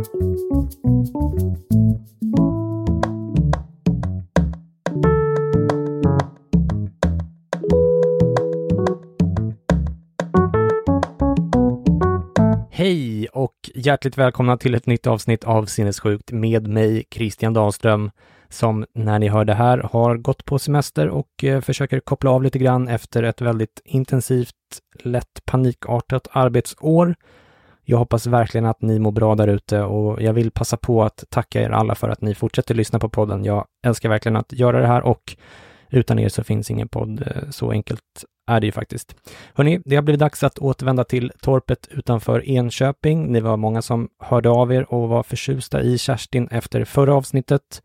Hej 0.00 0.06
och 13.32 13.54
hjärtligt 13.74 14.18
välkomna 14.18 14.56
till 14.56 14.74
ett 14.74 14.86
nytt 14.86 15.06
avsnitt 15.06 15.44
av 15.44 15.64
Sinnessjukt 15.64 16.32
med 16.32 16.68
mig, 16.68 17.04
Christian 17.10 17.52
Dahlström, 17.52 18.10
som 18.48 18.84
när 18.94 19.18
ni 19.18 19.28
hör 19.28 19.44
det 19.44 19.54
här 19.54 19.78
har 19.78 20.16
gått 20.16 20.44
på 20.44 20.58
semester 20.58 21.08
och 21.08 21.44
eh, 21.44 21.60
försöker 21.60 22.00
koppla 22.00 22.30
av 22.30 22.42
lite 22.42 22.58
grann 22.58 22.88
efter 22.88 23.22
ett 23.22 23.40
väldigt 23.40 23.82
intensivt, 23.84 24.54
lätt 25.02 25.44
panikartat 25.44 26.28
arbetsår. 26.30 27.14
Jag 27.90 27.98
hoppas 27.98 28.26
verkligen 28.26 28.66
att 28.66 28.82
ni 28.82 28.98
mår 28.98 29.12
bra 29.12 29.34
där 29.34 29.48
ute 29.48 29.82
och 29.82 30.22
jag 30.22 30.32
vill 30.32 30.50
passa 30.50 30.76
på 30.76 31.02
att 31.04 31.24
tacka 31.28 31.62
er 31.62 31.70
alla 31.70 31.94
för 31.94 32.08
att 32.08 32.20
ni 32.20 32.34
fortsätter 32.34 32.74
lyssna 32.74 32.98
på 32.98 33.08
podden. 33.08 33.44
Jag 33.44 33.64
älskar 33.86 34.08
verkligen 34.08 34.36
att 34.36 34.52
göra 34.52 34.80
det 34.80 34.86
här 34.86 35.02
och 35.02 35.36
utan 35.88 36.18
er 36.18 36.28
så 36.28 36.44
finns 36.44 36.70
ingen 36.70 36.88
podd. 36.88 37.20
Eh, 37.20 37.50
så 37.50 37.70
enkelt 37.70 38.24
är 38.50 38.60
det 38.60 38.66
ju 38.66 38.72
faktiskt. 38.72 39.16
Hörni, 39.54 39.82
det 39.84 39.94
har 39.94 40.02
blivit 40.02 40.20
dags 40.20 40.42
att 40.42 40.58
återvända 40.58 41.04
till 41.04 41.32
torpet 41.42 41.88
utanför 41.90 42.48
Enköping. 42.48 43.32
Ni 43.32 43.40
var 43.40 43.56
många 43.56 43.82
som 43.82 44.08
hörde 44.18 44.50
av 44.50 44.72
er 44.72 44.94
och 44.94 45.08
var 45.08 45.22
förtjusta 45.22 45.82
i 45.82 45.98
Kerstin 45.98 46.48
efter 46.50 46.84
förra 46.84 47.14
avsnittet. 47.14 47.82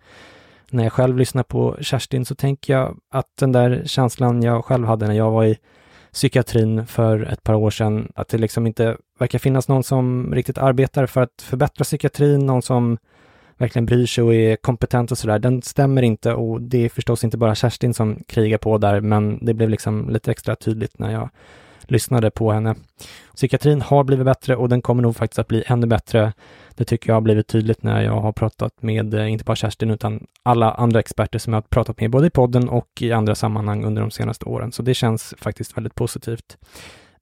När 0.71 0.83
jag 0.83 0.93
själv 0.93 1.17
lyssnar 1.17 1.43
på 1.43 1.77
Kerstin 1.81 2.25
så 2.25 2.35
tänker 2.35 2.73
jag 2.73 2.97
att 3.11 3.29
den 3.39 3.51
där 3.51 3.83
känslan 3.85 4.43
jag 4.43 4.65
själv 4.65 4.87
hade 4.87 5.07
när 5.07 5.15
jag 5.15 5.31
var 5.31 5.45
i 5.45 5.57
psykiatrin 6.15 6.85
för 6.85 7.23
ett 7.23 7.43
par 7.43 7.53
år 7.53 7.69
sedan, 7.69 8.11
att 8.15 8.27
det 8.27 8.37
liksom 8.37 8.67
inte 8.67 8.97
verkar 9.19 9.39
finnas 9.39 9.67
någon 9.67 9.83
som 9.83 10.33
riktigt 10.35 10.57
arbetar 10.57 11.05
för 11.05 11.21
att 11.21 11.41
förbättra 11.41 11.83
psykiatrin, 11.83 12.45
någon 12.45 12.61
som 12.61 12.97
verkligen 13.57 13.85
bryr 13.85 14.05
sig 14.05 14.23
och 14.23 14.33
är 14.33 14.55
kompetent 14.55 15.11
och 15.11 15.17
sådär, 15.17 15.39
den 15.39 15.61
stämmer 15.61 16.01
inte 16.01 16.33
och 16.33 16.61
det 16.61 16.85
är 16.85 16.89
förstås 16.89 17.23
inte 17.23 17.37
bara 17.37 17.55
Kerstin 17.55 17.93
som 17.93 18.23
krigar 18.27 18.57
på 18.57 18.77
där, 18.77 19.01
men 19.01 19.45
det 19.45 19.53
blev 19.53 19.69
liksom 19.69 20.09
lite 20.09 20.31
extra 20.31 20.55
tydligt 20.55 20.99
när 20.99 21.11
jag 21.11 21.29
lyssnade 21.91 22.31
på 22.31 22.51
henne. 22.51 22.75
Psykiatrin 23.35 23.81
har 23.81 24.03
blivit 24.03 24.25
bättre 24.25 24.55
och 24.55 24.69
den 24.69 24.81
kommer 24.81 25.03
nog 25.03 25.15
faktiskt 25.15 25.39
att 25.39 25.47
bli 25.47 25.63
ännu 25.67 25.87
bättre. 25.87 26.33
Det 26.75 26.85
tycker 26.85 27.09
jag 27.09 27.15
har 27.15 27.21
blivit 27.21 27.47
tydligt 27.47 27.83
när 27.83 28.01
jag 28.01 28.21
har 28.21 28.31
pratat 28.31 28.81
med, 28.81 29.13
eh, 29.13 29.31
inte 29.31 29.43
bara 29.43 29.55
Kerstin, 29.55 29.91
utan 29.91 30.27
alla 30.43 30.71
andra 30.71 30.99
experter 30.99 31.39
som 31.39 31.53
jag 31.53 31.57
har 31.57 31.67
pratat 31.69 31.99
med, 31.99 32.11
både 32.11 32.27
i 32.27 32.29
podden 32.29 32.69
och 32.69 32.89
i 32.99 33.11
andra 33.11 33.35
sammanhang 33.35 33.85
under 33.85 34.01
de 34.01 34.11
senaste 34.11 34.45
åren. 34.45 34.71
Så 34.71 34.83
det 34.83 34.93
känns 34.93 35.33
faktiskt 35.37 35.77
väldigt 35.77 35.95
positivt. 35.95 36.57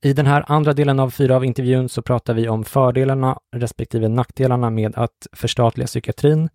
I 0.01 0.13
den 0.13 0.25
här 0.25 0.45
andra 0.47 0.73
delen 0.73 0.99
av 0.99 1.09
fyra 1.09 1.35
av 1.35 1.45
intervjun 1.45 1.89
så 1.89 2.01
pratar 2.01 2.33
vi 2.33 2.49
om 2.49 2.63
fördelarna 2.63 3.39
respektive 3.55 4.07
nackdelarna 4.07 4.69
med 4.69 4.95
att 4.95 5.27
förstatliga 5.33 5.87
psykiatrin. 5.87 6.49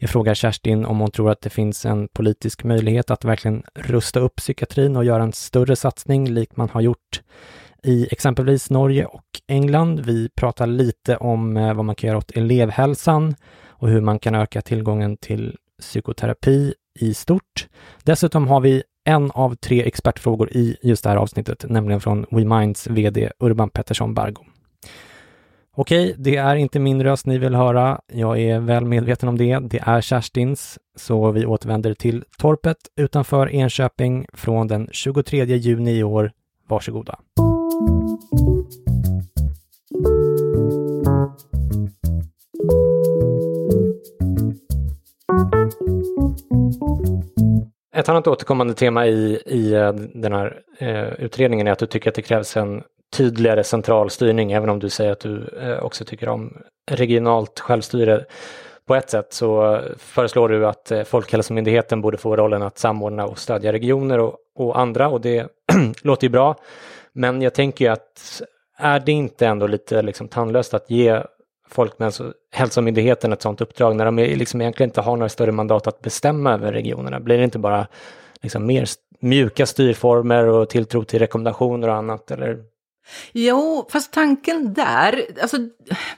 Jag 0.00 0.10
frågar 0.10 0.34
Kerstin 0.34 0.84
om 0.84 0.98
hon 0.98 1.10
tror 1.10 1.30
att 1.30 1.40
det 1.40 1.50
finns 1.50 1.86
en 1.86 2.08
politisk 2.08 2.64
möjlighet 2.64 3.10
att 3.10 3.24
verkligen 3.24 3.62
rusta 3.74 4.20
upp 4.20 4.36
psykiatrin 4.36 4.96
och 4.96 5.04
göra 5.04 5.22
en 5.22 5.32
större 5.32 5.76
satsning 5.76 6.28
likt 6.28 6.56
man 6.56 6.68
har 6.68 6.80
gjort 6.80 7.22
i 7.82 8.08
exempelvis 8.10 8.70
Norge 8.70 9.06
och 9.06 9.24
England. 9.48 10.00
Vi 10.00 10.28
pratar 10.28 10.66
lite 10.66 11.16
om 11.16 11.56
eh, 11.56 11.74
vad 11.74 11.84
man 11.84 11.94
kan 11.94 12.08
göra 12.08 12.18
åt 12.18 12.30
elevhälsan 12.30 13.34
och 13.68 13.88
hur 13.88 14.00
man 14.00 14.18
kan 14.18 14.34
öka 14.34 14.62
tillgången 14.62 15.16
till 15.16 15.56
psykoterapi 15.80 16.74
i 17.00 17.14
stort. 17.14 17.68
Dessutom 18.02 18.48
har 18.48 18.60
vi 18.60 18.82
en 19.04 19.30
av 19.30 19.54
tre 19.54 19.82
expertfrågor 19.82 20.50
i 20.52 20.76
just 20.82 21.02
det 21.02 21.10
här 21.10 21.16
avsnittet, 21.16 21.64
nämligen 21.68 22.00
från 22.00 22.26
WeMinds 22.30 22.86
VD 22.86 23.30
Urban 23.38 23.70
Pettersson 23.70 24.14
Bargo. 24.14 24.44
Okej, 25.78 26.14
det 26.18 26.36
är 26.36 26.56
inte 26.56 26.78
min 26.78 27.02
röst 27.02 27.26
ni 27.26 27.38
vill 27.38 27.54
höra. 27.54 28.00
Jag 28.12 28.38
är 28.38 28.60
väl 28.60 28.84
medveten 28.84 29.28
om 29.28 29.38
det. 29.38 29.58
Det 29.62 29.78
är 29.78 30.00
Kerstins, 30.00 30.78
så 30.96 31.30
vi 31.30 31.46
återvänder 31.46 31.94
till 31.94 32.24
torpet 32.38 32.76
utanför 32.96 33.54
Enköping 33.54 34.26
från 34.32 34.68
den 34.68 34.88
23 34.92 35.44
juni 35.44 35.98
i 35.98 36.02
år. 36.02 36.32
Varsågoda. 36.68 37.18
Ett 47.96 48.08
annat 48.08 48.26
återkommande 48.26 48.74
tema 48.74 49.06
i, 49.06 49.42
i 49.46 49.74
eh, 49.74 49.92
den 49.92 50.32
här 50.32 50.60
eh, 50.78 51.24
utredningen 51.24 51.66
är 51.66 51.72
att 51.72 51.78
du 51.78 51.86
tycker 51.86 52.10
att 52.10 52.16
det 52.16 52.22
krävs 52.22 52.56
en 52.56 52.82
tydligare 53.12 53.64
central 53.64 54.10
styrning, 54.10 54.52
även 54.52 54.68
om 54.68 54.78
du 54.78 54.90
säger 54.90 55.12
att 55.12 55.20
du 55.20 55.58
eh, 55.60 55.78
också 55.78 56.04
tycker 56.04 56.28
om 56.28 56.56
regionalt 56.90 57.60
självstyre. 57.60 58.24
På 58.86 58.94
ett 58.94 59.10
sätt 59.10 59.32
så 59.32 59.80
föreslår 59.98 60.48
du 60.48 60.66
att 60.66 60.90
eh, 60.90 61.02
Folkhälsomyndigheten 61.02 62.00
borde 62.00 62.16
få 62.16 62.36
rollen 62.36 62.62
att 62.62 62.78
samordna 62.78 63.26
och 63.26 63.38
stödja 63.38 63.72
regioner 63.72 64.18
och, 64.18 64.36
och 64.54 64.78
andra 64.78 65.08
och 65.08 65.20
det 65.20 65.48
låter 66.02 66.24
ju 66.24 66.30
bra. 66.30 66.56
Men 67.12 67.42
jag 67.42 67.54
tänker 67.54 67.84
ju 67.84 67.90
att 67.90 68.42
är 68.78 69.00
det 69.00 69.12
inte 69.12 69.46
ändå 69.46 69.66
lite 69.66 70.02
liksom 70.02 70.28
tandlöst 70.28 70.74
att 70.74 70.90
ge 70.90 71.22
Folkhälsomyndigheten 71.68 73.32
ett 73.32 73.42
sådant 73.42 73.60
uppdrag 73.60 73.96
när 73.96 74.04
de 74.04 74.16
liksom 74.16 74.60
egentligen 74.60 74.90
inte 74.90 75.00
har 75.00 75.16
några 75.16 75.28
större 75.28 75.52
mandat 75.52 75.86
att 75.86 76.00
bestämma 76.00 76.52
över 76.52 76.72
regionerna? 76.72 77.20
Blir 77.20 77.38
det 77.38 77.44
inte 77.44 77.58
bara 77.58 77.86
liksom 78.42 78.66
mer 78.66 78.86
mjuka 79.20 79.66
styrformer 79.66 80.46
och 80.46 80.68
tilltro 80.68 81.04
till 81.04 81.18
rekommendationer 81.18 81.88
och 81.88 81.94
annat? 81.94 82.30
Eller? 82.30 82.58
Jo, 83.32 83.88
fast 83.92 84.12
tanken 84.12 84.74
där, 84.74 85.26
alltså 85.42 85.56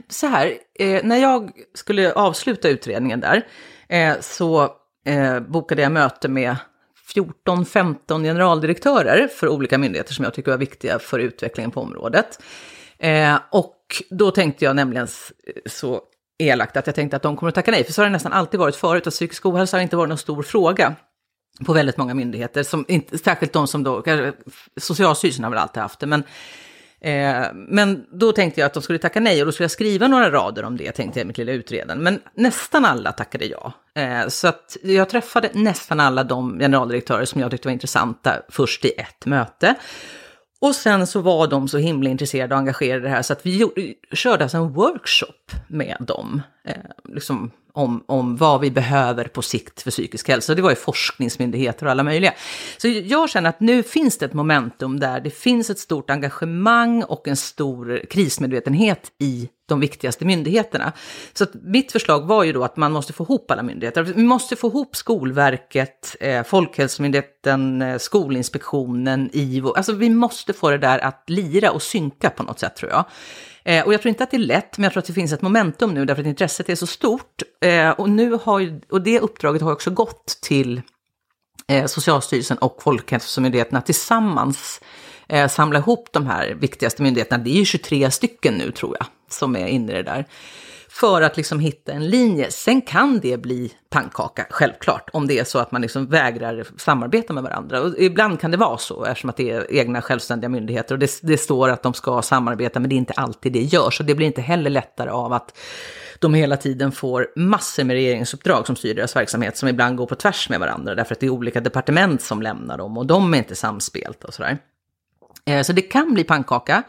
så 0.09 0.27
här, 0.27 0.59
eh, 0.79 1.05
när 1.05 1.17
jag 1.17 1.51
skulle 1.75 2.13
avsluta 2.13 2.69
utredningen 2.69 3.21
där 3.21 3.47
eh, 3.89 4.21
så 4.21 4.63
eh, 5.07 5.41
bokade 5.41 5.83
jag 5.83 5.93
möte 5.93 6.29
med 6.29 6.57
14-15 7.15 8.23
generaldirektörer 8.23 9.29
för 9.29 9.49
olika 9.49 9.79
myndigheter 9.79 10.15
som 10.15 10.25
jag 10.25 10.35
tycker 10.35 10.51
var 10.51 10.59
viktiga 10.59 10.99
för 10.99 11.19
utvecklingen 11.19 11.71
på 11.71 11.81
området. 11.81 12.43
Eh, 12.99 13.39
och 13.51 14.03
då 14.11 14.31
tänkte 14.31 14.65
jag 14.65 14.77
nämligen 14.77 15.09
så 15.67 16.01
elakt 16.39 16.77
att 16.77 16.87
jag 16.87 16.95
tänkte 16.97 17.17
att 17.17 17.23
de 17.23 17.37
kommer 17.37 17.49
att 17.49 17.55
tacka 17.55 17.71
nej, 17.71 17.85
för 17.85 17.93
så 17.93 18.01
har 18.01 18.07
det 18.07 18.13
nästan 18.13 18.33
alltid 18.33 18.61
varit 18.61 18.77
förut, 18.77 19.07
att 19.07 19.13
psykisk 19.13 19.47
ohälsa 19.47 19.77
har 19.77 19.83
inte 19.83 19.97
varit 19.97 20.09
någon 20.09 20.19
stor 20.19 20.43
fråga 20.43 20.95
på 21.67 21.73
väldigt 21.73 21.97
många 21.97 22.15
myndigheter, 22.15 22.63
som 22.63 22.85
inte, 22.89 23.19
särskilt 23.19 23.53
de 23.53 23.67
som 23.67 23.83
då, 23.83 24.03
kanske- 24.03 24.33
Socialstyrelsen 24.77 25.45
har 25.45 25.51
väl 25.51 25.59
alltid 25.59 25.83
haft 25.83 26.01
det, 26.01 26.07
men 26.07 26.23
Eh, 27.01 27.47
men 27.55 28.07
då 28.13 28.33
tänkte 28.33 28.61
jag 28.61 28.67
att 28.67 28.75
de 28.75 28.83
skulle 28.83 28.99
tacka 28.99 29.21
nej 29.21 29.41
och 29.41 29.47
då 29.47 29.53
skulle 29.53 29.65
jag 29.65 29.71
skriva 29.71 30.09
några 30.09 30.31
rader 30.31 30.65
om 30.65 30.77
det, 30.77 30.93
tänkte 30.93 31.21
jag 31.21 31.25
i 31.25 31.27
mitt 31.27 31.39
lilla 31.39 31.53
utredande. 31.53 32.05
Men 32.05 32.21
nästan 32.35 32.85
alla 32.85 33.13
tackade 33.13 33.45
ja. 33.45 33.73
Eh, 33.95 34.29
så 34.29 34.49
att 34.49 34.77
jag 34.83 35.09
träffade 35.09 35.51
nästan 35.53 36.01
alla 36.01 36.25
de 36.25 36.59
generaldirektörer 36.59 37.25
som 37.25 37.41
jag 37.41 37.51
tyckte 37.51 37.69
var 37.69 37.73
intressanta 37.73 38.43
först 38.49 38.85
i 38.85 38.89
ett 38.89 39.27
möte. 39.27 39.75
Och 40.61 40.75
sen 40.75 41.07
så 41.07 41.21
var 41.21 41.47
de 41.47 41.69
så 41.69 41.79
himla 41.79 42.11
intresserade 42.11 42.55
och 42.55 42.59
engagerade 42.59 43.01
i 43.01 43.03
det 43.03 43.09
här 43.09 43.23
så 43.23 43.33
att 43.33 43.47
vi 43.47 43.57
gjorde, 43.57 43.95
körde 44.13 44.45
alltså 44.45 44.57
en 44.57 44.73
workshop 44.73 45.53
med 45.69 45.97
dem. 46.01 46.43
eh, 46.65 46.75
liksom 47.15 47.51
om, 47.73 48.05
om 48.07 48.37
vad 48.37 48.61
vi 48.61 48.71
behöver 48.71 49.25
på 49.25 49.43
sikt 49.43 49.83
för 49.83 49.91
psykisk 49.91 50.29
hälsa. 50.29 50.55
Det 50.55 50.63
var 50.63 50.71
ju 50.71 50.77
forskningsmyndigheter 50.77 51.87
och 51.87 51.93
alla 51.93 52.03
möjliga. 52.03 52.35
Så 52.77 52.89
jag 52.89 53.31
känner 53.31 53.49
att 53.49 53.61
nu 53.61 53.83
finns 53.83 54.19
det 54.19 54.27
ett 54.27 54.35
momentum 54.35 55.01
där 55.01 55.21
det 55.21 55.31
finns 55.31 55.71
ett 55.71 55.79
stort 55.79 56.11
engagemang 56.11 57.03
och 57.03 57.29
en 57.29 57.37
stor 57.37 58.01
krismedvetenhet 58.11 59.13
i 59.19 59.49
de 59.69 59.81
viktigaste 59.81 60.25
myndigheterna. 60.25 60.93
Så 61.33 61.47
mitt 61.53 61.93
förslag 61.93 62.27
var 62.27 62.45
ju 62.45 62.53
då 62.53 62.65
att 62.65 62.77
man 62.77 62.93
måste 62.93 63.13
få 63.13 63.25
ihop 63.25 63.51
alla 63.51 63.63
myndigheter. 63.63 64.03
Vi 64.03 64.23
måste 64.23 64.57
få 64.57 64.69
ihop 64.69 64.97
Skolverket, 64.97 66.17
eh, 66.21 66.43
Folkhälsomyndigheten, 66.43 67.83
eh, 67.83 67.99
Skolinspektionen, 67.99 69.31
IVO. 69.33 69.73
Alltså 69.73 69.93
vi 69.93 70.11
måste 70.11 70.53
få 70.53 70.71
det 70.71 70.79
där 70.79 70.99
att 70.99 71.25
lira 71.27 71.71
och 71.71 71.83
synka 71.83 72.31
på 72.31 72.43
något 72.43 72.61
sätt 72.61 72.77
tror 72.77 72.91
jag. 72.91 73.05
Eh, 73.69 73.87
och 73.87 73.95
jag 73.95 74.03
tror 74.03 74.09
inte 74.09 74.25
att 74.25 74.31
det 74.31 74.37
är 74.37 74.39
lätt, 74.39 74.79
men 74.79 74.85
jag 74.85 74.93
tror 74.93 75.01
att 75.01 75.07
det 75.07 75.13
finns 75.13 75.33
ett 75.33 75.43
momentum 75.43 75.95
nu 75.95 76.05
därför 76.05 76.23
att 76.23 76.29
intresset 76.29 76.69
är 76.69 76.75
så 76.75 76.87
stort. 76.87 77.43
Eh, 77.61 77.91
och, 77.91 78.11
nu 78.11 78.39
har 78.43 78.59
ju, 78.59 78.81
och 78.91 79.03
det 79.03 79.21
uppdraget 79.21 79.63
har 79.63 79.73
också 79.73 79.91
gått 79.91 80.39
till 80.43 80.83
eh, 81.69 81.87
Socialstyrelsen 81.87 82.59
och 82.59 82.83
Folkhälsomyndigheterna 82.83 83.81
tillsammans 83.81 84.81
eh, 85.29 85.49
samla 85.49 85.79
ihop 85.79 86.09
de 86.13 86.27
här 86.27 86.55
viktigaste 86.61 87.03
myndigheterna. 87.03 87.45
Det 87.45 87.51
är 87.51 87.59
ju 87.59 87.65
23 87.65 88.11
stycken 88.11 88.55
nu 88.55 88.73
tror 88.73 88.97
jag 89.01 89.07
som 89.31 89.57
är 89.57 89.67
inne 89.67 89.93
i 89.93 89.95
det 89.95 90.03
där 90.03 90.27
för 90.89 91.23
att 91.23 91.37
liksom 91.37 91.61
hitta 91.61 91.93
en 91.93 92.11
linje. 92.11 92.51
Sen 92.51 92.83
kan 92.83 93.21
det 93.21 93.37
bli 93.37 93.73
pannkaka, 93.91 94.47
självklart, 94.51 95.11
om 95.13 95.27
det 95.27 95.39
är 95.39 95.45
så 95.45 95.59
att 95.59 95.73
man 95.73 95.83
liksom 95.83 96.07
vägrar 96.07 96.67
samarbeta 96.77 97.33
med 97.33 97.43
varandra. 97.43 97.81
Och 97.81 97.95
ibland 97.99 98.41
kan 98.41 98.51
det 98.51 98.57
vara 98.57 98.79
så, 98.79 99.05
eftersom 99.05 99.31
att 99.31 99.37
det 99.37 99.51
är 99.51 99.73
egna 99.73 100.03
självständiga 100.03 100.49
myndigheter 100.49 100.95
och 100.95 100.99
det, 100.99 101.11
det 101.23 101.39
står 101.39 101.69
att 101.69 101.83
de 101.83 101.95
ska 101.95 102.23
samarbeta, 102.23 102.81
men 102.81 102.89
det 102.89 102.95
är 102.95 102.99
inte 102.99 103.13
alltid 103.13 103.53
det 103.53 103.63
görs. 103.63 104.01
Och 104.01 104.07
det 104.07 104.15
blir 104.15 104.27
inte 104.27 104.41
heller 104.41 104.71
lättare 104.71 105.11
av 105.11 105.33
att 105.33 105.59
de 106.19 106.35
hela 106.35 106.57
tiden 106.57 106.93
får 106.93 107.27
massor 107.37 107.85
med 107.85 107.95
regeringsuppdrag 107.95 108.67
som 108.67 108.77
styr 108.77 108.95
deras 108.95 109.17
verksamhet, 109.17 109.57
som 109.57 109.69
ibland 109.69 109.97
går 109.97 110.07
på 110.07 110.15
tvärs 110.15 110.49
med 110.49 110.61
varandra, 110.61 110.95
därför 110.95 111.15
att 111.15 111.21
det 111.21 111.27
är 111.27 111.31
olika 111.31 111.61
departement 111.61 112.23
som 112.23 112.43
lämnar 112.43 112.79
dem 112.79 112.99
och 112.99 113.07
de 113.07 113.35
är 113.35 113.39
inte 113.39 113.55
samspelta 113.55 114.27
och 114.27 114.35
sådär. 114.35 114.59
Eh, 115.45 115.63
så 115.63 115.73
det 115.73 115.83
kan 115.83 116.15
bli 116.15 116.25
pannkaka. 116.25 116.83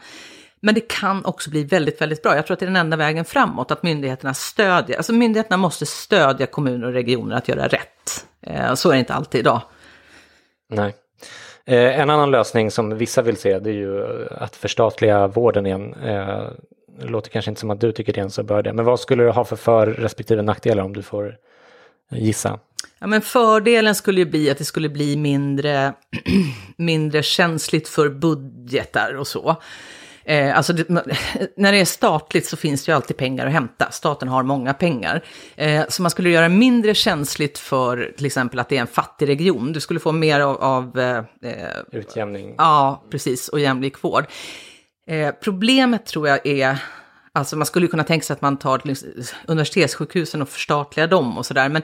Men 0.62 0.74
det 0.74 0.80
kan 0.80 1.24
också 1.24 1.50
bli 1.50 1.64
väldigt, 1.64 2.00
väldigt 2.00 2.22
bra. 2.22 2.36
Jag 2.36 2.46
tror 2.46 2.54
att 2.54 2.60
det 2.60 2.64
är 2.64 2.70
den 2.70 2.76
enda 2.76 2.96
vägen 2.96 3.24
framåt, 3.24 3.70
att 3.70 3.82
myndigheterna 3.82 4.34
stödjer, 4.34 4.96
alltså 4.96 5.12
myndigheterna 5.12 5.56
måste 5.56 5.86
stödja 5.86 6.46
kommuner 6.46 6.86
och 6.86 6.92
regioner 6.92 7.36
att 7.36 7.48
göra 7.48 7.68
rätt. 7.68 8.26
Eh, 8.42 8.74
så 8.74 8.88
är 8.88 8.92
det 8.92 8.98
inte 8.98 9.14
alltid 9.14 9.38
idag. 9.38 9.62
Nej. 10.68 10.94
Eh, 11.64 12.00
en 12.00 12.10
annan 12.10 12.30
lösning 12.30 12.70
som 12.70 12.98
vissa 12.98 13.22
vill 13.22 13.36
se 13.36 13.58
det 13.58 13.70
är 13.70 13.74
ju 13.74 14.26
att 14.30 14.56
förstatliga 14.56 15.26
vården 15.26 15.66
igen. 15.66 15.94
Eh, 15.94 16.42
det 17.00 17.06
låter 17.06 17.30
kanske 17.30 17.50
inte 17.50 17.60
som 17.60 17.70
att 17.70 17.80
du 17.80 17.92
tycker 17.92 18.12
det, 18.12 18.30
så 18.30 18.42
bör 18.42 18.62
det. 18.62 18.72
Men 18.72 18.84
vad 18.84 19.00
skulle 19.00 19.22
du 19.22 19.30
ha 19.30 19.44
för 19.44 19.56
för 19.56 19.86
respektive 19.86 20.42
nackdelar 20.42 20.82
om 20.82 20.92
du 20.92 21.02
får 21.02 21.36
gissa? 22.10 22.58
Ja, 22.98 23.06
men 23.06 23.20
fördelen 23.20 23.94
skulle 23.94 24.20
ju 24.20 24.26
bli 24.26 24.50
att 24.50 24.58
det 24.58 24.64
skulle 24.64 24.88
bli 24.88 25.16
mindre, 25.16 25.92
mindre 26.76 27.22
känsligt 27.22 27.88
för 27.88 28.08
budgetar 28.08 29.14
och 29.14 29.26
så. 29.26 29.56
Eh, 30.24 30.56
alltså 30.56 30.72
det, 30.72 30.88
när 31.56 31.72
det 31.72 31.78
är 31.78 31.84
statligt 31.84 32.46
så 32.46 32.56
finns 32.56 32.84
det 32.84 32.92
ju 32.92 32.96
alltid 32.96 33.16
pengar 33.16 33.46
att 33.46 33.52
hämta. 33.52 33.90
Staten 33.90 34.28
har 34.28 34.42
många 34.42 34.74
pengar. 34.74 35.24
Eh, 35.56 35.84
så 35.88 36.02
man 36.02 36.10
skulle 36.10 36.30
göra 36.30 36.48
mindre 36.48 36.94
känsligt 36.94 37.58
för 37.58 38.12
till 38.16 38.26
exempel 38.26 38.58
att 38.58 38.68
det 38.68 38.76
är 38.76 38.80
en 38.80 38.86
fattig 38.86 39.28
region. 39.28 39.72
Du 39.72 39.80
skulle 39.80 40.00
få 40.00 40.12
mer 40.12 40.40
av... 40.40 40.56
av 40.56 40.98
eh, 40.98 41.18
eh 41.50 41.54
Utjämning. 41.92 42.54
Ja, 42.58 43.04
precis. 43.10 43.48
Och 43.48 43.60
jämlik 43.60 44.02
vård. 44.02 44.24
Eh, 45.06 45.30
problemet 45.42 46.06
tror 46.06 46.28
jag 46.28 46.46
är 46.46 46.78
Alltså 47.32 47.56
man 47.56 47.66
skulle 47.66 47.86
kunna 47.86 48.04
tänka 48.04 48.24
sig 48.24 48.34
att 48.34 48.42
man 48.42 48.56
tar 48.56 48.82
universitetssjukhusen 49.46 50.42
och 50.42 50.48
förstatligar 50.48 51.06
dem 51.06 51.38
och 51.38 51.46
sådär. 51.46 51.68
Men, 51.68 51.82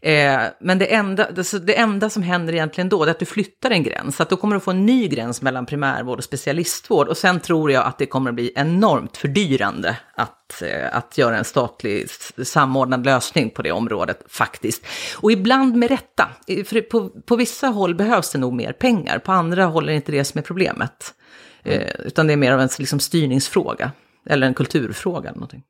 eh, 0.00 0.50
men 0.60 0.78
det, 0.78 0.94
enda, 0.94 1.30
det, 1.30 1.66
det, 1.66 1.78
enda 1.78 2.10
som 2.10 2.22
händer 2.22 2.52
egentligen 2.52 2.88
då 2.88 3.02
är 3.02 3.10
att 3.10 3.18
du 3.18 3.24
flyttar 3.24 3.70
en 3.70 3.82
gräns. 3.82 4.16
Så 4.16 4.22
att 4.22 4.30
då 4.30 4.36
kommer 4.36 4.54
du 4.54 4.60
få 4.60 4.70
en 4.70 4.86
ny 4.86 5.08
gräns 5.08 5.42
mellan 5.42 5.66
primärvård 5.66 6.18
och 6.18 6.24
specialistvård. 6.24 7.08
Och 7.08 7.16
sen 7.16 7.40
tror 7.40 7.72
jag 7.72 7.86
att 7.86 7.98
det 7.98 8.06
kommer 8.06 8.30
att 8.30 8.34
bli 8.34 8.52
enormt 8.54 9.16
fördyrande 9.16 9.96
att, 10.14 10.62
eh, 10.62 10.96
att 10.96 11.18
göra 11.18 11.38
en 11.38 11.44
statlig 11.44 12.10
samordnad 12.42 13.04
lösning 13.04 13.50
på 13.50 13.62
det 13.62 13.72
området 13.72 14.24
faktiskt. 14.28 14.86
Och 15.16 15.32
ibland 15.32 15.76
med 15.76 15.90
rätta. 15.90 16.28
För 16.46 16.80
på, 16.80 17.08
på 17.08 17.36
vissa 17.36 17.66
håll 17.66 17.94
behövs 17.94 18.32
det 18.32 18.38
nog 18.38 18.52
mer 18.52 18.72
pengar, 18.72 19.18
på 19.18 19.32
andra 19.32 19.64
håll 19.64 19.84
är 19.84 19.92
det 19.92 19.96
inte 19.96 20.12
det 20.12 20.24
som 20.24 20.38
är 20.38 20.42
problemet. 20.42 21.14
Eh, 21.62 21.94
utan 21.98 22.26
det 22.26 22.32
är 22.32 22.36
mer 22.36 22.52
av 22.52 22.60
en 22.60 22.68
liksom, 22.78 23.00
styrningsfråga. 23.00 23.92
Eller 24.26 24.46
en 24.46 24.54
kulturfråga 24.54 25.28
eller 25.28 25.38
någonting. 25.38 25.62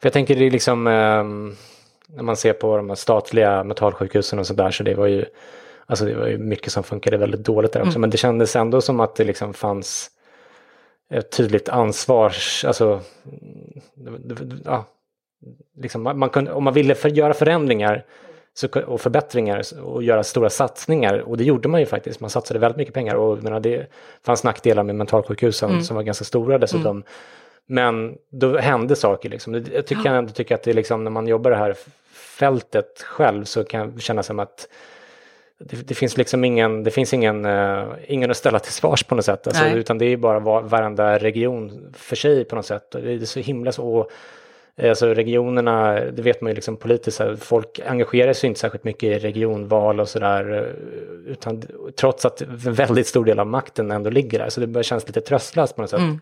För 0.00 0.06
jag 0.06 0.12
tänker 0.12 0.36
det 0.36 0.46
är 0.46 0.50
liksom, 0.50 0.86
eh, 0.86 1.24
när 2.16 2.22
man 2.22 2.36
ser 2.36 2.52
på 2.52 2.76
de 2.76 2.88
här 2.88 2.96
statliga 2.96 3.64
mentalsjukhusen 3.64 4.38
och 4.38 4.46
sådär, 4.46 4.70
så 4.70 4.82
det 4.82 4.94
var 4.94 5.06
ju, 5.06 5.24
alltså 5.86 6.04
det 6.04 6.14
var 6.14 6.26
ju 6.26 6.38
mycket 6.38 6.72
som 6.72 6.82
funkade 6.82 7.16
väldigt 7.16 7.44
dåligt 7.44 7.72
där 7.72 7.80
också, 7.80 7.90
mm. 7.90 8.00
men 8.00 8.10
det 8.10 8.16
kändes 8.16 8.56
ändå 8.56 8.80
som 8.80 9.00
att 9.00 9.14
det 9.14 9.24
liksom 9.24 9.54
fanns 9.54 10.10
ett 11.10 11.30
tydligt 11.30 11.68
ansvar, 11.68 12.34
alltså, 12.66 13.00
ja, 14.64 14.84
liksom, 15.76 16.02
man 16.02 16.30
kunde, 16.30 16.52
om 16.52 16.64
man 16.64 16.74
ville 16.74 16.94
för, 16.94 17.08
göra 17.08 17.34
förändringar 17.34 18.04
så, 18.54 18.68
och 18.86 19.00
förbättringar 19.00 19.62
och 19.82 20.02
göra 20.02 20.24
stora 20.24 20.50
satsningar. 20.50 21.18
Och 21.18 21.36
det 21.36 21.44
gjorde 21.44 21.68
man 21.68 21.80
ju 21.80 21.86
faktiskt. 21.86 22.20
Man 22.20 22.30
satsade 22.30 22.60
väldigt 22.60 22.76
mycket 22.76 22.94
pengar 22.94 23.14
och 23.14 23.42
menar, 23.42 23.60
det 23.60 23.86
fanns 24.26 24.44
nackdelar 24.44 24.82
med 24.82 24.94
mentalsjukhusen 24.94 25.70
mm. 25.70 25.82
som 25.82 25.96
var 25.96 26.02
ganska 26.02 26.24
stora 26.24 26.58
dessutom. 26.58 26.96
Mm. 26.96 27.02
Men 27.66 28.16
då 28.30 28.58
hände 28.58 28.96
saker 28.96 29.28
liksom. 29.28 29.54
Jag 29.54 29.86
tycker, 29.86 30.02
kan 30.02 30.14
ändå 30.14 30.32
tycka 30.32 30.54
att 30.54 30.62
det 30.62 30.72
liksom 30.72 31.04
när 31.04 31.10
man 31.10 31.26
jobbar 31.26 31.50
det 31.50 31.56
här 31.56 31.76
fältet 32.12 33.02
själv 33.02 33.44
så 33.44 33.64
kan 33.64 33.80
jag 33.80 34.02
känna 34.02 34.22
som 34.22 34.38
att 34.38 34.68
det, 35.58 35.88
det, 35.88 35.94
finns 35.94 36.16
liksom 36.16 36.44
ingen, 36.44 36.84
det 36.84 36.90
finns 36.90 37.14
ingen, 37.14 37.46
uh, 37.46 37.94
ingen 38.06 38.30
att 38.30 38.36
ställa 38.36 38.58
till 38.58 38.72
svars 38.72 39.04
på 39.04 39.14
något 39.14 39.24
sätt. 39.24 39.46
Alltså, 39.46 39.66
utan 39.66 39.98
det 39.98 40.06
är 40.06 40.16
bara 40.16 40.40
var, 40.40 40.62
varenda 40.62 41.18
region 41.18 41.92
för 41.96 42.16
sig 42.16 42.44
på 42.44 42.56
något 42.56 42.66
sätt. 42.66 42.90
Det 42.90 43.12
är 43.12 43.18
så 43.18 43.40
himla 43.40 43.72
så. 43.72 43.84
Och, 43.84 44.10
eh, 44.76 44.88
alltså 44.88 45.06
regionerna, 45.14 46.00
det 46.00 46.22
vet 46.22 46.40
man 46.40 46.50
ju 46.50 46.54
liksom 46.54 46.76
politiskt, 46.76 47.20
folk 47.38 47.80
engagerar 47.86 48.32
sig 48.32 48.48
inte 48.48 48.60
särskilt 48.60 48.84
mycket 48.84 49.02
i 49.02 49.18
regionval 49.18 50.00
och 50.00 50.08
sådär. 50.08 50.52
Eh, 50.52 51.32
utan 51.32 51.62
trots 51.96 52.24
att 52.24 52.40
en 52.40 52.74
väldigt 52.74 53.06
stor 53.06 53.24
del 53.24 53.38
av 53.38 53.46
makten 53.46 53.90
ändå 53.90 54.10
ligger 54.10 54.38
där. 54.38 54.48
Så 54.48 54.60
det 54.60 54.82
känns 54.82 55.06
lite 55.06 55.20
tröstlöst 55.20 55.76
på 55.76 55.82
något 55.82 55.90
sätt. 55.90 56.00
Mm. 56.00 56.20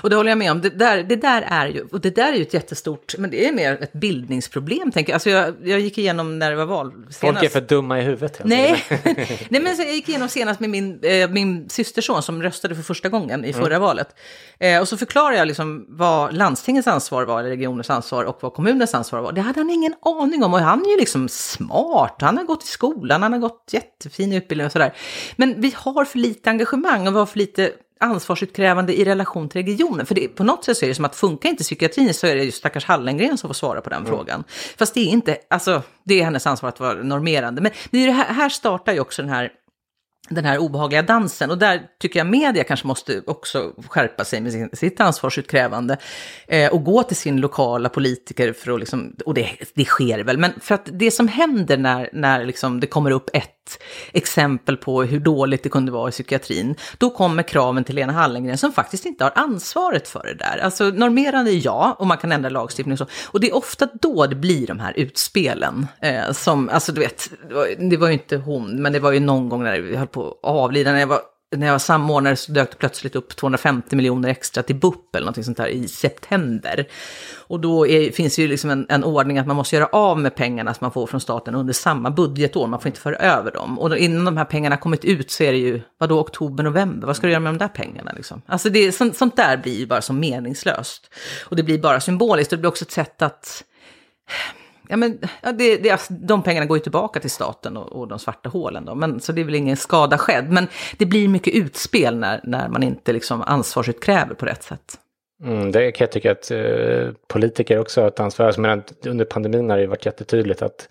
Och 0.00 0.10
det 0.10 0.16
håller 0.16 0.30
jag 0.30 0.38
med 0.38 0.50
om. 0.50 0.60
Det 0.60 0.70
där, 0.70 1.02
det 1.02 1.16
där 1.16 1.42
är 1.42 1.66
ju, 1.66 1.84
och 1.92 2.00
det 2.00 2.10
där 2.10 2.32
är 2.32 2.36
ju 2.36 2.42
ett 2.42 2.54
jättestort, 2.54 3.14
men 3.18 3.30
det 3.30 3.48
är 3.48 3.52
mer 3.52 3.82
ett 3.82 3.92
bildningsproblem, 3.92 4.92
tänker 4.92 5.12
jag. 5.12 5.14
Alltså 5.14 5.30
jag, 5.30 5.54
jag 5.62 5.80
gick 5.80 5.98
igenom 5.98 6.38
när 6.38 6.50
det 6.50 6.56
var 6.56 6.66
val. 6.66 6.92
Senast. 6.92 7.20
Folk 7.20 7.42
är 7.42 7.48
för 7.48 7.60
dumma 7.60 8.00
i 8.00 8.02
huvudet. 8.02 8.40
Nej, 8.44 8.84
Nej 9.48 9.60
men 9.60 9.76
jag 9.76 9.94
gick 9.94 10.08
igenom 10.08 10.28
senast 10.28 10.60
med 10.60 10.70
min, 10.70 11.00
eh, 11.02 11.30
min 11.30 11.68
systerson 11.68 12.22
som 12.22 12.42
röstade 12.42 12.74
för 12.74 12.82
första 12.82 13.08
gången 13.08 13.44
i 13.44 13.52
förra 13.52 13.66
mm. 13.66 13.80
valet. 13.80 14.08
Eh, 14.58 14.80
och 14.80 14.88
så 14.88 14.96
förklarade 14.96 15.36
jag 15.36 15.48
liksom 15.48 15.86
vad 15.88 16.34
landstingets 16.34 16.88
ansvar 16.88 17.24
var, 17.24 17.40
eller 17.40 17.50
regionens 17.50 17.90
ansvar 17.90 18.24
och 18.24 18.38
vad 18.40 18.54
kommunens 18.54 18.94
ansvar 18.94 19.20
var. 19.20 19.32
Det 19.32 19.40
hade 19.40 19.60
han 19.60 19.70
ingen 19.70 19.94
aning 20.02 20.44
om 20.44 20.54
och 20.54 20.60
han 20.60 20.80
är 20.86 20.90
ju 20.90 20.96
liksom 20.96 21.28
smart. 21.28 22.16
Han 22.20 22.36
har 22.36 22.44
gått 22.44 22.64
i 22.64 22.66
skolan, 22.66 23.22
han 23.22 23.32
har 23.32 23.40
gått 23.40 23.70
jättefin 23.72 24.32
utbildning 24.32 24.66
och 24.66 24.72
sådär. 24.72 24.94
Men 25.36 25.60
vi 25.60 25.74
har 25.76 26.04
för 26.04 26.18
lite 26.18 26.50
engagemang 26.50 27.06
och 27.06 27.14
vi 27.14 27.18
har 27.18 27.26
för 27.26 27.38
lite 27.38 27.72
ansvarsutkrävande 28.00 29.00
i 29.00 29.04
relation 29.04 29.48
till 29.48 29.62
regionen. 29.62 30.06
För 30.06 30.14
det, 30.14 30.28
på 30.28 30.44
något 30.44 30.64
sätt 30.64 30.76
så 30.76 30.84
är 30.84 30.88
det 30.88 30.94
som 30.94 31.04
att 31.04 31.16
funkar 31.16 31.48
inte 31.48 31.64
psykiatrin 31.64 32.14
så 32.14 32.26
är 32.26 32.34
det 32.34 32.44
ju 32.44 32.52
stackars 32.52 32.84
Hallengren 32.84 33.38
som 33.38 33.48
får 33.48 33.54
svara 33.54 33.80
på 33.80 33.90
den 33.90 33.98
mm. 33.98 34.10
frågan. 34.10 34.44
Fast 34.76 34.94
det 34.94 35.00
är 35.00 35.08
inte, 35.08 35.36
alltså 35.50 35.82
det 36.04 36.20
är 36.20 36.24
hennes 36.24 36.46
ansvar 36.46 36.68
att 36.68 36.80
vara 36.80 36.94
normerande. 36.94 37.60
Men 37.60 37.72
det, 37.90 38.10
här, 38.10 38.34
här 38.34 38.48
startar 38.48 38.92
ju 38.92 39.00
också 39.00 39.22
den 39.22 39.30
här 39.30 39.52
den 40.28 40.44
här 40.44 40.58
obehagliga 40.58 41.02
dansen. 41.02 41.50
Och 41.50 41.58
där 41.58 41.82
tycker 42.00 42.20
jag 42.20 42.26
media 42.26 42.64
kanske 42.64 42.86
måste 42.86 43.22
också 43.26 43.72
skärpa 43.88 44.24
sig 44.24 44.40
med 44.40 44.52
sin, 44.52 44.70
sitt 44.72 45.00
ansvarsutkrävande 45.00 45.96
eh, 46.48 46.72
och 46.72 46.84
gå 46.84 47.02
till 47.02 47.16
sin 47.16 47.40
lokala 47.40 47.88
politiker 47.88 48.52
för 48.52 48.72
att 48.72 48.80
liksom, 48.80 49.16
och 49.26 49.34
det, 49.34 49.50
det 49.74 49.84
sker 49.84 50.18
väl, 50.18 50.38
men 50.38 50.52
för 50.60 50.74
att 50.74 50.88
det 50.92 51.10
som 51.10 51.28
händer 51.28 51.76
när, 51.76 52.08
när 52.12 52.44
liksom 52.44 52.80
det 52.80 52.86
kommer 52.86 53.10
upp 53.10 53.30
ett 53.32 53.53
exempel 54.12 54.76
på 54.76 55.02
hur 55.02 55.20
dåligt 55.20 55.62
det 55.62 55.68
kunde 55.68 55.92
vara 55.92 56.08
i 56.08 56.12
psykiatrin, 56.12 56.74
då 56.98 57.10
kommer 57.10 57.42
kraven 57.42 57.84
till 57.84 57.94
Lena 57.94 58.12
Hallengren 58.12 58.58
som 58.58 58.72
faktiskt 58.72 59.06
inte 59.06 59.24
har 59.24 59.32
ansvaret 59.34 60.08
för 60.08 60.22
det 60.24 60.34
där. 60.34 60.58
Alltså 60.58 60.84
normerande 60.84 61.50
ja, 61.50 61.96
och 61.98 62.06
man 62.06 62.18
kan 62.18 62.32
ändra 62.32 62.48
lagstiftning 62.48 62.92
och 62.92 62.98
så. 62.98 63.06
Och 63.30 63.40
det 63.40 63.50
är 63.50 63.56
ofta 63.56 63.88
då 64.00 64.26
det 64.26 64.36
blir 64.36 64.66
de 64.66 64.80
här 64.80 64.92
utspelen. 64.96 65.86
Eh, 66.00 66.32
som, 66.32 66.68
alltså 66.68 66.92
du 66.92 67.00
vet, 67.00 67.30
det 67.78 67.96
var 67.96 68.06
ju 68.06 68.12
inte 68.12 68.36
hon, 68.36 68.82
men 68.82 68.92
det 68.92 69.00
var 69.00 69.12
ju 69.12 69.20
någon 69.20 69.48
gång 69.48 69.62
när 69.62 69.80
vi 69.80 69.96
höll 69.96 70.06
på 70.06 70.28
att 70.28 70.36
avlida, 70.42 70.92
när 70.92 71.00
jag 71.00 71.06
var 71.06 71.20
när 71.56 71.66
jag 71.66 71.74
var 71.74 71.78
samordnare 71.78 72.36
så 72.36 72.52
dök 72.52 72.70
det 72.70 72.76
plötsligt 72.76 73.16
upp 73.16 73.36
250 73.36 73.96
miljoner 73.96 74.28
extra 74.28 74.62
till 74.62 74.76
BUP 74.76 75.16
eller 75.16 75.24
någonting 75.24 75.44
sånt 75.44 75.56
där 75.56 75.66
i 75.66 75.88
september. 75.88 76.86
Och 77.46 77.60
då 77.60 77.86
är, 77.86 78.10
finns 78.10 78.36
det 78.36 78.42
ju 78.42 78.48
liksom 78.48 78.70
en, 78.70 78.86
en, 78.88 79.04
ordning 79.04 79.38
att 79.38 79.46
man 79.46 79.56
måste 79.56 79.76
göra 79.76 79.86
av 79.86 80.18
med 80.18 80.34
pengarna 80.34 80.74
som 80.74 80.84
man 80.84 80.92
får 80.92 81.06
från 81.06 81.20
staten 81.20 81.54
under 81.54 81.72
samma 81.72 82.10
budgetår. 82.10 82.66
Man 82.66 82.80
får 82.80 82.86
inte 82.86 83.00
föra 83.00 83.16
över 83.16 83.50
dem. 83.50 83.78
Och 83.78 83.90
då, 83.90 83.96
innan 83.96 84.24
de 84.24 84.36
här 84.36 84.44
pengarna 84.44 84.76
kommit 84.76 85.04
ut 85.04 85.30
så 85.30 85.42
är 85.42 85.52
det 85.52 85.58
ju, 85.58 85.80
vadå, 85.98 86.20
oktober, 86.20 86.64
november? 86.64 87.06
Vad 87.06 87.16
ska 87.16 87.26
du 87.26 87.32
göra 87.32 87.40
med 87.40 87.52
de 87.52 87.58
där 87.58 87.68
pengarna 87.68 88.12
liksom? 88.16 88.42
Alltså 88.46 88.70
det, 88.70 88.92
sånt, 88.92 89.16
sånt 89.16 89.36
där 89.36 89.56
blir 89.56 89.78
ju 89.78 89.86
bara 89.86 90.02
så 90.02 90.12
meningslöst. 90.12 91.10
Och 91.44 91.56
det 91.56 91.62
blir 91.62 91.78
bara 91.78 92.00
symboliskt 92.00 92.52
och 92.52 92.58
det 92.58 92.60
blir 92.60 92.70
också 92.70 92.84
ett 92.84 92.90
sätt 92.90 93.22
att 93.22 93.64
Ja, 94.94 94.98
men, 94.98 95.18
ja, 95.42 95.52
det, 95.52 95.76
det, 95.76 95.90
alltså, 95.90 96.12
de 96.12 96.42
pengarna 96.42 96.66
går 96.66 96.76
ju 96.76 96.82
tillbaka 96.82 97.20
till 97.20 97.30
staten 97.30 97.76
och, 97.76 97.92
och 97.92 98.08
de 98.08 98.18
svarta 98.18 98.48
hålen. 98.48 98.84
Då, 98.84 98.94
men, 98.94 99.20
så 99.20 99.32
det 99.32 99.40
är 99.40 99.44
väl 99.44 99.54
ingen 99.54 99.76
skada 99.76 100.18
skedd. 100.18 100.50
Men 100.50 100.66
det 100.98 101.06
blir 101.06 101.28
mycket 101.28 101.54
utspel 101.54 102.16
när, 102.16 102.40
när 102.44 102.68
man 102.68 102.82
inte 102.82 103.12
liksom 103.12 103.42
ansvarsutkräver 103.42 104.34
på 104.34 104.46
rätt 104.46 104.62
sätt. 104.62 104.98
Mm, 105.44 105.72
det 105.72 105.92
kan 105.92 106.04
jag 106.04 106.12
tycka 106.12 106.32
att 106.32 106.50
eh, 106.50 107.08
politiker 107.28 107.78
också 107.78 108.00
har 108.00 108.08
ett 108.08 108.20
ansvar. 108.20 108.46
Alltså, 108.46 108.60
men 108.60 108.82
under 109.06 109.24
pandemin 109.24 109.70
har 109.70 109.78
det 109.78 109.86
varit 109.86 110.06
jättetydligt 110.06 110.62
att 110.62 110.88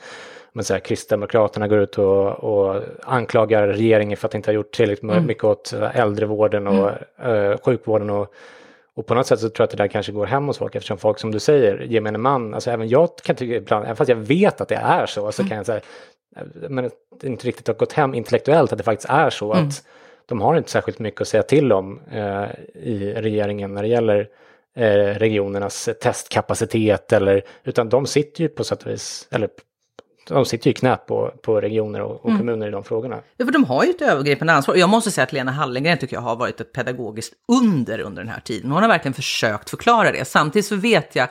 men 0.53 0.65
så 0.65 0.73
här, 0.73 0.79
Kristdemokraterna 0.79 1.67
går 1.67 1.79
ut 1.79 1.97
och, 1.97 2.27
och 2.27 2.81
anklagar 3.03 3.67
regeringen 3.67 4.17
för 4.17 4.27
att 4.27 4.35
inte 4.35 4.49
ha 4.49 4.53
gjort 4.55 4.71
tillräckligt 4.71 5.11
mm. 5.11 5.25
mycket 5.25 5.43
åt 5.43 5.73
äldrevården 5.93 6.67
och 6.67 6.91
mm. 7.19 7.51
eh, 7.51 7.57
sjukvården. 7.57 8.09
Och, 8.09 8.33
och 8.95 9.05
på 9.05 9.15
något 9.15 9.27
sätt 9.27 9.39
så 9.39 9.49
tror 9.49 9.63
jag 9.63 9.63
att 9.63 9.71
det 9.71 9.83
där 9.83 9.87
kanske 9.87 10.11
går 10.11 10.25
hem 10.25 10.47
hos 10.47 10.57
folk 10.57 10.75
eftersom 10.75 10.97
folk 10.97 11.19
som 11.19 11.31
du 11.31 11.39
säger, 11.39 11.79
gemene 11.79 12.17
man, 12.17 12.53
alltså 12.53 12.71
även 12.71 12.89
jag 12.89 13.09
kan 13.17 13.35
tycka 13.35 13.55
ibland, 13.55 13.85
även 13.85 13.95
fast 13.95 14.09
jag 14.09 14.15
vet 14.15 14.61
att 14.61 14.67
det 14.67 14.75
är 14.75 15.05
så, 15.05 15.31
så 15.31 15.41
mm. 15.41 15.49
kan 15.49 15.57
jag 15.57 15.65
säga, 15.65 15.81
men 16.69 16.89
det 17.21 17.27
inte 17.27 17.47
riktigt 17.47 17.67
har 17.67 17.73
gått 17.73 17.93
hem 17.93 18.13
intellektuellt 18.13 18.71
att 18.71 18.77
det 18.77 18.83
faktiskt 18.83 19.09
är 19.09 19.29
så 19.29 19.53
mm. 19.53 19.67
att 19.67 19.83
de 20.25 20.41
har 20.41 20.55
inte 20.55 20.71
särskilt 20.71 20.99
mycket 20.99 21.21
att 21.21 21.27
säga 21.27 21.43
till 21.43 21.71
om 21.71 21.99
eh, 22.11 22.45
i 22.73 23.13
regeringen 23.17 23.73
när 23.73 23.81
det 23.81 23.87
gäller 23.87 24.29
eh, 24.75 24.95
regionernas 24.95 25.89
testkapacitet 26.01 27.13
eller 27.13 27.41
utan 27.63 27.89
de 27.89 28.05
sitter 28.05 28.41
ju 28.41 28.49
på 28.49 28.63
sätt 28.63 28.83
och 28.83 28.91
vis, 28.91 29.27
eller 29.31 29.49
de 30.27 30.45
sitter 30.45 30.67
ju 30.67 30.71
i 30.71 30.73
knät 30.73 31.05
på, 31.05 31.33
på 31.41 31.61
regioner 31.61 32.01
och, 32.01 32.11
och 32.11 32.29
mm. 32.29 32.37
kommuner 32.37 32.67
i 32.67 32.71
de 32.71 32.83
frågorna. 32.83 33.19
Ja, 33.37 33.45
för 33.45 33.53
de 33.53 33.63
har 33.63 33.83
ju 33.83 33.89
ett 33.89 34.01
övergripande 34.01 34.53
ansvar. 34.53 34.75
Jag 34.75 34.89
måste 34.89 35.11
säga 35.11 35.23
att 35.23 35.33
Lena 35.33 35.51
Hallengren 35.51 35.97
tycker 35.97 36.15
jag 36.15 36.21
har 36.21 36.35
varit 36.35 36.61
ett 36.61 36.73
pedagogiskt 36.73 37.33
under 37.47 37.99
under 37.99 38.23
den 38.23 38.31
här 38.31 38.39
tiden. 38.39 38.71
Hon 38.71 38.81
har 38.81 38.89
verkligen 38.89 39.13
försökt 39.13 39.69
förklara 39.69 40.11
det. 40.11 40.25
Samtidigt 40.25 40.65
så 40.65 40.75
vet 40.75 41.15
jag 41.15 41.27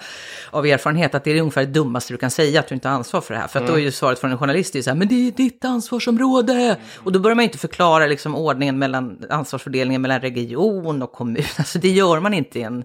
av 0.51 0.67
erfarenhet 0.67 1.15
att 1.15 1.25
det 1.25 1.31
är 1.31 1.41
ungefär 1.41 1.65
det 1.65 1.73
dummaste 1.73 2.13
du 2.13 2.19
kan 2.19 2.31
säga, 2.31 2.61
att 2.61 2.69
du 2.69 2.75
inte 2.75 2.89
har 2.89 2.97
ansvar 2.97 3.21
för 3.21 3.35
det 3.35 3.41
här. 3.41 3.49
För 3.49 3.59
att 3.59 3.63
mm. 3.63 3.73
då 3.73 3.79
är 3.79 3.85
ju 3.85 3.91
svaret 3.91 4.19
från 4.19 4.31
en 4.31 4.39
journalist 4.39 4.85
så 4.85 4.91
här, 4.91 4.97
men 4.97 5.09
det 5.09 5.29
är 5.29 5.33
ditt 5.33 5.65
ansvarsområde. 5.65 6.53
Mm. 6.53 6.77
Och 6.97 7.13
då 7.13 7.19
börjar 7.19 7.35
man 7.35 7.45
inte 7.45 7.59
förklara 7.59 8.07
liksom 8.07 8.37
ordningen 8.37 8.79
mellan 8.79 9.25
ansvarsfördelningen 9.31 10.03
mellan 10.03 10.21
region 10.21 11.03
och 11.03 11.13
kommun. 11.13 11.43
Alltså 11.63 11.79
det 11.79 11.89
gör 11.89 12.21
man 12.21 12.35
inte 12.35 12.59
i, 12.59 12.63
en, 12.63 12.85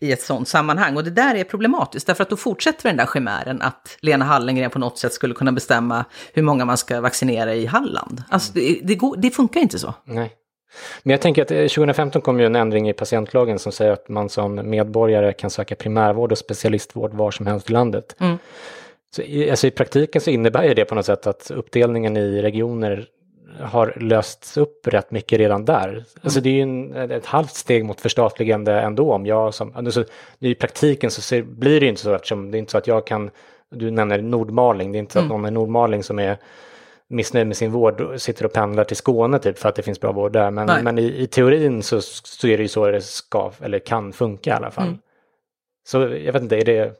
i 0.00 0.12
ett 0.12 0.22
sånt 0.22 0.48
sammanhang. 0.48 0.96
Och 0.96 1.04
det 1.04 1.10
där 1.10 1.34
är 1.34 1.44
problematiskt, 1.44 2.06
därför 2.06 2.22
att 2.22 2.30
då 2.30 2.36
fortsätter 2.36 2.88
den 2.88 2.96
där 2.96 3.06
chimären 3.06 3.62
att 3.62 3.96
Lena 4.00 4.24
Hallengren 4.24 4.70
på 4.70 4.78
något 4.78 4.98
sätt 4.98 5.12
skulle 5.12 5.34
kunna 5.34 5.45
kunna 5.46 5.54
bestämma 5.54 6.04
hur 6.32 6.42
många 6.42 6.64
man 6.64 6.76
ska 6.76 7.00
vaccinera 7.00 7.54
i 7.54 7.66
Halland. 7.66 8.22
Alltså 8.28 8.52
det, 8.52 8.80
det, 8.82 8.94
går, 8.94 9.16
det 9.16 9.30
funkar 9.30 9.60
inte 9.60 9.78
så. 9.78 9.94
Nej. 10.04 10.32
Men 11.02 11.10
jag 11.10 11.20
tänker 11.20 11.42
att 11.42 11.48
2015 11.48 12.22
kom 12.22 12.40
ju 12.40 12.46
en 12.46 12.56
ändring 12.56 12.88
i 12.88 12.92
patientlagen 12.92 13.58
som 13.58 13.72
säger 13.72 13.92
att 13.92 14.08
man 14.08 14.28
som 14.28 14.70
medborgare 14.70 15.32
kan 15.32 15.50
söka 15.50 15.74
primärvård 15.74 16.32
och 16.32 16.38
specialistvård 16.38 17.14
var 17.14 17.30
som 17.30 17.46
helst 17.46 17.70
i 17.70 17.72
landet. 17.72 18.16
Mm. 18.20 18.38
Så 19.16 19.22
i, 19.22 19.50
alltså 19.50 19.66
I 19.66 19.70
praktiken 19.70 20.20
så 20.20 20.30
innebär 20.30 20.64
ju 20.64 20.74
det 20.74 20.84
på 20.84 20.94
något 20.94 21.06
sätt 21.06 21.26
att 21.26 21.50
uppdelningen 21.50 22.16
i 22.16 22.42
regioner 22.42 23.06
har 23.60 23.94
lösts 24.00 24.56
upp 24.56 24.86
rätt 24.86 25.10
mycket 25.10 25.38
redan 25.38 25.64
där. 25.64 25.88
Mm. 25.88 26.04
Alltså 26.22 26.40
det 26.40 26.48
är 26.48 26.54
ju 26.54 26.62
en, 26.62 27.10
ett 27.10 27.26
halvt 27.26 27.54
steg 27.54 27.84
mot 27.84 28.00
förstatligande 28.00 28.80
ändå 28.80 29.12
om 29.12 29.26
jag 29.26 29.54
som, 29.54 29.76
alltså, 29.76 30.04
i 30.38 30.54
praktiken 30.54 31.10
så 31.10 31.22
ser, 31.22 31.42
blir 31.42 31.80
det 31.80 31.86
ju 31.86 31.90
inte 31.90 32.02
så 32.02 32.14
eftersom 32.14 32.50
det 32.50 32.56
är 32.56 32.58
inte 32.58 32.72
så 32.72 32.78
att 32.78 32.86
jag 32.86 33.06
kan 33.06 33.30
du 33.70 33.90
nämner 33.90 34.22
Nordmaling, 34.22 34.92
det 34.92 34.98
är 34.98 35.00
inte 35.00 35.12
så 35.12 35.18
att 35.18 35.24
mm. 35.24 35.36
någon 35.36 35.48
i 35.48 35.50
Nordmaling 35.50 36.02
som 36.02 36.18
är 36.18 36.38
missnöjd 37.08 37.46
med 37.46 37.56
sin 37.56 37.72
vård 37.72 38.20
sitter 38.20 38.44
och 38.44 38.52
pendlar 38.52 38.84
till 38.84 38.96
Skåne 38.96 39.38
typ 39.38 39.58
för 39.58 39.68
att 39.68 39.74
det 39.74 39.82
finns 39.82 40.00
bra 40.00 40.12
vård 40.12 40.32
där. 40.32 40.50
Men, 40.50 40.84
men 40.84 40.98
i, 40.98 41.22
i, 41.22 41.26
teorin 41.26 41.82
så, 41.82 42.00
så 42.00 42.46
är 42.46 42.56
det 42.56 42.62
ju 42.62 42.68
så 42.68 42.86
det 42.86 43.00
ska, 43.00 43.52
eller 43.60 43.78
kan 43.78 44.12
funka 44.12 44.50
i 44.50 44.52
alla 44.52 44.70
fall. 44.70 44.86
Mm. 44.86 44.98
Så 45.86 45.98
jag 46.00 46.32
vet 46.32 46.42
inte, 46.42 46.56
är 46.56 46.64
det, 46.64 46.94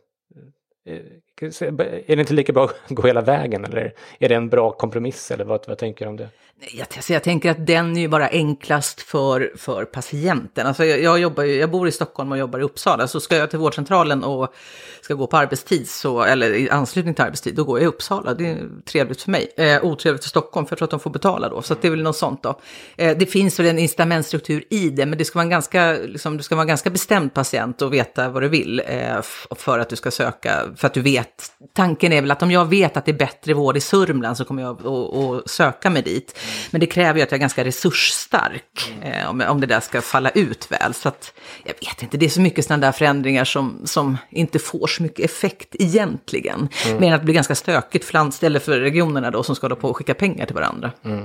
är 2.07 2.17
det 2.17 2.21
inte 2.21 2.35
lika 2.35 2.53
bra 2.53 2.65
att 2.65 2.89
gå 2.89 3.03
hela 3.03 3.21
vägen 3.21 3.65
eller 3.65 3.93
är 4.19 4.29
det 4.29 4.35
en 4.35 4.49
bra 4.49 4.71
kompromiss 4.71 5.31
eller 5.31 5.45
vad, 5.45 5.69
vad 5.69 5.79
tänker 5.79 6.05
du 6.05 6.09
om 6.09 6.17
det? 6.17 6.29
Jag, 6.61 6.87
alltså 6.97 7.13
jag 7.13 7.23
tänker 7.23 7.51
att 7.51 7.67
den 7.67 7.97
är 7.97 8.01
ju 8.01 8.09
bara 8.09 8.29
enklast 8.29 9.01
för, 9.01 9.53
för 9.57 9.85
patienten. 9.85 10.67
Alltså 10.67 10.85
jag, 10.85 11.01
jag, 11.01 11.19
jobbar, 11.19 11.45
jag 11.45 11.71
bor 11.71 11.89
i 11.89 11.93
Stockholm 11.93 12.33
och 12.33 12.39
jobbar 12.39 12.59
i 12.59 12.63
Uppsala, 12.63 13.09
så 13.09 13.21
ska 13.21 13.37
jag 13.37 13.51
till 13.51 13.59
vårdcentralen 13.59 14.25
och 14.25 14.55
ska 15.01 15.15
gå 15.15 15.27
på 15.27 15.37
arbetstid, 15.37 15.89
så, 15.89 16.23
eller 16.23 16.55
i 16.55 16.71
anslutning 16.71 17.15
till 17.15 17.25
arbetstid, 17.25 17.55
då 17.55 17.65
går 17.65 17.79
jag 17.79 17.85
i 17.85 17.89
Uppsala. 17.89 18.35
Det 18.35 18.47
är 18.47 18.59
trevligt 18.85 19.23
för 19.23 19.31
mig. 19.31 19.53
Eh, 19.57 19.85
otrevligt 19.85 20.23
för 20.23 20.29
Stockholm, 20.29 20.67
för 20.67 20.73
jag 20.73 20.79
tror 20.79 20.87
att 20.87 20.91
de 20.91 21.01
får 21.01 21.11
betala 21.11 21.49
då. 21.49 21.63
Så 21.63 21.75
det 21.81 21.87
är 21.87 21.91
väl 21.91 22.03
något 22.03 22.17
sånt 22.17 22.43
då. 22.43 22.61
Eh, 22.97 23.17
det 23.19 23.27
finns 23.27 23.61
väl 23.61 23.67
en 23.67 23.79
incitamentstruktur 23.79 24.65
i 24.71 24.91
det, 24.91 25.07
men 25.07 25.19
det 25.19 25.25
ska 25.25 25.39
vara 25.39 25.45
en 25.45 25.51
ganska, 25.51 25.93
liksom, 25.93 26.37
du 26.37 26.43
ska 26.43 26.55
vara 26.55 26.63
en 26.63 26.69
ganska 26.69 26.91
bestämd 26.91 27.35
patient 27.35 27.83
och 27.83 27.93
veta 27.93 28.29
vad 28.29 28.43
du 28.43 28.49
vill 28.49 28.83
eh, 28.87 29.23
för 29.57 29.79
att 29.79 29.89
du 29.89 29.97
ska 29.97 30.11
söka, 30.11 30.63
för 30.77 30.87
att 30.87 30.95
du 30.95 31.01
vet. 31.01 31.53
Tanken 31.73 32.13
är 32.13 32.21
väl 32.21 32.31
att 32.31 32.43
om 32.43 32.51
jag 32.51 32.65
vet 32.65 32.97
att 32.97 33.05
det 33.05 33.11
är 33.11 33.19
bättre 33.19 33.55
vård 33.55 33.77
i 33.77 33.81
Sörmland 33.81 34.37
så 34.37 34.45
kommer 34.45 34.63
jag 34.63 34.87
att 34.87 35.51
söka 35.51 35.91
mig 35.91 36.03
dit. 36.03 36.39
Men 36.71 36.81
det 36.81 36.87
kräver 36.87 37.19
ju 37.19 37.23
att 37.23 37.31
jag 37.31 37.39
är 37.39 37.41
ganska 37.41 37.65
resursstark 37.65 38.95
eh, 39.03 39.31
om, 39.31 39.41
om 39.41 39.61
det 39.61 39.67
där 39.67 39.81
ska 39.81 40.03
falla 40.03 40.31
ut 40.31 40.71
väl. 40.71 40.95
Så 40.95 41.09
att, 41.09 41.33
jag 41.65 41.75
vet 41.75 42.03
inte, 42.03 42.17
det 42.17 42.27
är 42.27 42.31
så 42.31 42.41
mycket 42.41 42.65
sådana 42.65 42.87
där 42.87 42.93
förändringar 42.93 43.45
som, 43.45 43.81
som 43.85 44.19
inte 44.31 44.59
får 44.59 44.87
så 44.87 45.03
mycket 45.03 45.25
effekt 45.25 45.77
egentligen. 45.79 46.69
Mm. 46.87 47.01
Mer 47.01 47.09
än 47.09 47.15
att 47.15 47.21
det 47.21 47.25
blir 47.25 47.35
ganska 47.35 47.55
stökigt 47.55 48.05
för 48.05 48.13
landstället 48.13 48.63
för 48.63 48.81
regionerna 48.81 49.31
då 49.31 49.43
som 49.43 49.57
ska 49.57 49.65
hålla 49.65 49.77
på 49.77 49.89
och 49.89 49.97
skicka 49.97 50.15
pengar 50.15 50.47
till 50.47 50.55
varandra. 50.55 50.93
Mm. 51.05 51.25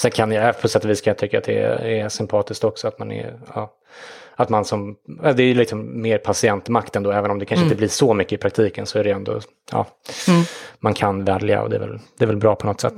Sen 0.00 0.10
kan 0.10 0.32
jag 0.32 0.60
på 0.60 0.68
sätt 0.68 0.84
och 0.84 0.90
vis 0.90 1.00
kan 1.00 1.10
jag 1.10 1.18
tycka 1.18 1.38
att 1.38 1.44
det 1.44 1.58
är, 1.58 1.84
är 1.84 2.08
sympatiskt 2.08 2.64
också 2.64 2.88
att 2.88 2.98
man 2.98 3.12
är, 3.12 3.40
ja, 3.54 3.72
att 4.42 4.48
man 4.48 4.64
som, 4.64 4.96
det 5.36 5.42
är 5.42 5.54
liksom 5.54 6.02
mer 6.02 6.18
patientmakt 6.18 6.96
ändå, 6.96 7.10
även 7.10 7.30
om 7.30 7.38
det 7.38 7.44
kanske 7.44 7.62
mm. 7.62 7.66
inte 7.66 7.76
blir 7.76 7.88
så 7.88 8.14
mycket 8.14 8.32
i 8.32 8.36
praktiken 8.36 8.86
så 8.86 8.98
är 8.98 9.04
det 9.04 9.10
ändå, 9.10 9.40
ja, 9.72 9.86
mm. 10.28 10.42
man 10.78 10.94
kan 10.94 11.24
välja 11.24 11.62
och 11.62 11.70
det 11.70 11.76
är 11.76 11.80
väl, 11.80 11.98
det 12.18 12.24
är 12.24 12.26
väl 12.26 12.36
bra 12.36 12.54
på 12.54 12.66
något 12.66 12.80
sätt. 12.80 12.94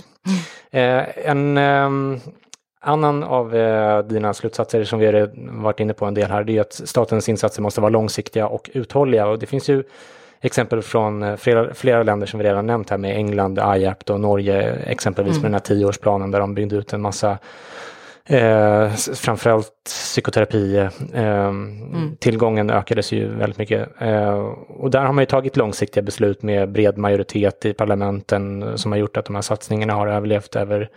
Eh, 0.71 1.29
en 1.29 1.59
eh, 1.59 1.91
annan 2.81 3.23
av 3.23 3.57
eh, 3.57 3.99
dina 3.99 4.35
slutsatser 4.35 4.85
som 4.85 4.99
vi 4.99 5.07
har 5.07 5.31
varit 5.63 5.81
inne 5.81 5.93
på 5.93 6.07
en 6.07 6.15
del 6.15 6.31
här, 6.31 6.45
det 6.45 6.57
är 6.57 6.61
att 6.61 6.73
statens 6.73 7.29
insatser 7.29 7.63
måste 7.63 7.81
vara 7.81 7.91
långsiktiga 7.91 8.47
och 8.47 8.71
uthålliga 8.73 9.27
och 9.27 9.39
det 9.39 9.47
finns 9.47 9.69
ju 9.69 9.85
exempel 10.41 10.83
från 10.83 11.23
eh, 11.23 11.37
flera, 11.37 11.75
flera 11.75 12.03
länder 12.03 12.27
som 12.27 12.39
vi 12.39 12.45
redan 12.45 12.67
nämnt 12.67 12.91
här 12.91 12.99
med 12.99 13.17
England, 13.17 13.59
IAPT 13.77 14.11
och 14.11 14.21
Norge 14.21 14.73
exempelvis 14.87 15.33
mm. 15.33 15.43
med 15.43 15.49
den 15.49 15.55
här 15.55 15.61
tioårsplanen 15.61 16.31
där 16.31 16.41
de 16.41 16.55
byggde 16.55 16.77
ut 16.77 16.93
en 16.93 17.01
massa 17.01 17.39
Eh, 18.25 18.91
framförallt 18.95 19.85
psykoterapi. 19.85 20.77
Eh, 21.15 21.47
mm. 21.47 22.17
Tillgången 22.19 22.71
ökades 22.71 23.13
ju 23.13 23.29
väldigt 23.29 23.59
mycket. 23.59 23.89
Eh, 23.99 24.39
och 24.69 24.91
där 24.91 25.05
har 25.05 25.13
man 25.13 25.23
ju 25.23 25.27
tagit 25.27 25.57
långsiktiga 25.57 26.03
beslut 26.03 26.43
med 26.43 26.73
bred 26.73 26.99
majoritet 26.99 27.65
i 27.65 27.73
parlamenten 27.73 28.79
som 28.79 28.93
har 28.93 28.99
gjort 28.99 29.17
att 29.17 29.25
de 29.25 29.35
här 29.35 29.43
satsningarna 29.43 29.93
har 29.93 30.07
överlevt 30.07 30.57
över 30.57 30.91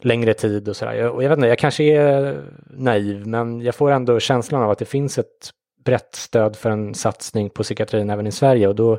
längre 0.00 0.34
tid 0.34 0.68
och 0.68 0.76
sådär. 0.76 1.08
Och 1.08 1.22
jag 1.22 1.28
vet 1.28 1.38
inte, 1.38 1.48
jag 1.48 1.58
kanske 1.58 1.84
är 1.84 2.40
naiv, 2.66 3.26
men 3.26 3.60
jag 3.60 3.74
får 3.74 3.90
ändå 3.90 4.20
känslan 4.20 4.62
av 4.62 4.70
att 4.70 4.78
det 4.78 4.84
finns 4.84 5.18
ett 5.18 5.50
brett 5.84 6.14
stöd 6.14 6.56
för 6.56 6.70
en 6.70 6.94
satsning 6.94 7.50
på 7.50 7.62
psykiatrin 7.62 8.10
även 8.10 8.26
i 8.26 8.32
Sverige 8.32 8.68
och 8.68 8.74
då 8.74 8.98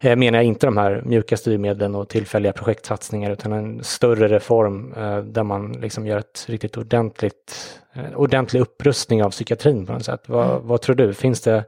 eh, 0.00 0.16
menar 0.16 0.38
jag 0.38 0.44
inte 0.44 0.66
de 0.66 0.76
här 0.76 1.02
mjuka 1.04 1.36
styrmedlen 1.36 1.94
och 1.94 2.08
tillfälliga 2.08 2.52
projektsatsningar 2.52 3.30
utan 3.30 3.52
en 3.52 3.84
större 3.84 4.28
reform 4.28 4.94
eh, 4.96 5.18
där 5.18 5.42
man 5.42 5.72
liksom 5.72 6.06
gör 6.06 6.18
ett 6.18 6.44
riktigt 6.48 6.76
ordentligt, 6.76 7.80
eh, 7.92 8.14
ordentlig 8.16 8.60
upprustning 8.60 9.24
av 9.24 9.30
psykiatrin 9.30 9.86
på 9.86 9.92
något 9.92 10.04
sätt. 10.04 10.22
Vad, 10.26 10.50
mm. 10.50 10.66
vad 10.66 10.80
tror 10.80 10.96
du? 10.96 11.14
Finns 11.14 11.40
det, 11.40 11.64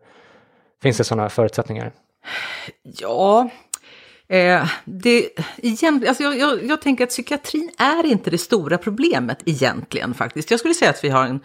finns 0.82 0.96
det 0.96 1.04
sådana 1.04 1.28
förutsättningar? 1.28 1.92
Ja, 2.82 3.50
Eh, 4.30 4.68
det, 4.84 5.28
igen, 5.56 6.04
alltså 6.08 6.22
jag, 6.22 6.38
jag, 6.38 6.64
jag, 6.64 6.82
tänker 6.82 7.04
att 7.04 7.10
psykiatrin 7.10 7.70
är 7.78 8.06
inte 8.06 8.30
det 8.30 8.38
stora 8.38 8.78
problemet 8.78 9.38
egentligen 9.44 10.14
faktiskt. 10.14 10.50
Jag 10.50 10.60
skulle 10.60 10.74
säga 10.74 10.90
att 10.90 11.04
vi 11.04 11.08
har 11.08 11.24
en, 11.24 11.40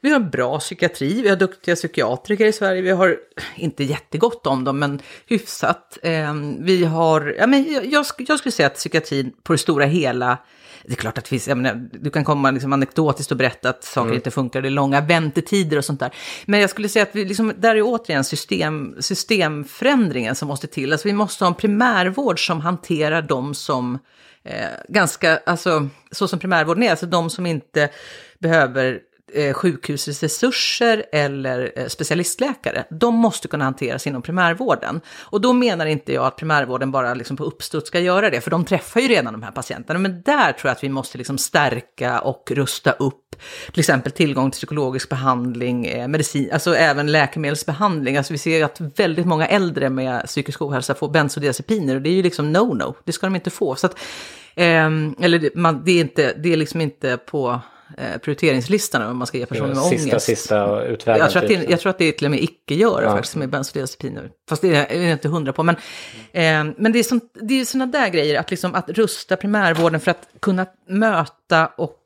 vi 0.00 0.10
har 0.10 0.20
en 0.20 0.30
bra 0.30 0.58
psykiatri, 0.58 1.22
vi 1.22 1.28
har 1.28 1.36
duktiga 1.36 1.74
psykiatriker 1.74 2.46
i 2.46 2.52
Sverige, 2.52 2.82
vi 2.82 2.90
har 2.90 3.16
inte 3.56 3.84
jättegott 3.84 4.46
om 4.46 4.64
dem, 4.64 4.78
men 4.78 5.00
hyfsat. 5.26 5.98
Eh, 6.02 6.34
vi 6.58 6.84
har, 6.84 7.34
ja, 7.38 7.46
men 7.46 7.72
jag, 7.72 8.06
jag 8.18 8.38
skulle 8.38 8.52
säga 8.52 8.66
att 8.66 8.74
psykiatrin 8.74 9.32
på 9.42 9.52
det 9.52 9.58
stora 9.58 9.84
hela 9.84 10.38
det 10.86 10.92
är 10.92 10.96
klart 10.96 11.18
att 11.18 11.24
det 11.24 11.28
finns, 11.28 11.48
jag 11.48 11.58
menar, 11.58 11.88
du 11.92 12.10
kan 12.10 12.24
komma 12.24 12.50
liksom 12.50 12.72
anekdotiskt 12.72 13.30
och 13.30 13.36
berätta 13.36 13.68
att 13.68 13.84
saker 13.84 14.06
mm. 14.06 14.16
inte 14.16 14.30
funkar, 14.30 14.62
det 14.62 14.68
är 14.68 14.70
långa 14.70 15.00
väntetider 15.00 15.76
och 15.76 15.84
sånt 15.84 16.00
där. 16.00 16.14
Men 16.46 16.60
jag 16.60 16.70
skulle 16.70 16.88
säga 16.88 17.02
att 17.02 17.16
vi 17.16 17.24
liksom, 17.24 17.52
där 17.56 17.76
är 17.76 17.82
återigen 17.82 18.24
system, 18.24 18.94
systemförändringen 19.00 20.34
som 20.34 20.48
måste 20.48 20.66
till. 20.66 20.92
Alltså 20.92 21.08
vi 21.08 21.14
måste 21.14 21.44
ha 21.44 21.48
en 21.48 21.54
primärvård 21.54 22.46
som 22.46 22.60
hanterar 22.60 23.22
de 23.22 23.54
som 23.54 23.98
eh, 24.42 24.68
ganska, 24.88 25.36
alltså 25.46 25.88
så 26.10 26.28
som 26.28 26.38
primärvården 26.38 26.82
är, 26.82 26.90
alltså 26.90 27.06
de 27.06 27.30
som 27.30 27.46
inte 27.46 27.88
behöver 28.38 28.92
eh, 28.92 28.98
Eh, 29.32 29.52
sjukhusets 29.54 30.22
resurser 30.22 31.04
eller 31.12 31.72
eh, 31.76 31.86
specialistläkare, 31.86 32.84
de 32.90 33.14
måste 33.14 33.48
kunna 33.48 33.64
hanteras 33.64 34.06
inom 34.06 34.22
primärvården. 34.22 35.00
Och 35.18 35.40
då 35.40 35.52
menar 35.52 35.86
inte 35.86 36.12
jag 36.12 36.26
att 36.26 36.36
primärvården 36.36 36.90
bara 36.90 37.14
liksom 37.14 37.36
på 37.36 37.44
uppstuds 37.44 37.88
ska 37.88 38.00
göra 38.00 38.30
det, 38.30 38.40
för 38.40 38.50
de 38.50 38.64
träffar 38.64 39.00
ju 39.00 39.08
redan 39.08 39.32
de 39.32 39.42
här 39.42 39.50
patienterna. 39.50 39.98
Men 39.98 40.22
där 40.22 40.52
tror 40.52 40.68
jag 40.68 40.72
att 40.72 40.84
vi 40.84 40.88
måste 40.88 41.18
liksom 41.18 41.38
stärka 41.38 42.20
och 42.20 42.50
rusta 42.54 42.92
upp 42.92 43.36
till 43.72 43.80
exempel 43.80 44.12
tillgång 44.12 44.50
till 44.50 44.58
psykologisk 44.58 45.08
behandling, 45.08 45.86
eh, 45.86 46.08
medicin, 46.08 46.50
alltså 46.52 46.74
även 46.74 47.12
läkemedelsbehandling. 47.12 48.16
Alltså 48.16 48.32
vi 48.32 48.38
ser 48.38 48.64
att 48.64 48.80
väldigt 48.80 49.26
många 49.26 49.46
äldre 49.46 49.90
med 49.90 50.26
psykisk 50.26 50.62
ohälsa 50.62 50.94
får 50.94 51.08
bensodiazepiner 51.08 51.94
och 51.94 52.02
det 52.02 52.08
är 52.08 52.14
ju 52.14 52.22
liksom 52.22 52.56
no-no, 52.56 52.94
det 53.04 53.12
ska 53.12 53.26
de 53.26 53.34
inte 53.34 53.50
få. 53.50 53.74
Så 53.74 53.86
att, 53.86 53.98
eh, 54.54 54.86
eller 55.20 55.58
man, 55.58 55.82
det, 55.84 55.92
är 55.92 56.00
inte, 56.00 56.34
det 56.34 56.52
är 56.52 56.56
liksom 56.56 56.80
inte 56.80 57.16
på 57.16 57.60
eh, 57.98 58.18
prioriteringslistan 58.18 59.02
om 59.02 59.16
man 59.16 59.26
ska 59.26 59.38
ge 59.38 59.46
personer 59.46 59.74
med 59.74 59.82
sista, 59.82 60.10
ångest. 60.10 60.26
Sista 60.26 60.84
utvägen. 60.84 61.20
Jag 61.20 61.30
tror, 61.30 61.42
att 61.42 61.48
det, 61.48 61.60
typ. 61.60 61.70
jag 61.70 61.80
tror 61.80 61.90
att 61.90 61.98
det 61.98 62.04
är 62.04 62.12
till 62.12 62.26
och 62.26 62.30
med 62.30 62.42
icke-göra 62.42 63.04
Ja. 63.04 63.10
faktiskt 63.10 63.36
med 63.36 63.48
bensodiazepiner. 63.50 64.30
Fast 64.48 64.62
det 64.62 64.74
är 64.74 65.02
jag 65.02 65.12
inte 65.12 65.28
hundra 65.28 65.52
på. 65.52 65.62
Men, 65.62 65.74
eh, 66.32 66.74
men 66.76 66.92
det 66.92 66.98
är, 66.98 67.02
sånt, 67.02 67.24
det 67.34 67.60
är 67.60 67.64
sådana 67.64 67.92
där 67.92 68.08
grejer, 68.08 68.40
att, 68.40 68.50
liksom, 68.50 68.74
att 68.74 68.90
rusta 68.90 69.36
primärvården 69.36 70.00
för 70.00 70.10
att 70.10 70.28
kunna 70.40 70.66
möta 70.88 71.66
och 71.66 72.00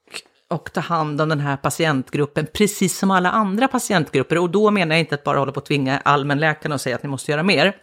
och 0.51 0.73
ta 0.73 0.81
hand 0.81 1.21
om 1.21 1.29
den 1.29 1.41
här 1.41 1.57
patientgruppen, 1.57 2.47
precis 2.53 2.99
som 2.99 3.11
alla 3.11 3.31
andra 3.31 3.69
patientgrupper. 3.69 4.39
Och 4.39 4.51
då 4.51 4.71
menar 4.71 4.95
jag 4.95 5.01
inte 5.01 5.15
att 5.15 5.25
bara 5.25 5.39
hålla 5.39 5.53
på 5.53 5.61
att 5.61 5.67
tvinga 5.67 5.99
allmänläkarna 5.99 6.75
och 6.75 6.81
säga 6.81 6.97
att 6.97 7.03
ni 7.03 7.09
måste 7.09 7.31
göra 7.31 7.43
mer. 7.43 7.77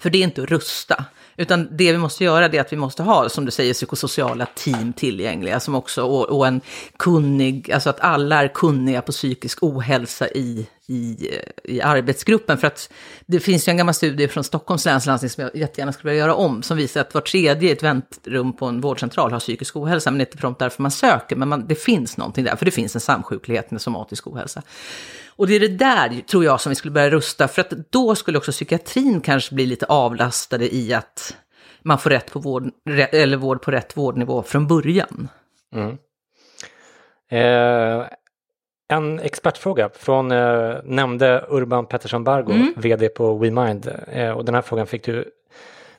För 0.00 0.10
det 0.10 0.18
är 0.18 0.22
inte 0.22 0.42
att 0.42 0.48
rusta. 0.48 1.04
Utan 1.40 1.68
det 1.76 1.92
vi 1.92 1.98
måste 1.98 2.24
göra 2.24 2.44
är 2.44 2.60
att 2.60 2.72
vi 2.72 2.76
måste 2.76 3.02
ha, 3.02 3.28
som 3.28 3.44
du 3.44 3.50
säger, 3.50 3.74
psykosociala 3.74 4.46
team 4.54 4.92
tillgängliga. 4.92 5.60
Som 5.60 5.74
också, 5.74 6.02
och, 6.02 6.24
och 6.24 6.46
en 6.46 6.60
kunnig, 6.96 7.72
alltså 7.72 7.90
att 7.90 8.00
alla 8.00 8.42
är 8.42 8.48
kunniga 8.48 9.02
på 9.02 9.12
psykisk 9.12 9.62
ohälsa 9.62 10.28
i, 10.28 10.66
i, 10.88 11.30
i 11.64 11.80
arbetsgruppen. 11.80 12.58
För 12.58 12.66
att 12.66 12.92
det 13.26 13.40
finns 13.40 13.68
ju 13.68 13.70
en 13.70 13.76
gammal 13.76 13.94
studie 13.94 14.28
från 14.28 14.44
Stockholms 14.44 14.84
läns 14.84 15.06
landsting 15.06 15.30
som 15.30 15.42
jag 15.42 15.56
jättegärna 15.56 15.92
skulle 15.92 16.10
vilja 16.10 16.24
göra 16.24 16.34
om. 16.34 16.62
Som 16.62 16.76
visar 16.76 17.00
att 17.00 17.14
var 17.14 17.20
tredje 17.20 17.68
i 17.68 17.72
ett 17.72 17.82
väntrum 17.82 18.52
på 18.52 18.66
en 18.66 18.80
vårdcentral 18.80 19.32
har 19.32 19.40
psykisk 19.40 19.76
ohälsa. 19.76 20.10
Men 20.10 20.18
det 20.18 20.22
är 20.22 20.26
inte 20.26 20.38
prompt 20.38 20.58
därför 20.58 20.82
man 20.82 20.90
söker, 20.90 21.36
men 21.36 21.48
man, 21.48 21.66
det 21.66 21.74
finns 21.74 22.16
någonting 22.16 22.44
där. 22.44 22.56
För 22.56 22.64
det 22.64 22.70
finns 22.70 22.94
en 22.94 23.00
samsjuklighet 23.00 23.70
med 23.70 23.80
somatisk 23.80 24.26
ohälsa. 24.26 24.62
Och 25.28 25.46
det 25.46 25.54
är 25.54 25.60
det 25.60 25.68
där, 25.68 26.20
tror 26.20 26.44
jag, 26.44 26.60
som 26.60 26.70
vi 26.70 26.76
skulle 26.76 26.92
börja 26.92 27.10
rusta, 27.10 27.48
för 27.48 27.60
att 27.60 27.72
då 27.90 28.14
skulle 28.14 28.38
också 28.38 28.52
psykiatrin 28.52 29.20
kanske 29.20 29.54
bli 29.54 29.66
lite 29.66 29.86
avlastade 29.86 30.74
i 30.74 30.94
att 30.94 31.36
man 31.82 31.98
får 31.98 32.10
rätt 32.10 32.32
på 32.32 32.38
vård, 32.38 32.70
eller 33.12 33.36
vård 33.36 33.62
på 33.62 33.70
rätt 33.70 33.96
vårdnivå 33.96 34.42
från 34.42 34.66
början. 34.66 35.28
Mm. 35.74 35.98
Eh, 37.30 38.06
en 38.88 39.20
expertfråga 39.20 39.90
från 39.94 40.32
eh, 40.32 40.74
nämnde 40.84 41.44
Urban 41.48 41.86
Pettersson 41.86 42.24
Bargo, 42.24 42.52
Mm. 42.52 42.74
vd 42.76 43.08
på 43.08 43.34
WeMind. 43.38 43.92
Eh, 44.12 44.30
och 44.30 44.44
den 44.44 44.54
här 44.54 44.62
frågan 44.62 44.86
fick 44.86 45.04
du 45.04 45.24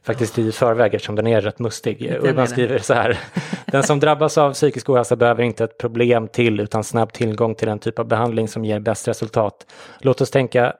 faktiskt 0.03 0.39
i 0.39 0.51
förväg 0.51 0.93
eftersom 0.93 1.15
den 1.15 1.27
är 1.27 1.41
rätt 1.41 1.60
mustig. 1.60 2.01
är 2.01 2.25
Urban 2.25 2.48
skriver 2.48 2.79
så 2.79 2.93
här. 2.93 3.19
Den 3.65 3.84
som 3.84 4.00
drabbas 4.00 4.38
av 4.38 4.53
psykisk 4.53 4.89
ohälsa 4.89 5.15
behöver 5.15 5.43
inte 5.43 5.63
ett 5.63 5.77
problem 5.77 6.27
till 6.27 6.60
utan 6.60 6.84
snabb 6.84 7.13
tillgång 7.13 7.55
till 7.55 7.67
den 7.67 7.79
typ 7.79 8.00
av 8.00 8.05
behandling 8.05 8.48
som 8.48 8.65
ger 8.65 8.79
bäst 8.79 9.08
resultat. 9.08 9.65
Låt 10.00 10.22
oss 10.22 10.31
tänka 10.31 10.74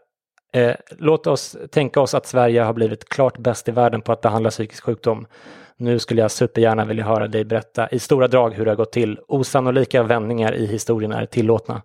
Eh, 0.52 0.76
låt 0.98 1.28
oss 1.28 1.58
tänka 1.72 2.02
oss 2.02 2.14
att 2.14 2.26
Sverige 2.26 2.62
har 2.62 2.74
blivit 2.74 3.10
klart 3.10 3.38
bäst 3.38 3.68
i 3.68 3.72
världen 3.72 4.02
på 4.02 4.12
att 4.12 4.22
behandla 4.22 4.50
psykisk 4.50 4.84
sjukdom. 4.84 5.26
Nu 5.82 6.00
skulle 6.00 6.22
jag 6.22 6.32
supergärna 6.32 6.86
vilja 6.86 7.04
höra 7.06 7.28
dig 7.28 7.46
berätta 7.46 7.90
i 7.90 8.00
stora 8.00 8.28
drag 8.28 8.54
hur 8.54 8.66
det 8.66 8.72
har 8.72 8.76
gått 8.76 8.92
till. 8.92 9.20
Osannolika 9.28 10.04
vändningar 10.04 10.56
i 10.56 10.66
historien 10.66 11.12
är 11.12 11.26
tillåtna. 11.26 11.82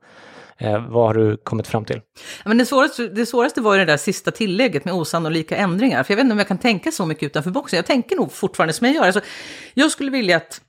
Eh, 0.59 0.87
vad 0.89 1.07
har 1.07 1.15
du 1.15 1.37
kommit 1.37 1.67
fram 1.67 1.85
till? 1.85 2.01
Ja, 2.17 2.21
Men 2.45 2.59
det, 2.59 2.67
svåraste, 2.67 3.09
det 3.09 3.27
svåraste 3.27 3.61
var 3.61 3.75
ju 3.75 3.79
det 3.79 3.85
där 3.93 3.97
sista 3.97 4.31
tillägget 4.31 4.85
med 4.85 4.95
osannolika 4.95 5.57
ändringar. 5.57 6.03
För 6.03 6.13
jag 6.13 6.17
vet 6.17 6.25
inte 6.25 6.33
om 6.33 6.39
jag 6.39 6.49
kan 6.49 6.59
tänka 6.59 6.91
så 6.91 7.07
mycket 7.07 7.27
utanför 7.27 7.51
boxen. 7.51 7.77
Jag 7.77 7.87
tänker 7.87 8.17
nog 8.17 8.33
fortfarande 8.33 8.73
som 8.73 8.87
jag 8.87 8.97
gör. 8.97 9.05
Alltså, 9.05 9.21
jag 9.75 9.91
skulle 9.91 10.11
vilja 10.11 10.37
att 10.37 10.61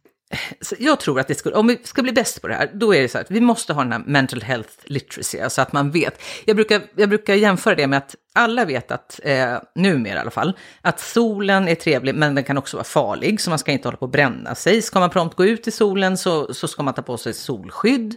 så 0.62 0.76
Jag 0.80 1.00
tror 1.00 1.20
att 1.20 1.28
det 1.28 1.36
skulle, 1.36 1.56
om 1.56 1.68
vi 1.68 1.80
ska 1.84 2.02
bli 2.02 2.12
bäst 2.12 2.42
på 2.42 2.48
det 2.48 2.54
här, 2.54 2.72
då 2.74 2.96
är 2.96 3.02
det 3.02 3.10
så 3.10 3.18
att 3.18 3.32
vi 3.32 3.42
måste 3.42 3.74
ha 3.74 3.84
den 3.84 3.92
här 3.92 4.04
mental 4.06 4.42
health 4.42 4.74
literacy, 4.86 5.40
alltså 5.40 5.62
att 5.62 5.74
man 5.74 5.92
vet. 5.92 6.22
Jag 6.46 6.56
brukar, 6.56 6.82
jag 6.96 7.10
brukar 7.10 7.34
jämföra 7.34 7.76
det 7.76 7.88
med 7.88 7.98
att 7.98 8.16
alla 8.34 8.66
vet 8.66 8.92
att, 8.92 9.20
eh, 9.24 9.58
numera 9.76 10.18
i 10.18 10.20
alla 10.20 10.32
fall, 10.32 10.58
att 10.82 11.00
solen 11.00 11.68
är 11.68 11.76
trevlig 11.76 12.16
men 12.16 12.36
den 12.36 12.44
kan 12.44 12.58
också 12.58 12.78
vara 12.78 12.84
farlig, 12.84 13.42
så 13.42 13.50
man 13.50 13.60
ska 13.60 13.72
inte 13.72 13.88
hålla 13.88 13.98
på 13.98 14.06
att 14.06 14.12
bränna 14.12 14.56
sig. 14.56 14.82
Ska 14.82 15.00
man 15.00 15.10
prompt 15.10 15.36
gå 15.36 15.46
ut 15.46 15.68
i 15.68 15.72
solen 15.72 16.18
så, 16.18 16.54
så 16.54 16.68
ska 16.68 16.84
man 16.84 16.94
ta 16.94 17.02
på 17.02 17.18
sig 17.18 17.34
solskydd 17.34 18.16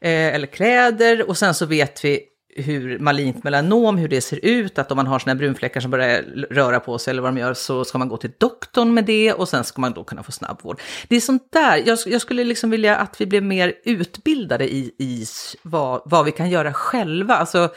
eh, 0.00 0.34
eller 0.34 0.46
kläder 0.46 1.28
och 1.28 1.36
sen 1.36 1.54
så 1.54 1.66
vet 1.66 2.04
vi 2.04 2.29
hur 2.56 2.98
malignt 2.98 3.44
melanom, 3.44 3.98
hur 3.98 4.08
det 4.08 4.20
ser 4.20 4.44
ut, 4.44 4.78
att 4.78 4.90
om 4.90 4.96
man 4.96 5.06
har 5.06 5.18
såna 5.18 5.34
brunfläckar 5.34 5.80
som 5.80 5.90
börjar 5.90 6.22
röra 6.50 6.80
på 6.80 6.98
sig 6.98 7.10
eller 7.10 7.22
vad 7.22 7.34
de 7.34 7.40
gör 7.40 7.54
så 7.54 7.84
ska 7.84 7.98
man 7.98 8.08
gå 8.08 8.16
till 8.16 8.32
doktorn 8.38 8.94
med 8.94 9.04
det 9.04 9.32
och 9.32 9.48
sen 9.48 9.64
ska 9.64 9.80
man 9.80 9.92
då 9.92 10.04
kunna 10.04 10.22
få 10.22 10.32
snabbvård. 10.32 10.80
Det 11.08 11.16
är 11.16 11.20
sånt 11.20 11.52
där, 11.52 11.82
jag, 11.86 11.98
jag 12.06 12.20
skulle 12.20 12.44
liksom 12.44 12.70
vilja 12.70 12.96
att 12.96 13.20
vi 13.20 13.26
blev 13.26 13.42
mer 13.42 13.74
utbildade 13.84 14.72
i, 14.74 14.94
i 14.98 15.26
vad, 15.62 16.02
vad 16.04 16.24
vi 16.24 16.32
kan 16.32 16.50
göra 16.50 16.72
själva, 16.72 17.34
alltså 17.34 17.68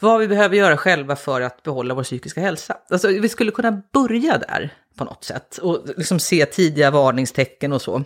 vad 0.00 0.20
vi 0.20 0.28
behöver 0.28 0.56
göra 0.56 0.76
själva 0.76 1.16
för 1.16 1.40
att 1.40 1.62
behålla 1.62 1.94
vår 1.94 2.02
psykiska 2.04 2.40
hälsa. 2.40 2.76
Alltså 2.90 3.08
vi 3.08 3.28
skulle 3.28 3.50
kunna 3.50 3.82
börja 3.92 4.38
där 4.38 4.70
på 4.96 5.04
något 5.04 5.24
sätt 5.24 5.58
och 5.58 5.84
liksom 5.96 6.18
se 6.18 6.46
tidiga 6.46 6.90
varningstecken 6.90 7.72
och 7.72 7.82
så 7.82 8.04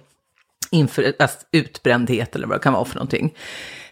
inför 0.70 1.14
alltså, 1.18 1.38
utbrändhet 1.52 2.36
eller 2.36 2.46
vad 2.46 2.56
det 2.56 2.62
kan 2.62 2.72
vara 2.72 2.84
för 2.84 2.94
någonting. 2.94 3.34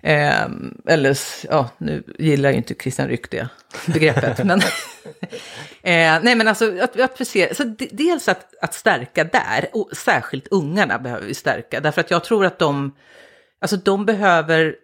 Eh, 0.04 0.46
eller, 0.87 1.18
ja, 1.50 1.68
nu 1.78 2.04
gillar 2.18 2.50
ju 2.50 2.56
inte 2.56 2.74
Christian 2.74 3.08
Ryck 3.08 3.30
det 3.30 3.48
begreppet, 3.87 4.44
men... 4.44 4.60
eh, 5.82 6.22
nej, 6.22 6.34
men 6.34 6.48
alltså 6.48 6.78
att, 6.80 7.00
att 7.00 7.26
ser, 7.26 7.54
så 7.54 7.64
de- 7.64 7.88
dels 7.92 8.28
att, 8.28 8.54
att 8.62 8.74
stärka 8.74 9.24
där, 9.24 9.68
och 9.72 9.90
särskilt 9.96 10.48
ungarna 10.50 10.98
behöver 10.98 11.26
vi 11.26 11.34
stärka, 11.34 11.80
därför 11.80 12.00
att 12.00 12.10
jag 12.10 12.24
tror 12.24 12.46
att 12.46 12.58
de, 12.58 12.96
alltså 13.60 13.76
de 13.76 14.06
behöver, 14.06 14.74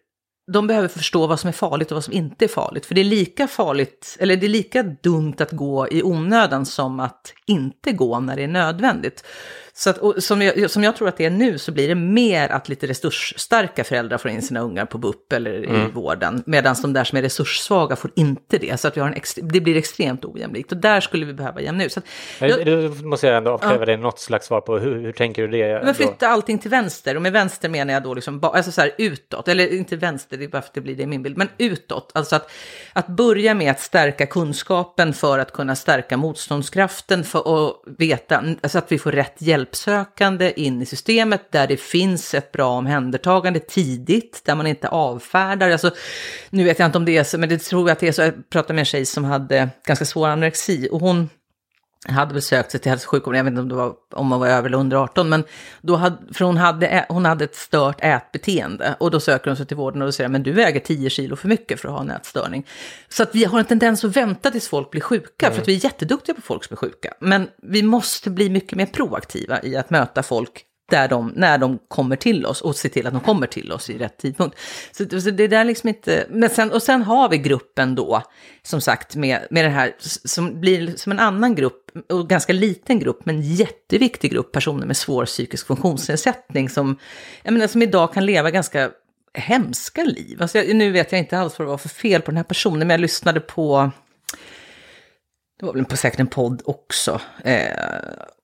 de 0.53 0.67
behöver 0.67 0.89
förstå 0.89 1.27
vad 1.27 1.41
som 1.41 1.49
är 1.49 1.53
farligt 1.53 1.91
och 1.91 1.97
vad 1.97 2.05
som 2.05 2.15
inte 2.15 2.45
är 2.45 2.49
farligt. 2.49 2.87
För 2.87 2.95
det 2.95 3.01
är 3.01 3.05
lika 3.05 3.49
farligt, 3.49 4.17
eller 4.21 4.37
det 4.37 4.47
är 4.47 4.49
lika 4.49 4.83
dumt 4.83 5.37
att 5.39 5.53
gå 5.53 5.89
i 5.89 6.03
onödan 6.03 6.67
som 6.67 7.01
att 7.01 7.33
inte 7.47 7.93
gå 7.93 8.21
när 8.21 8.37
det 8.37 8.43
är 8.43 8.49
nödvändigt. 8.49 9.25
Så 9.81 9.91
att, 9.91 9.99
och 9.99 10.23
som, 10.23 10.43
jag, 10.43 10.71
som 10.71 10.85
jag 10.85 10.97
tror 10.97 11.09
att 11.09 11.17
det 11.17 11.25
är 11.25 11.31
nu 11.31 11.59
så 11.59 11.73
blir 11.73 11.89
det 11.89 11.95
mer 11.95 12.49
att 12.49 12.69
lite 12.69 12.87
resursstarka 12.87 13.85
föräldrar 13.85 14.19
får 14.19 14.31
in 14.31 14.43
sina 14.43 14.61
ungar 14.61 14.85
på 14.85 14.99
BUP 14.99 15.33
eller 15.33 15.65
i 15.65 15.91
vården. 15.93 16.43
Medan 16.47 16.77
de 16.83 16.93
där 16.93 17.05
som 17.05 17.19
är 17.19 17.23
resurssvaga 17.23 17.97
får 17.97 18.11
inte 18.17 18.59
det. 18.59 18.81
Så 18.81 18.89
att 18.89 18.97
vi 18.97 19.01
har 19.01 19.09
en 19.09 19.15
ext- 19.15 19.39
det 19.43 19.61
blir 19.61 19.77
extremt 19.77 20.25
ojämlikt. 20.25 20.73
Och 20.73 20.79
där 20.79 21.01
skulle 21.01 21.27
vi 21.27 21.33
behöva 21.33 21.61
jämna 21.61 21.85
ut. 21.85 21.93
Så 21.93 22.01
att, 22.01 22.07
jag, 22.41 22.65
Du 22.65 22.89
måste 22.89 23.27
jag 23.27 23.37
ändå 23.37 23.51
avkräva 23.51 23.85
dig 23.85 23.97
något 23.97 24.19
slags 24.19 24.47
svar 24.47 24.61
på 24.61 24.79
hur, 24.79 25.01
hur 25.01 25.13
tänker 25.13 25.43
du 25.43 25.49
det? 25.49 25.75
men 25.79 25.87
då? 25.87 25.95
flytta 25.95 26.29
allting 26.29 26.59
till 26.59 26.71
vänster, 26.71 27.17
och 27.17 27.23
med 27.23 27.33
vänster 27.33 27.69
menar 27.69 27.95
jag 27.95 28.03
då 28.03 28.15
liksom, 28.15 28.45
alltså 28.45 28.73
så 28.73 28.81
här 28.81 28.91
utåt, 28.99 29.49
eller 29.49 29.75
inte 29.75 29.97
vänster, 29.97 30.37
det 30.37 30.45
är 30.45 30.49
bara 30.49 30.63
för 30.63 30.69
att 30.69 30.75
det 30.75 30.81
blir 30.81 30.97
det 30.97 31.03
i 31.03 31.07
min 31.07 31.23
bild, 31.23 31.37
men 31.37 31.49
utåt. 31.59 32.11
Alltså 32.15 32.37
att, 32.37 32.51
att 32.93 33.07
börja 33.07 33.55
med 33.55 33.71
att 33.71 33.81
stärka 33.81 34.27
kunskapen 34.27 35.13
för 35.13 35.39
att 35.39 35.53
kunna 35.53 35.77
stärka 35.77 36.17
motståndskraften, 36.17 37.25
för 37.25 37.69
att 37.69 37.77
veta, 37.99 38.45
alltså 38.63 38.79
att 38.79 38.93
vi 38.93 38.99
får 38.99 39.13
rätt 39.13 39.37
hjälpsökande 39.71 40.53
in 40.57 40.83
i 40.83 40.87
systemet, 40.87 41.53
där 41.53 41.67
det 41.67 41.77
finns 41.77 42.35
ett 42.35 42.53
bra 42.53 42.71
omhändertagande 42.71 43.61
tidigt, 43.61 44.43
där 44.45 44.55
man 44.55 44.67
inte 44.67 44.89
avfärdar, 44.89 45.71
alltså 45.71 45.91
nu 46.51 46.65
vet 46.65 46.79
jag 46.79 46.87
inte 46.87 46.99
om 46.99 47.05
det 47.05 47.17
är 47.17 47.25
så, 47.25 47.39
men 47.39 47.49
det 47.49 47.59
tror 47.59 47.89
jag 47.89 47.93
att 47.93 48.01
det 48.01 48.09
är 48.09 48.13
så, 48.13 48.23
jag 48.23 48.51
pratade 48.51 48.75
med 48.75 48.81
en 48.81 48.85
tjej 48.85 49.07
som 49.07 49.25
hade 49.25 49.69
ganska 49.87 50.05
svår 50.05 50.29
anorexi, 50.29 50.89
och 50.93 51.01
hon 51.01 51.29
hade 52.09 52.35
besökt 52.35 52.71
sig 52.71 52.81
till 52.81 52.91
hälso 52.91 53.07
och 53.07 53.11
sjukvården, 53.11 53.37
jag 53.39 53.45
vet 53.45 53.51
inte 53.51 53.61
om, 53.61 53.69
det 53.69 53.75
var, 53.75 53.95
om 54.15 54.27
man 54.27 54.41
var 54.41 54.47
över 54.47 54.69
eller 54.69 54.79
under 54.79 54.97
18, 54.97 55.29
men 55.29 55.45
då 55.81 55.97
hade, 55.97 56.35
för 56.35 56.45
hon 56.45 56.57
hade, 56.57 57.07
hon 57.09 57.25
hade 57.25 57.45
ett 57.45 57.57
stört 57.57 58.01
ätbeteende 58.01 58.97
och 59.01 59.11
då 59.11 59.21
söker 59.21 59.51
hon 59.51 59.57
sig 59.57 59.67
till 59.67 59.77
vården 59.77 60.03
och 60.03 60.09
då 60.09 60.13
säger 60.13 60.29
men 60.29 60.43
du 60.43 60.53
väger 60.53 60.81
10 60.81 61.11
kilo 61.11 61.37
för 61.37 61.49
mycket 61.49 61.81
för 61.81 61.89
att 61.89 61.95
ha 61.95 62.01
en 62.01 62.11
ätstörning. 62.11 62.67
Så 63.09 63.23
att 63.23 63.35
vi 63.35 63.45
har 63.45 63.59
en 63.59 63.65
tendens 63.65 64.05
att 64.05 64.17
vänta 64.17 64.51
tills 64.51 64.69
folk 64.69 64.91
blir 64.91 65.01
sjuka, 65.01 65.51
för 65.51 65.61
att 65.61 65.69
vi 65.69 65.75
är 65.75 65.85
jätteduktiga 65.85 66.35
på 66.35 66.43
folk 66.43 66.65
som 66.65 66.75
är 66.75 66.79
sjuka. 66.79 67.15
Men 67.21 67.49
vi 67.63 67.83
måste 67.83 68.31
bli 68.31 68.51
mycket 68.51 68.79
mer 68.79 68.87
proaktiva 68.87 69.63
i 69.63 69.77
att 69.77 69.91
möta 69.91 70.23
folk 70.23 70.65
där 70.91 71.09
de, 71.09 71.33
när 71.37 71.59
de 71.59 71.79
kommer 71.89 72.17
till 72.17 72.47
oss 72.47 72.61
och 72.61 72.77
se 72.77 72.89
till 72.89 73.07
att 73.07 73.13
de 73.13 73.23
kommer 73.23 73.47
till 73.47 73.73
oss 73.73 73.91
i 73.91 73.99
rätt 73.99 74.19
tidpunkt. 74.19 74.59
Så, 74.93 75.21
så 75.21 75.31
det 75.31 75.49
där 75.49 75.65
liksom 75.65 75.89
inte, 75.89 76.27
men 76.31 76.51
sen, 76.51 76.73
och 76.73 76.83
sen 76.83 77.03
har 77.03 77.29
vi 77.29 77.39
gruppen 77.39 77.95
då, 77.95 78.23
som 78.63 78.81
sagt, 78.81 79.17
med, 79.17 79.47
med 79.51 79.65
det 79.65 79.69
här, 79.69 79.95
som 80.25 80.61
blir 80.61 80.97
som 80.97 81.13
en 81.13 81.21
annan 81.21 81.55
grupp, 81.55 81.91
och 82.09 82.29
ganska 82.29 82.53
liten 82.53 82.99
grupp, 82.99 83.27
men 83.27 83.43
jätteviktig 83.43 84.31
grupp 84.31 84.53
personer 84.53 84.87
med 84.87 84.97
svår 84.97 85.25
psykisk 85.25 85.67
funktionsnedsättning 85.67 86.69
som, 86.69 86.99
jag 87.43 87.53
menar, 87.53 87.67
som 87.67 87.83
idag 87.83 88.13
kan 88.13 88.27
leva 88.27 88.51
ganska 88.51 88.91
hemska 89.35 90.05
liv. 90.05 90.43
Alltså 90.43 90.59
jag, 90.59 90.77
nu 90.77 90.91
vet 90.91 91.13
jag 91.13 91.19
inte 91.19 91.39
alls 91.39 91.59
vad 91.59 91.67
det 91.69 91.71
var 91.71 91.79
för 91.79 91.89
fel 91.89 92.23
på 92.23 92.31
den 92.31 92.37
här 92.37 92.45
personen, 92.45 92.79
men 92.79 92.91
jag 92.91 93.01
lyssnade 93.01 93.41
på 93.41 93.91
det 95.61 95.67
var 95.67 95.73
väl 95.73 95.85
på 95.85 95.97
säkert 95.97 96.21
en 96.21 96.27
podd 96.27 96.63
också. 96.65 97.21
Eh, 97.45 97.71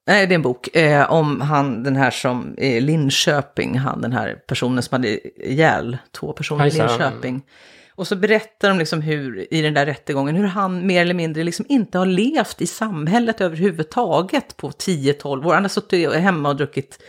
nej, 0.06 0.26
det 0.26 0.32
är 0.32 0.36
en 0.36 0.42
bok 0.42 0.76
eh, 0.76 1.12
om 1.12 1.40
han, 1.40 1.82
den 1.82 1.96
här 1.96 2.10
som 2.10 2.54
är 2.58 2.80
Linköping, 2.80 3.78
han 3.78 4.00
den 4.00 4.12
här 4.12 4.34
personen 4.46 4.82
som 4.82 4.94
hade 4.94 5.28
ihjäl 5.48 5.98
två 6.12 6.32
personer 6.32 6.66
i 6.66 6.70
Linköping. 6.70 7.42
Och 7.96 8.06
så 8.06 8.16
berättar 8.16 8.68
de 8.68 8.78
liksom 8.78 9.02
hur, 9.02 9.54
i 9.54 9.62
den 9.62 9.74
där 9.74 9.86
rättegången, 9.86 10.36
hur 10.36 10.46
han 10.46 10.86
mer 10.86 11.02
eller 11.02 11.14
mindre 11.14 11.44
liksom 11.44 11.66
inte 11.68 11.98
har 11.98 12.06
levt 12.06 12.62
i 12.62 12.66
samhället 12.66 13.40
överhuvudtaget 13.40 14.56
på 14.56 14.70
10-12 14.70 15.46
år. 15.46 15.54
Han 15.54 15.64
har 15.64 15.68
suttit 15.68 16.14
hemma 16.14 16.48
och 16.48 16.56
druckit 16.56 17.02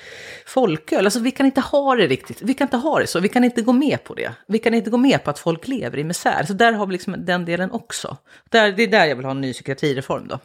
folköl. 0.46 1.06
Alltså 1.06 1.20
vi 1.20 1.32
kan 1.32 1.46
inte 1.46 1.62
ha 1.62 1.96
det 1.96 2.08
riktigt, 2.08 2.42
vi 2.42 2.54
kan 2.54 2.66
inte 2.66 2.78
ha 2.78 3.00
det 3.00 3.08
så, 3.08 3.20
vi 3.20 3.30
kan 3.30 3.44
inte 3.44 3.62
gå 3.62 3.74
med 3.74 4.04
på 4.04 4.14
det. 4.14 4.32
Vi 4.48 4.60
kan 4.60 4.74
inte 4.74 4.90
gå 4.90 4.98
med 4.98 5.24
på 5.24 5.30
att 5.30 5.40
folk 5.40 5.68
lever 5.68 5.98
i 5.98 6.04
misär. 6.04 6.44
Så 6.48 6.54
där 6.54 6.74
har 6.74 6.86
vi 6.86 6.94
liksom 6.94 7.26
den 7.26 7.46
delen 7.46 7.72
också. 7.72 8.18
Där, 8.50 8.72
det 8.72 8.84
är 8.84 8.88
där 8.88 9.06
jag 9.06 9.16
vill 9.16 9.26
ha 9.26 9.32
en 9.32 9.42
ny 9.42 9.54
psykiatrireform 9.54 10.28
då. 10.28 10.40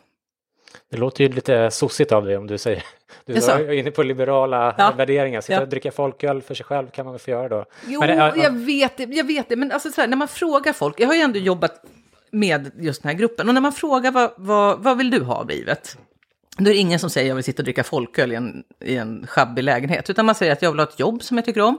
Det 0.92 0.98
låter 0.98 1.24
ju 1.24 1.32
lite 1.32 1.70
sossigt 1.70 2.12
av 2.12 2.24
dig 2.24 2.36
om 2.36 2.46
du 2.46 2.58
säger. 2.58 2.84
Du 3.24 3.34
är 3.34 3.72
inne 3.72 3.90
på 3.90 4.02
liberala 4.02 4.74
ja. 4.78 4.94
värderingar. 4.96 5.40
Sitta 5.40 5.52
ja. 5.52 5.60
och 5.60 5.68
dricka 5.68 5.92
folköl 5.92 6.42
för 6.42 6.54
sig 6.54 6.66
själv 6.66 6.86
kan 6.90 7.04
man 7.04 7.12
väl 7.12 7.20
få 7.20 7.30
göra 7.30 7.48
då. 7.48 7.64
Jo, 7.86 8.00
det, 8.00 8.14
ja, 8.14 8.36
jag 8.36 8.50
vet 8.50 8.96
det. 8.96 9.04
Jag 9.04 9.26
vet 9.26 9.48
det. 9.48 9.56
Men 9.56 9.72
alltså 9.72 9.90
så 9.90 10.00
här, 10.00 10.08
när 10.08 10.16
man 10.16 10.28
frågar 10.28 10.72
folk. 10.72 11.00
Jag 11.00 11.06
har 11.06 11.14
ju 11.14 11.20
ändå 11.20 11.38
jobbat 11.38 11.84
med 12.30 12.70
just 12.78 13.02
den 13.02 13.10
här 13.10 13.18
gruppen. 13.18 13.48
Och 13.48 13.54
när 13.54 13.60
man 13.60 13.72
frågar 13.72 14.10
vad, 14.10 14.30
vad, 14.36 14.82
vad 14.82 14.98
vill 14.98 15.10
du 15.10 15.20
ha 15.20 15.34
av 15.34 15.48
livet? 15.48 15.98
Då 16.56 16.64
är 16.64 16.74
det 16.74 16.76
ingen 16.76 16.98
som 16.98 17.10
säger 17.10 17.26
att 17.26 17.28
jag 17.28 17.34
vill 17.34 17.44
sitta 17.44 17.60
och 17.60 17.64
dricka 17.64 17.84
folköl 17.84 18.32
i 18.32 18.34
en, 18.34 18.62
i 18.84 18.96
en 18.96 19.26
sjabbig 19.26 19.62
lägenhet. 19.62 20.10
Utan 20.10 20.26
man 20.26 20.34
säger 20.34 20.52
att 20.52 20.62
jag 20.62 20.70
vill 20.70 20.80
ha 20.80 20.86
ett 20.86 20.98
jobb 21.00 21.22
som 21.22 21.36
jag 21.36 21.44
tycker 21.44 21.60
om. 21.60 21.78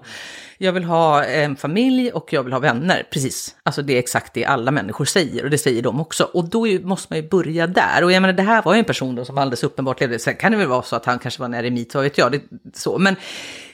Jag 0.58 0.74
vill 0.74 0.84
ha 0.84 1.24
en 1.24 1.56
familj 1.56 2.12
och 2.12 2.34
jag 2.34 2.44
vill 2.44 2.54
ha 2.54 2.60
vänner. 2.60 3.08
Precis. 3.12 3.56
Alltså 3.64 3.82
det 3.82 3.94
är 3.94 4.00
exakt 4.00 4.34
det 4.34 4.46
alla 4.46 4.72
människor 4.72 5.06
säger 5.06 5.44
och 5.44 5.50
det 5.50 5.58
säger 5.58 5.82
de 5.82 6.02
också. 6.02 6.24
Och 6.24 6.50
då 6.50 6.68
är, 6.68 6.80
måste 6.80 7.14
man 7.14 7.22
ju 7.22 7.30
börja 7.30 7.68
där. 7.68 8.04
Och 8.04 8.12
jag 8.12 8.22
menar 8.22 8.34
det 8.34 8.44
här 8.44 8.62
var 8.62 8.74
ju 8.74 8.80
en 8.80 8.86
person 8.86 9.16
då 9.16 9.26
som 9.26 9.38
alldeles 9.38 9.64
uppenbart 9.64 10.00
levde. 10.00 10.20
Sen 10.20 10.36
kan 10.36 10.52
det 10.52 10.58
väl 10.58 10.68
vara 10.68 10.82
så 10.82 10.96
att 10.96 11.06
han 11.06 11.20
kanske 11.20 11.40
var 11.40 11.46
en 11.46 11.54
eremit, 11.54 11.96
vad 11.96 12.04
vet 12.04 12.18
jag. 12.18 12.32
Det, 12.32 12.42
så. 12.74 12.98
Men 12.98 13.16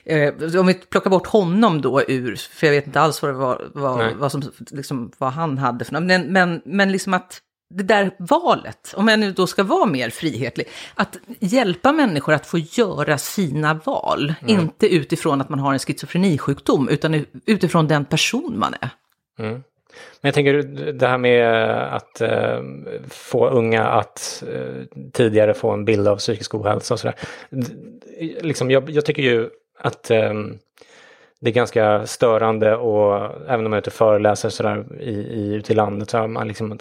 eh, 0.03 0.59
om 0.59 0.67
vi 0.67 0.73
plockar 0.73 1.09
bort 1.09 1.27
honom 1.27 1.81
då 1.81 2.01
ur, 2.01 2.35
för 2.35 2.67
jag 2.67 2.73
vet 2.73 2.87
inte 2.87 3.01
alls 3.01 3.21
vad, 3.21 3.31
det 3.31 3.37
var, 3.37 3.69
vad, 3.73 4.13
vad, 4.13 4.31
som, 4.31 4.43
liksom, 4.71 5.11
vad 5.17 5.31
han 5.31 5.57
hade 5.57 5.85
för 5.85 5.93
något. 5.93 6.03
Men, 6.03 6.33
men, 6.33 6.61
men 6.65 6.91
liksom 6.91 7.13
att 7.13 7.41
det 7.69 7.83
där 7.83 8.11
valet, 8.19 8.93
om 8.97 9.07
jag 9.07 9.19
nu 9.19 9.31
då 9.31 9.47
ska 9.47 9.63
vara 9.63 9.85
mer 9.85 10.09
frihetlig, 10.09 10.67
att 10.95 11.17
hjälpa 11.39 11.91
människor 11.91 12.33
att 12.33 12.45
få 12.45 12.57
göra 12.57 13.17
sina 13.17 13.73
val, 13.73 14.33
mm. 14.41 14.61
inte 14.61 14.87
utifrån 14.87 15.41
att 15.41 15.49
man 15.49 15.59
har 15.59 15.73
en 15.73 15.79
schizofrenisjukdom, 15.79 16.89
utan 16.89 17.25
utifrån 17.45 17.87
den 17.87 18.05
person 18.05 18.59
man 18.59 18.73
är. 18.81 18.89
Mm. 19.39 19.63
Men 20.21 20.27
jag 20.27 20.33
tänker 20.33 20.53
det 20.93 21.07
här 21.07 21.17
med 21.17 21.47
att 21.93 22.21
eh, 22.21 22.61
få 23.09 23.49
unga 23.49 23.83
att 23.83 24.43
eh, 24.53 24.99
tidigare 25.13 25.53
få 25.53 25.71
en 25.71 25.85
bild 25.85 26.07
av 26.07 26.17
psykisk 26.17 26.55
ohälsa 26.55 26.93
och 26.93 26.99
sådär. 26.99 27.15
Liksom, 28.41 28.71
jag, 28.71 28.89
jag, 28.89 29.05
tycker 29.05 29.23
ju 29.23 29.49
att 29.79 30.11
eh, 30.11 30.33
det 31.39 31.49
är 31.49 31.53
ganska 31.53 32.05
störande 32.07 32.75
och 32.75 33.31
även 33.47 33.65
om 33.65 33.73
jag 33.73 33.79
inte 33.79 33.91
föreläser 33.91 34.49
sådär 34.49 34.85
i, 34.99 35.11
i, 35.11 35.53
ute 35.53 35.73
i 35.73 35.75
landet 35.75 36.09
så 36.09 36.17
har 36.17 36.27
man 36.27 36.47
liksom, 36.47 36.79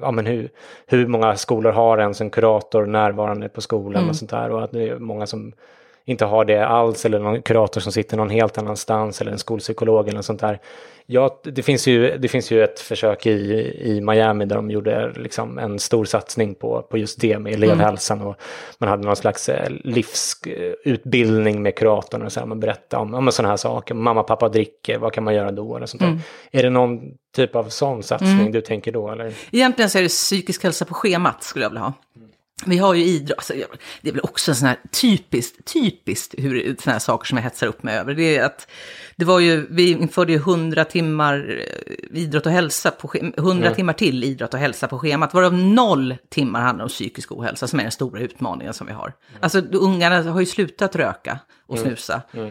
ja 0.00 0.10
men 0.10 0.26
hur, 0.26 0.48
hur 0.86 1.06
många 1.06 1.36
skolor 1.36 1.72
har 1.72 1.98
ens 1.98 2.20
en 2.20 2.30
kurator 2.30 2.86
närvarande 2.86 3.48
på 3.48 3.60
skolan 3.60 4.02
mm. 4.02 4.10
och 4.10 4.16
sånt 4.16 4.30
där 4.30 4.50
och 4.50 4.64
att 4.64 4.72
det 4.72 4.88
är 4.88 4.98
många 4.98 5.26
som 5.26 5.52
inte 6.06 6.24
har 6.24 6.44
det 6.44 6.66
alls 6.66 7.04
eller 7.04 7.18
någon 7.18 7.42
kurator 7.42 7.80
som 7.80 7.92
sitter 7.92 8.16
någon 8.16 8.30
helt 8.30 8.58
annanstans 8.58 9.20
eller 9.20 9.32
en 9.32 9.38
skolpsykolog 9.38 10.08
eller 10.08 10.16
något 10.16 10.24
sånt 10.24 10.40
där. 10.40 10.60
Ja, 11.06 11.40
det 11.44 11.62
finns 11.62 11.86
ju, 11.86 12.18
det 12.18 12.28
finns 12.28 12.50
ju 12.50 12.64
ett 12.64 12.80
försök 12.80 13.26
i, 13.26 13.30
i 13.84 14.00
Miami 14.00 14.44
där 14.44 14.56
de 14.56 14.70
gjorde 14.70 15.12
liksom 15.16 15.58
en 15.58 15.78
stor 15.78 16.04
satsning 16.04 16.54
på, 16.54 16.82
på 16.82 16.98
just 16.98 17.20
det 17.20 17.38
med 17.38 17.52
elevhälsan 17.52 18.18
mm. 18.18 18.28
och 18.28 18.36
man 18.78 18.88
hade 18.88 19.06
någon 19.06 19.16
slags 19.16 19.48
eh, 19.48 19.70
livsutbildning 19.84 21.62
med 21.62 21.76
kuratorn 21.76 22.22
och 22.22 22.32
så 22.32 22.40
här, 22.40 22.46
man 22.46 22.60
berättade 22.60 23.02
om, 23.02 23.14
om 23.14 23.32
sådana 23.32 23.52
här 23.52 23.56
saker. 23.56 23.94
Mamma, 23.94 24.22
pappa 24.22 24.48
dricker, 24.48 24.98
vad 24.98 25.12
kan 25.12 25.24
man 25.24 25.34
göra 25.34 25.52
då? 25.52 25.76
Eller 25.76 25.86
sånt 25.86 26.02
mm. 26.02 26.18
Är 26.52 26.62
det 26.62 26.70
någon 26.70 27.00
typ 27.36 27.56
av 27.56 27.64
sån 27.68 28.02
satsning 28.02 28.40
mm. 28.40 28.52
du 28.52 28.60
tänker 28.60 28.92
då? 28.92 29.10
Eller? 29.10 29.34
Egentligen 29.50 29.90
så 29.90 29.98
är 29.98 30.02
det 30.02 30.08
psykisk 30.08 30.62
hälsa 30.62 30.84
på 30.84 30.94
schemat 30.94 31.42
skulle 31.42 31.64
jag 31.64 31.70
vilja 31.70 31.82
ha. 31.82 31.92
Vi 32.66 32.78
har 32.78 32.94
ju 32.94 33.04
idrott, 33.04 33.38
alltså, 33.38 33.54
det 34.00 34.08
är 34.08 34.12
väl 34.12 34.20
också 34.22 34.50
en 34.50 34.56
sån 34.56 34.68
här 34.68 34.78
typiskt, 35.00 35.72
typiskt 35.72 36.34
hur 36.38 36.76
såna 36.80 36.92
här 36.92 37.00
saker 37.00 37.26
som 37.26 37.38
jag 37.38 37.42
hetsar 37.42 37.66
upp 37.66 37.82
mig 37.82 37.98
över. 37.98 38.14
Det 38.14 38.36
är 38.36 38.44
att 38.44 38.68
det 39.16 39.24
var 39.24 39.40
ju, 39.40 39.66
vi 39.70 39.90
införde 39.90 40.32
ju 40.32 40.38
100 40.38 40.84
timmar 40.84 41.60
eh, 41.60 42.18
idrott 42.18 42.46
och 42.46 42.52
hälsa, 42.52 42.90
på, 42.90 43.14
100 43.14 43.66
mm. 43.66 43.74
timmar 43.74 43.92
till 43.92 44.24
idrott 44.24 44.54
och 44.54 44.60
hälsa 44.60 44.88
på 44.88 44.98
schemat, 44.98 45.34
varav 45.34 45.54
noll 45.54 46.16
timmar 46.28 46.60
handlar 46.60 46.84
om 46.84 46.88
psykisk 46.88 47.32
ohälsa, 47.32 47.68
som 47.68 47.78
är 47.78 47.84
den 47.84 47.92
stora 47.92 48.20
utmaningen 48.20 48.74
som 48.74 48.86
vi 48.86 48.92
har. 48.92 49.06
Mm. 49.06 49.40
Alltså 49.40 49.60
ungarna 49.60 50.22
har 50.22 50.40
ju 50.40 50.46
slutat 50.46 50.96
röka 50.96 51.38
och 51.66 51.76
mm. 51.76 51.88
snusa. 51.88 52.22
Mm. 52.32 52.50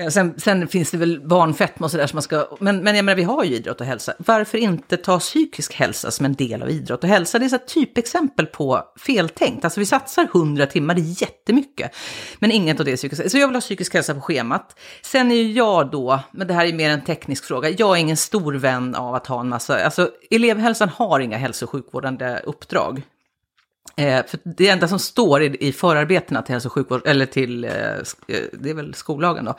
Eh, 0.00 0.08
sen, 0.08 0.34
sen, 0.36 0.68
finns 0.68 0.90
det 0.90 0.96
väl 0.96 1.20
barnfetma 1.20 1.84
och 1.84 1.90
sådär 1.90 2.06
som 2.06 2.16
man 2.16 2.22
ska... 2.22 2.56
Men, 2.60 2.82
men 2.82 2.96
jag 2.96 3.04
menar, 3.04 3.16
vi 3.16 3.22
har 3.22 3.44
ju 3.44 3.54
idrott 3.54 3.80
och 3.80 3.86
hälsa. 3.86 4.12
Varför 4.18 4.58
inte 4.58 4.96
ta 4.96 5.18
psykisk 5.18 5.74
hälsa 5.74 6.10
som 6.10 6.26
en 6.26 6.34
del 6.34 6.62
av 6.62 6.70
idrott 6.70 7.04
och 7.04 7.08
hälsa? 7.08 7.38
Det 7.38 7.44
är 7.44 7.54
ett 7.54 7.68
typexempel 7.68 8.46
på 8.46 8.82
feltänkt. 8.98 9.64
Alltså 9.64 9.80
vi 9.80 9.86
satsar 9.86 10.28
100 10.34 10.66
timmar, 10.66 10.94
det 10.94 11.00
är 11.00 11.22
jättemycket. 11.22 11.96
Men 12.38 12.50
inget 12.50 12.80
av 12.80 12.86
det 12.86 12.92
är 12.92 12.96
psykisk 12.96 13.22
hälsa. 13.22 13.30
Så 13.30 13.38
jag 13.38 13.48
vill 13.48 13.56
ha 13.56 13.60
psykisk 13.60 13.94
hälsa 13.94 14.14
på 14.14 14.20
schemat. 14.20 14.78
Sen 15.02 15.30
är 15.30 15.34
ju 15.34 15.52
jag 15.52 15.90
då, 15.90 16.20
men 16.32 16.46
det 16.46 16.54
här 16.54 16.66
är 16.66 16.72
mer 16.72 16.90
en 16.90 17.04
teknisk 17.04 17.44
fråga, 17.44 17.68
jag 17.68 17.96
är 17.96 18.00
ingen 18.00 18.16
stor 18.16 18.54
vän 18.54 18.94
av 18.94 19.14
att 19.14 19.26
ha 19.26 19.40
en 19.40 19.48
massa... 19.48 19.84
Alltså 19.84 20.10
elevhälsan 20.30 20.88
har 20.88 21.20
inga 21.20 21.36
hälso 21.36 21.64
och 21.64 21.70
sjukvårdande 21.70 22.40
uppdrag. 22.44 23.02
Eh, 23.96 24.26
för 24.26 24.38
det 24.44 24.68
enda 24.68 24.88
som 24.88 24.98
står 24.98 25.42
i, 25.42 25.68
i 25.68 25.72
förarbetena 25.72 26.42
till 26.42 26.52
hälso 26.52 26.68
och 26.68 26.72
sjukvård, 26.72 27.06
eller 27.06 27.26
till, 27.26 27.64
eh, 27.64 27.72
eh 27.72 28.02
det 28.52 28.70
är 28.70 28.74
väl 28.74 28.94
skollagen 28.94 29.44
då, 29.44 29.54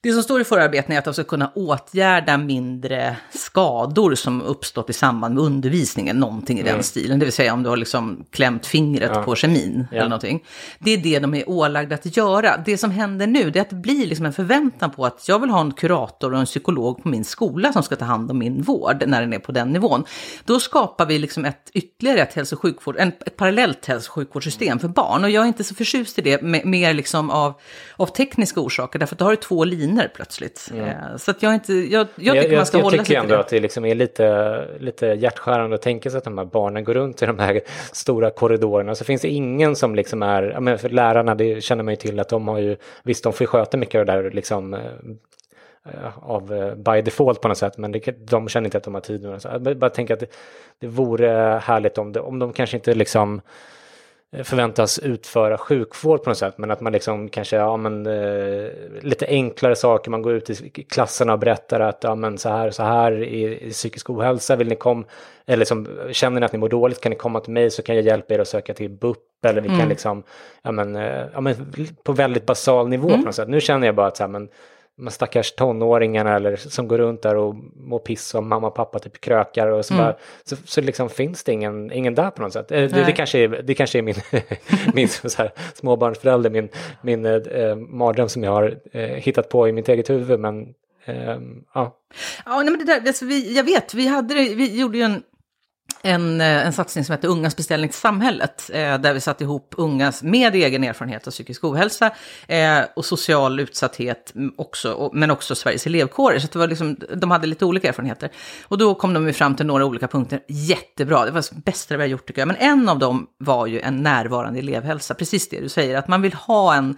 det 0.00 0.12
som 0.12 0.22
står 0.22 0.40
i 0.40 0.44
förarbetena 0.44 0.94
är 0.94 0.98
att 0.98 1.04
de 1.04 1.14
ska 1.14 1.24
kunna 1.24 1.52
åtgärda 1.54 2.38
mindre 2.38 3.16
skador 3.30 4.14
som 4.14 4.42
uppstått 4.42 4.90
i 4.90 4.92
samband 4.92 5.34
med 5.34 5.44
undervisningen, 5.44 6.16
någonting 6.16 6.58
i 6.58 6.60
mm. 6.60 6.74
den 6.74 6.82
stilen. 6.82 7.18
Det 7.18 7.24
vill 7.24 7.32
säga 7.32 7.52
om 7.52 7.62
du 7.62 7.68
har 7.68 7.76
liksom 7.76 8.24
klämt 8.30 8.66
fingret 8.66 9.10
ja. 9.14 9.22
på 9.22 9.34
kemin 9.34 9.86
ja. 9.90 9.96
eller 9.96 10.08
någonting. 10.08 10.44
Det 10.78 10.90
är 10.90 10.98
det 10.98 11.18
de 11.18 11.34
är 11.34 11.50
ålagda 11.50 11.94
att 11.94 12.16
göra. 12.16 12.56
Det 12.64 12.78
som 12.78 12.90
händer 12.90 13.26
nu 13.26 13.40
är 13.40 13.60
att 13.60 13.70
det 13.70 13.76
blir 13.76 14.06
liksom 14.06 14.26
en 14.26 14.32
förväntan 14.32 14.90
på 14.90 15.06
att 15.06 15.28
jag 15.28 15.38
vill 15.38 15.50
ha 15.50 15.60
en 15.60 15.72
kurator 15.72 16.32
och 16.32 16.40
en 16.40 16.46
psykolog 16.46 17.02
på 17.02 17.08
min 17.08 17.24
skola 17.24 17.72
som 17.72 17.82
ska 17.82 17.96
ta 17.96 18.04
hand 18.04 18.30
om 18.30 18.38
min 18.38 18.62
vård 18.62 19.04
när 19.06 19.20
den 19.20 19.32
är 19.32 19.38
på 19.38 19.52
den 19.52 19.68
nivån. 19.68 20.04
Då 20.44 20.60
skapar 20.60 21.06
vi 21.06 21.18
liksom 21.18 21.44
ett 21.44 21.70
ytterligare 21.74 22.20
ett, 22.20 22.34
hälso 22.34 22.56
sjukvård, 22.56 22.96
en, 22.98 23.08
ett 23.08 23.36
parallellt 23.36 23.86
hälso 23.86 24.10
och 24.10 24.14
sjukvårdssystem 24.14 24.78
för 24.78 24.88
barn. 24.88 25.24
Och 25.24 25.30
jag 25.30 25.42
är 25.42 25.46
inte 25.46 25.64
så 25.64 25.74
förtjust 25.74 26.18
i 26.18 26.22
det, 26.22 26.42
mer 26.42 26.94
liksom 26.94 27.30
av, 27.30 27.54
av 27.96 28.06
tekniska 28.06 28.60
orsaker, 28.60 28.98
därför 28.98 29.14
att 29.14 29.18
då 29.18 29.24
har 29.24 29.30
du 29.30 29.36
två 29.36 29.64
linjer 29.64 29.87
viner 29.88 30.10
plötsligt. 30.14 30.70
Mm. 30.74 31.18
Så 31.18 31.30
att 31.30 31.42
jag, 31.42 31.54
inte, 31.54 31.72
jag, 31.72 32.06
jag 32.16 32.34
tycker 32.34 32.52
jag, 32.52 32.56
man 32.58 32.66
ska 32.66 32.78
jag, 32.78 32.84
hålla 32.84 32.96
sig 32.96 33.04
till 33.04 33.14
det. 33.14 33.18
Jag 33.18 33.24
tycker 33.24 33.34
ändå 33.34 33.40
att 33.40 33.48
det 33.48 33.60
liksom 33.60 33.84
är 33.84 33.94
lite, 33.94 34.66
lite 34.80 35.06
hjärtskärande 35.06 35.74
att 35.74 35.82
tänka 35.82 36.10
sig 36.10 36.18
att 36.18 36.24
de 36.24 36.38
här 36.38 36.44
barnen 36.44 36.84
går 36.84 36.94
runt 36.94 37.22
i 37.22 37.26
de 37.26 37.38
här 37.38 37.60
stora 37.92 38.30
korridorerna. 38.30 38.94
Så 38.94 39.04
finns 39.04 39.22
det 39.22 39.28
ingen 39.28 39.76
som 39.76 39.94
liksom 39.94 40.22
är, 40.22 40.60
men 40.60 40.78
för 40.78 40.88
lärarna, 40.88 41.34
det 41.34 41.64
känner 41.64 41.82
man 41.84 41.92
ju 41.92 41.96
till 41.96 42.20
att 42.20 42.28
de 42.28 42.48
har 42.48 42.58
ju, 42.58 42.76
visst 43.02 43.24
de 43.24 43.32
får 43.32 43.46
sköta 43.46 43.76
mycket 43.76 43.98
av 43.98 44.06
det 44.06 44.12
där 44.12 44.30
liksom 44.30 44.74
eh, 44.74 44.80
av 46.22 46.54
eh, 46.54 46.74
by 46.74 47.02
default 47.02 47.40
på 47.40 47.48
något 47.48 47.58
sätt, 47.58 47.78
men 47.78 47.92
det, 47.92 48.28
de 48.30 48.48
känner 48.48 48.66
inte 48.66 48.78
att 48.78 48.84
de 48.84 48.94
har 48.94 49.00
tid. 49.00 49.24
Jag 49.42 49.78
bara 49.78 49.90
tänker 49.90 50.14
att 50.14 50.20
det, 50.20 50.30
det 50.80 50.86
vore 50.86 51.60
härligt 51.64 51.98
om, 51.98 52.12
det, 52.12 52.20
om 52.20 52.38
de 52.38 52.52
kanske 52.52 52.76
inte 52.76 52.94
liksom 52.94 53.40
Eh, 53.40 53.42
förväntas 54.42 54.98
utföra 54.98 55.58
sjukvård 55.58 56.22
på 56.22 56.30
något 56.30 56.38
sätt, 56.38 56.58
men 56.58 56.70
att 56.70 56.80
man 56.80 56.92
liksom 56.92 57.28
kanske, 57.28 57.56
ja 57.56 57.76
men 57.76 58.06
eh, 58.06 58.70
lite 59.00 59.26
enklare 59.26 59.76
saker, 59.76 60.10
man 60.10 60.22
går 60.22 60.34
ut 60.34 60.50
i 60.50 60.84
klasserna 60.88 61.32
och 61.32 61.38
berättar 61.38 61.80
att 61.80 61.98
ja 62.04 62.14
men 62.14 62.38
så 62.38 62.48
här 62.48 62.70
så 62.70 62.82
här 62.82 63.22
i, 63.22 63.66
i 63.66 63.70
psykisk 63.70 64.10
ohälsa 64.10 64.56
vill 64.56 64.68
ni 64.68 64.76
komma, 64.76 65.04
eller 65.46 65.56
liksom, 65.56 65.88
känner 66.12 66.40
ni 66.40 66.46
att 66.46 66.52
ni 66.52 66.58
mår 66.58 66.68
dåligt 66.68 67.00
kan 67.00 67.10
ni 67.10 67.16
komma 67.16 67.40
till 67.40 67.52
mig 67.52 67.70
så 67.70 67.82
kan 67.82 67.96
jag 67.96 68.04
hjälpa 68.04 68.34
er 68.34 68.38
att 68.38 68.48
söka 68.48 68.74
till 68.74 68.90
BUP 68.90 69.18
eller 69.44 69.60
vi 69.60 69.68
mm. 69.68 69.80
kan 69.80 69.88
liksom, 69.88 70.22
ja 70.62 70.72
men, 70.72 70.96
eh, 70.96 71.26
ja 71.32 71.40
men 71.40 71.54
på 72.02 72.12
väldigt 72.12 72.46
basal 72.46 72.88
nivå 72.88 73.08
mm. 73.08 73.20
på 73.20 73.26
något 73.26 73.34
sätt. 73.34 73.48
Nu 73.48 73.60
känner 73.60 73.86
jag 73.86 73.94
bara 73.94 74.06
att 74.06 74.16
så 74.16 74.22
här, 74.22 74.28
men 74.28 74.48
de 74.98 75.10
stackars 75.10 75.52
tonåringarna 75.52 76.36
eller 76.36 76.56
som 76.56 76.88
går 76.88 76.98
runt 76.98 77.22
där 77.22 77.36
och 77.36 77.54
mår 77.76 77.98
piss 77.98 78.34
om 78.34 78.48
mamma 78.48 78.66
och 78.66 78.74
pappa 78.74 78.98
typ 78.98 79.20
krökar 79.20 79.66
och 79.66 79.84
så, 79.84 79.94
mm. 79.94 80.06
bara, 80.06 80.16
så, 80.44 80.56
så 80.64 80.80
liksom 80.80 81.08
finns 81.10 81.44
det 81.44 81.52
ingen, 81.52 81.92
ingen 81.92 82.14
där 82.14 82.30
på 82.30 82.42
något 82.42 82.52
sätt. 82.52 82.68
Det, 82.68 82.86
det, 82.86 83.12
kanske, 83.12 83.38
är, 83.38 83.48
det 83.48 83.74
kanske 83.74 83.98
är 83.98 84.02
min, 84.02 84.14
min 84.94 85.08
så 85.08 85.42
här, 85.42 85.52
småbarnsförälder, 85.74 86.50
min, 86.50 86.68
min 87.02 87.26
eh, 87.26 87.76
mardröm 87.76 88.28
som 88.28 88.44
jag 88.44 88.52
har 88.52 88.78
eh, 88.92 89.02
hittat 89.02 89.48
på 89.48 89.68
i 89.68 89.72
mitt 89.72 89.88
eget 89.88 90.10
huvud. 90.10 90.40
Men 90.40 90.74
eh, 91.04 91.38
ja. 91.74 91.96
Ja, 92.46 92.62
nej, 92.62 92.70
men 92.70 92.78
det 92.78 92.84
där, 92.84 93.06
alltså 93.06 93.24
vi, 93.24 93.56
jag 93.56 93.64
vet, 93.64 93.94
vi, 93.94 94.06
hade 94.06 94.34
vi 94.34 94.80
gjorde 94.80 94.98
ju 94.98 95.04
en 95.04 95.22
en, 96.02 96.40
eh, 96.40 96.66
en 96.66 96.72
satsning 96.72 97.04
som 97.04 97.12
heter 97.12 97.28
Ungas 97.28 97.56
beställning 97.56 97.90
till 97.90 97.98
samhället, 97.98 98.70
eh, 98.72 98.98
där 98.98 99.14
vi 99.14 99.20
satte 99.20 99.44
ihop 99.44 99.74
ungas 99.76 100.22
med 100.22 100.54
egen 100.54 100.84
erfarenhet 100.84 101.26
av 101.26 101.30
psykisk 101.30 101.64
ohälsa 101.64 102.10
eh, 102.46 102.80
och 102.96 103.04
social 103.04 103.60
utsatthet, 103.60 104.34
också, 104.56 104.92
och, 104.92 105.14
men 105.14 105.30
också 105.30 105.54
Sveriges 105.54 105.86
elevkårer. 105.86 106.38
Så 106.38 106.48
det 106.52 106.58
var 106.58 106.66
liksom, 106.66 106.96
de 107.16 107.30
hade 107.30 107.46
lite 107.46 107.64
olika 107.64 107.88
erfarenheter. 107.88 108.30
Och 108.62 108.78
då 108.78 108.94
kom 108.94 109.14
de 109.14 109.26
ju 109.26 109.32
fram 109.32 109.56
till 109.56 109.66
några 109.66 109.84
olika 109.84 110.08
punkter, 110.08 110.40
jättebra, 110.48 111.24
det 111.24 111.30
var 111.30 111.44
det 111.50 111.64
bästa 111.64 111.96
vi 111.96 112.02
har 112.02 112.08
gjort 112.08 112.26
tycker 112.26 112.40
jag. 112.40 112.48
Men 112.48 112.56
en 112.56 112.88
av 112.88 112.98
dem 112.98 113.26
var 113.38 113.66
ju 113.66 113.80
en 113.80 114.02
närvarande 114.02 114.58
elevhälsa, 114.58 115.14
precis 115.14 115.48
det 115.48 115.60
du 115.60 115.68
säger, 115.68 115.96
att 115.96 116.08
man 116.08 116.22
vill 116.22 116.34
ha 116.34 116.74
en 116.74 116.96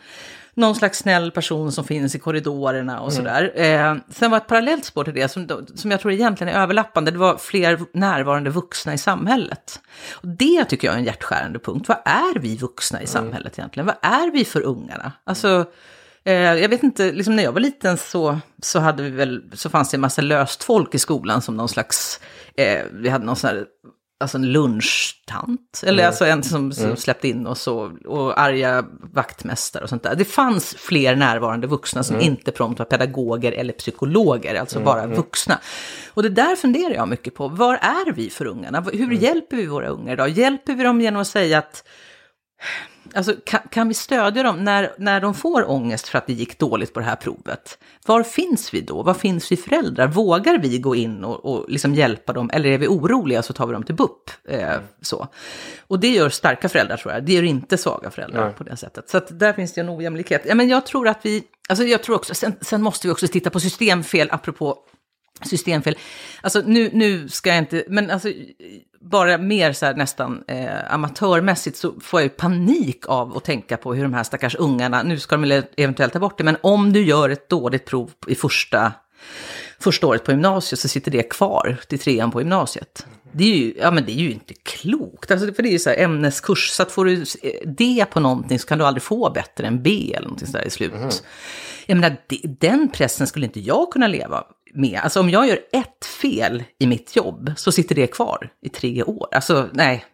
någon 0.61 0.75
slags 0.75 0.99
snäll 0.99 1.31
person 1.31 1.73
som 1.73 1.85
finns 1.85 2.15
i 2.15 2.19
korridorerna 2.19 3.01
och 3.01 3.13
mm. 3.13 3.17
sådär. 3.17 3.53
Eh, 3.55 3.97
sen 4.09 4.31
var 4.31 4.39
ett 4.39 4.47
parallellt 4.47 4.85
spår 4.85 5.05
till 5.05 5.15
det, 5.15 5.29
som, 5.29 5.67
som 5.75 5.91
jag 5.91 6.01
tror 6.01 6.13
egentligen 6.13 6.55
är 6.55 6.63
överlappande, 6.63 7.11
det 7.11 7.19
var 7.19 7.37
fler 7.37 7.81
närvarande 7.93 8.51
vuxna 8.51 8.95
i 8.95 8.99
samhället. 8.99 9.81
Och 10.13 10.29
det 10.29 10.65
tycker 10.65 10.89
jag 10.89 10.95
är 10.95 10.99
en 10.99 11.05
hjärtskärande 11.05 11.59
punkt. 11.59 11.89
Vad 11.89 11.99
är 12.05 12.39
vi 12.39 12.57
vuxna 12.57 12.99
i 12.99 13.03
mm. 13.03 13.07
samhället 13.07 13.59
egentligen? 13.59 13.87
Vad 13.87 13.97
är 14.03 14.31
vi 14.33 14.45
för 14.45 14.63
ungarna? 14.63 15.13
Alltså, 15.25 15.65
eh, 16.25 16.35
jag 16.35 16.69
vet 16.69 16.83
inte, 16.83 17.13
liksom 17.13 17.37
när 17.37 17.43
jag 17.43 17.53
var 17.53 17.61
liten 17.61 17.97
så, 17.97 18.39
så, 18.63 18.79
hade 18.79 19.03
vi 19.03 19.11
väl, 19.11 19.43
så 19.53 19.71
fanns 19.71 19.91
det 19.91 19.97
en 19.97 20.01
massa 20.01 20.23
löst 20.23 20.65
folk 20.65 20.95
i 20.95 20.99
skolan 20.99 21.43
som 21.43 21.57
någon 21.57 21.69
slags, 21.69 22.21
eh, 22.57 22.85
vi 22.93 23.09
hade 23.09 23.25
någon 23.25 23.37
sån 23.37 23.51
här 23.51 23.67
alltså 24.21 24.39
en 24.39 24.53
lunchtant. 24.53 25.81
Eller 25.83 26.03
mm. 26.03 26.07
alltså 26.07 26.25
en 26.25 26.43
som, 26.43 26.73
som 26.73 26.85
mm. 26.85 26.97
släppte 26.97 27.29
in 27.29 27.47
oss 27.47 27.67
och, 27.67 28.07
och 28.07 28.41
arga 28.41 28.85
vaktmästare 29.13 29.83
och 29.83 29.89
sånt 29.89 30.03
där. 30.03 30.15
Det 30.15 30.25
fanns 30.25 30.75
fler 30.79 31.17
närvarande 31.17 31.67
vuxna 31.67 32.03
som 32.03 32.17
mm. 32.17 32.27
inte 32.27 32.53
prompt 32.53 32.79
var 32.79 32.87
pedagoger 32.87 33.53
eller 33.53 33.73
psykologer, 33.73 34.55
alltså 34.55 34.77
mm. 34.77 34.85
bara 34.85 35.03
mm. 35.03 35.17
vuxna. 35.17 35.59
Och 36.15 36.23
det 36.23 36.29
där 36.29 36.57
funderar 36.57 36.95
jag 36.95 37.09
mycket 37.09 37.35
på. 37.35 37.49
Var 37.49 37.75
är 37.75 38.13
vi 38.13 38.31
för 38.31 38.47
ungarna? 38.47 38.81
Hur 38.93 39.13
hjälper 39.13 39.57
vi 39.57 39.67
våra 39.67 39.89
ungar 39.89 40.13
idag? 40.13 40.29
Hjälper 40.29 40.75
vi 40.75 40.85
dem 40.85 41.01
genom 41.01 41.21
att 41.21 41.29
säga 41.29 41.59
att 41.59 41.85
Alltså, 43.15 43.35
kan, 43.45 43.61
kan, 43.71 43.89
vi 43.89 43.95
stödja 43.95 44.43
dem 44.43 44.65
när, 44.65 44.93
när 44.99 45.21
de 45.21 45.35
får 45.35 45.71
ångest 45.71 46.09
för 46.09 46.19
att 46.19 46.27
det 46.27 46.33
gick 46.33 46.59
dåligt 46.59 46.95
på 46.95 47.01
det 47.01 47.07
här 47.07 47.17
provet? 47.17 47.79
Var 48.07 48.23
finns 48.23 48.75
vi 48.75 48.81
då? 48.81 49.03
Var 49.03 49.15
finns 49.15 49.53
vi 49.53 49.57
föräldrar? 49.57 50.07
Vågar 50.07 50.59
vi 50.59 50.79
gå 50.79 50.97
in 50.97 51.25
och, 51.25 51.45
och 51.45 51.71
liksom 51.71 51.95
hjälpa 51.95 52.33
dem? 52.33 52.51
Eller 52.53 52.71
är 52.71 52.79
vi 52.79 52.87
oroliga 52.87 53.43
så 53.43 53.53
tar 53.53 53.67
vi 53.67 53.73
dem 53.73 53.83
till 53.83 53.95
BUP? 53.95 54.31
Eh, 54.49 54.77
så. 55.01 55.29
Och 55.87 56.01
det 56.01 56.09
gör 56.09 56.29
starka 56.29 56.69
föräldrar 56.69 56.97
tror 56.97 57.15
jag. 57.15 57.25
Det 57.25 57.33
gör 57.33 57.43
inte 57.43 57.77
svaga 57.77 58.11
föräldrar 58.11 58.45
Nej. 58.45 58.55
på 58.55 58.65
det 58.65 58.77
sättet. 58.77 59.11
Så 59.11 59.17
att 59.17 59.39
där 59.39 59.53
finns 59.53 59.73
det 59.73 59.81
en 59.81 59.91
ojämlikhet. 59.91 60.43
Ja, 60.47 60.55
men 60.55 60.69
jag 60.69 60.87
tror 60.87 61.09
att 61.09 61.19
vi, 61.23 61.43
alltså 61.69 61.85
jag 61.85 62.03
tror 62.03 62.17
också, 62.17 62.35
sen, 62.35 62.55
sen 62.61 62.83
måste 62.83 63.07
vi 63.07 63.13
också 63.13 63.29
titta 63.29 63.51
på 63.51 63.61
systemfel, 63.61 64.29
apropå 64.31 64.79
systemfel. 65.43 65.99
Alltså 66.41 66.63
nu, 66.67 66.91
nu 66.93 67.29
ska 67.29 67.49
jag 67.49 67.59
inte, 67.59 67.85
men 67.89 68.11
alltså 68.11 68.29
bara 69.01 69.39
mer 69.39 69.73
så 69.73 69.87
här 69.87 69.95
nästan 69.95 70.45
eh, 70.49 70.95
amatörmässigt 70.95 71.77
så 71.77 72.01
får 72.01 72.21
jag 72.21 72.25
ju 72.25 72.29
panik 72.29 73.05
av 73.09 73.37
att 73.37 73.45
tänka 73.45 73.77
på 73.77 73.95
hur 73.95 74.03
de 74.03 74.15
här 74.15 74.25
stackars 74.25 74.57
ungarna, 74.59 75.03
nu 75.03 75.19
ska 75.19 75.37
de 75.37 75.63
eventuellt 75.77 76.13
ta 76.13 76.19
bort 76.19 76.39
det, 76.39 76.45
men 76.45 76.57
om 76.61 76.93
du 76.93 77.05
gör 77.05 77.31
ett 77.31 77.49
dåligt 77.49 77.85
prov 77.85 78.11
i 78.27 78.35
första, 78.35 78.93
första 79.79 80.07
året 80.07 80.25
på 80.25 80.31
gymnasiet 80.31 80.81
så 80.81 80.89
sitter 80.89 81.11
det 81.11 81.23
kvar 81.23 81.77
till 81.89 81.99
trean 81.99 82.31
på 82.31 82.41
gymnasiet. 82.41 83.07
Det 83.33 83.45
är 83.45 83.57
ju, 83.57 83.75
ja, 83.79 83.91
men 83.91 84.05
det 84.05 84.13
är 84.13 84.23
ju 84.23 84.31
inte 84.31 84.55
klokt, 84.55 85.31
alltså, 85.31 85.55
för 85.55 85.63
det 85.63 85.69
är 85.69 85.73
ju 85.73 85.79
så 85.79 85.91
här 85.91 85.99
ämneskurs, 85.99 86.71
så 86.71 86.83
att 86.83 86.93
får 86.93 87.05
du 87.05 87.25
D 87.65 88.05
på 88.11 88.21
någonting 88.21 88.59
så 88.59 88.67
kan 88.67 88.79
du 88.79 88.85
aldrig 88.85 89.03
få 89.03 89.31
bättre 89.31 89.67
än 89.67 89.83
B 89.83 90.13
eller 90.15 90.27
någonting 90.27 90.47
sådär 90.47 90.67
i 90.67 90.71
slut. 90.71 90.93
Mm. 90.93 91.11
Jag 91.87 91.97
menar, 91.97 92.17
den 92.61 92.89
pressen 92.89 93.27
skulle 93.27 93.47
inte 93.47 93.61
jag 93.61 93.93
kunna 93.93 94.07
leva 94.07 94.45
med. 94.75 95.01
Alltså 95.03 95.21
om 95.21 95.31
jag 95.31 95.49
gör 95.49 95.59
ett 95.73 96.05
fel 96.05 96.65
i 96.79 96.87
mitt 96.87 97.17
jobb 97.17 97.53
så 97.57 97.73
sitter 97.73 97.95
det 97.95 98.07
kvar 98.07 98.51
i 98.63 98.69
tre 98.69 99.03
år. 99.03 99.29
Alltså 99.33 99.69
nej, 99.73 100.05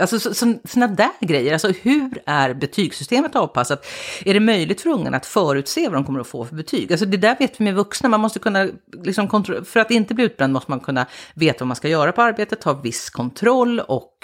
Alltså 0.00 0.34
sådana 0.34 0.94
där 0.94 1.10
grejer, 1.20 1.52
alltså 1.52 1.72
hur 1.82 2.10
är 2.26 2.54
betygssystemet 2.54 3.36
avpassat? 3.36 3.86
Är 4.24 4.34
det 4.34 4.40
möjligt 4.40 4.80
för 4.80 4.90
ungarna 4.90 5.16
att 5.16 5.26
förutse 5.26 5.88
vad 5.88 5.92
de 5.92 6.04
kommer 6.04 6.20
att 6.20 6.26
få 6.26 6.44
för 6.44 6.54
betyg? 6.54 6.92
Alltså 6.92 7.06
det 7.06 7.16
där 7.16 7.36
vet 7.38 7.60
vi 7.60 7.64
med 7.64 7.74
vuxna, 7.74 8.08
man 8.08 8.20
måste 8.20 8.38
kunna, 8.38 8.68
liksom, 9.04 9.44
för 9.64 9.80
att 9.80 9.90
inte 9.90 10.14
bli 10.14 10.24
utbränd 10.24 10.52
måste 10.52 10.70
man 10.70 10.80
kunna 10.80 11.06
veta 11.34 11.58
vad 11.64 11.68
man 11.68 11.76
ska 11.76 11.88
göra 11.88 12.12
på 12.12 12.22
arbetet, 12.22 12.64
ha 12.64 12.72
viss 12.72 13.10
kontroll 13.10 13.80
och 13.80 14.16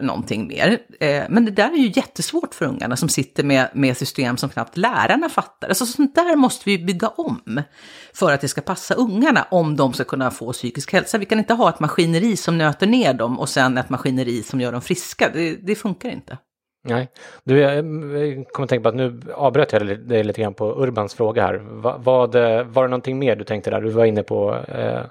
någonting 0.00 0.46
mer. 0.46 0.78
Eh, 1.00 1.24
men 1.28 1.44
det 1.44 1.50
där 1.50 1.72
är 1.72 1.76
ju 1.76 1.92
jättesvårt 1.94 2.54
för 2.54 2.66
ungarna 2.66 2.96
som 2.96 3.08
sitter 3.08 3.44
med, 3.44 3.68
med 3.72 3.96
system 3.96 4.36
som 4.36 4.48
knappt 4.48 4.76
lärarna 4.76 5.28
fattar. 5.28 5.68
Alltså 5.68 5.86
sånt 5.86 6.14
där 6.14 6.36
måste 6.36 6.70
vi 6.70 6.78
bygga 6.78 7.08
om 7.08 7.62
för 8.14 8.32
att 8.32 8.40
det 8.40 8.48
ska 8.48 8.60
passa 8.60 8.94
ungarna 8.94 9.46
om 9.50 9.76
de 9.76 9.92
ska 9.92 10.04
kunna 10.04 10.30
få 10.30 10.52
psykisk 10.52 10.92
hälsa. 10.92 11.18
Vi 11.18 11.24
kan 11.24 11.38
inte 11.38 11.54
ha 11.54 11.68
ett 11.68 11.80
maskineri 11.80 12.36
som 12.36 12.58
nöter 12.58 12.86
ner 12.86 13.14
dem 13.14 13.38
och 13.38 13.48
sen 13.48 13.78
ett 13.78 13.90
maskineri 13.90 14.42
som 14.42 14.60
gör 14.60 14.72
dem 14.72 14.82
friska. 14.82 15.30
Det, 15.32 15.56
det 15.56 15.74
funkar 15.74 16.10
inte. 16.10 16.38
Nej, 16.84 17.08
du, 17.44 17.58
jag 17.58 17.84
kommer 17.84 18.64
att 18.64 18.68
tänka 18.68 18.82
på 18.82 18.88
att 18.88 18.94
nu 18.94 19.20
avbröt 19.34 19.72
jag 19.72 19.98
dig 19.98 20.24
lite 20.24 20.40
grann 20.40 20.54
på 20.54 20.82
Urbans 20.82 21.14
fråga 21.14 21.42
här. 21.42 21.54
Va, 21.54 21.96
vad, 21.98 22.34
eh, 22.34 22.62
var 22.62 22.82
det 22.82 22.88
någonting 22.88 23.18
mer 23.18 23.36
du 23.36 23.44
tänkte 23.44 23.70
där? 23.70 23.80
Du 23.80 23.90
var 23.90 24.04
inne 24.04 24.22
på 24.22 24.54
eh, 24.68 25.02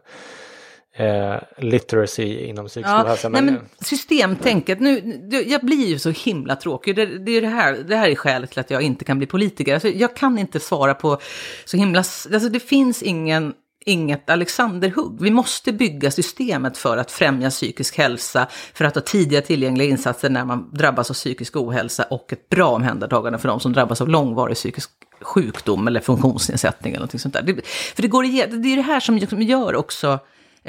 eh, 0.99 1.35
literacy 1.57 2.45
inom 2.45 2.67
psykisk 2.67 2.89
ja, 2.89 3.03
ohälsa. 3.03 3.29
Men... 3.29 3.45
men 3.45 3.59
systemtänket, 3.81 4.79
nu, 4.79 5.19
jag 5.47 5.61
blir 5.61 5.87
ju 5.87 5.99
så 5.99 6.09
himla 6.09 6.55
tråkig. 6.55 6.95
Det, 6.95 7.05
det, 7.05 7.31
är 7.31 7.41
det, 7.41 7.47
här, 7.47 7.73
det 7.73 7.95
här 7.95 8.09
är 8.09 8.15
skälet 8.15 8.51
till 8.51 8.59
att 8.59 8.71
jag 8.71 8.81
inte 8.81 9.05
kan 9.05 9.17
bli 9.17 9.27
politiker. 9.27 9.73
Alltså, 9.73 9.87
jag 9.89 10.15
kan 10.15 10.37
inte 10.37 10.59
svara 10.59 10.93
på 10.93 11.19
så 11.65 11.77
himla... 11.77 11.99
Alltså, 11.99 12.49
det 12.49 12.59
finns 12.59 13.03
ingen 13.03 13.53
inget 13.85 14.29
Alexanderhugg. 14.29 15.21
Vi 15.21 15.31
måste 15.31 15.71
bygga 15.71 16.11
systemet 16.11 16.77
för 16.77 16.97
att 16.97 17.11
främja 17.11 17.49
psykisk 17.49 17.97
hälsa, 17.97 18.47
för 18.73 18.85
att 18.85 18.95
ha 18.95 19.01
tidiga 19.01 19.41
tillgängliga 19.41 19.89
insatser 19.89 20.29
när 20.29 20.45
man 20.45 20.69
drabbas 20.73 21.09
av 21.09 21.13
psykisk 21.13 21.55
ohälsa 21.55 22.03
och 22.03 22.33
ett 22.33 22.49
bra 22.49 22.69
omhändertagande 22.69 23.39
för 23.39 23.47
de 23.47 23.59
som 23.59 23.73
drabbas 23.73 24.01
av 24.01 24.09
långvarig 24.09 24.55
psykisk 24.55 24.89
sjukdom 25.21 25.87
eller 25.87 25.99
funktionsnedsättning 25.99 26.93
eller 26.93 27.05
något 27.05 27.21
sånt 27.21 27.33
där. 27.33 27.41
Det, 27.41 27.67
för 27.95 28.01
det, 28.01 28.07
går, 28.07 28.23
det 28.61 28.73
är 28.73 28.75
det 28.75 28.81
här 28.81 28.99
som 28.99 29.41
gör 29.41 29.75
också 29.75 30.19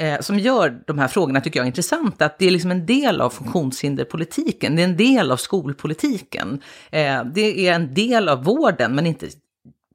eh, 0.01 0.19
som 0.19 0.39
gör 0.39 0.81
de 0.87 0.99
här 0.99 1.07
frågorna, 1.07 1.41
tycker 1.41 1.59
jag, 1.59 1.67
intressanta. 1.67 2.25
Att 2.25 2.39
det 2.39 2.47
är 2.47 2.51
liksom 2.51 2.71
en 2.71 2.85
del 2.85 3.21
av 3.21 3.29
funktionshinderpolitiken, 3.29 4.75
det 4.75 4.81
är 4.81 4.87
en 4.87 4.97
del 4.97 5.31
av 5.31 5.37
skolpolitiken. 5.37 6.61
Eh, 6.91 7.23
det 7.25 7.67
är 7.67 7.73
en 7.73 7.93
del 7.93 8.29
av 8.29 8.43
vården, 8.43 8.95
men 8.95 9.05
inte 9.05 9.27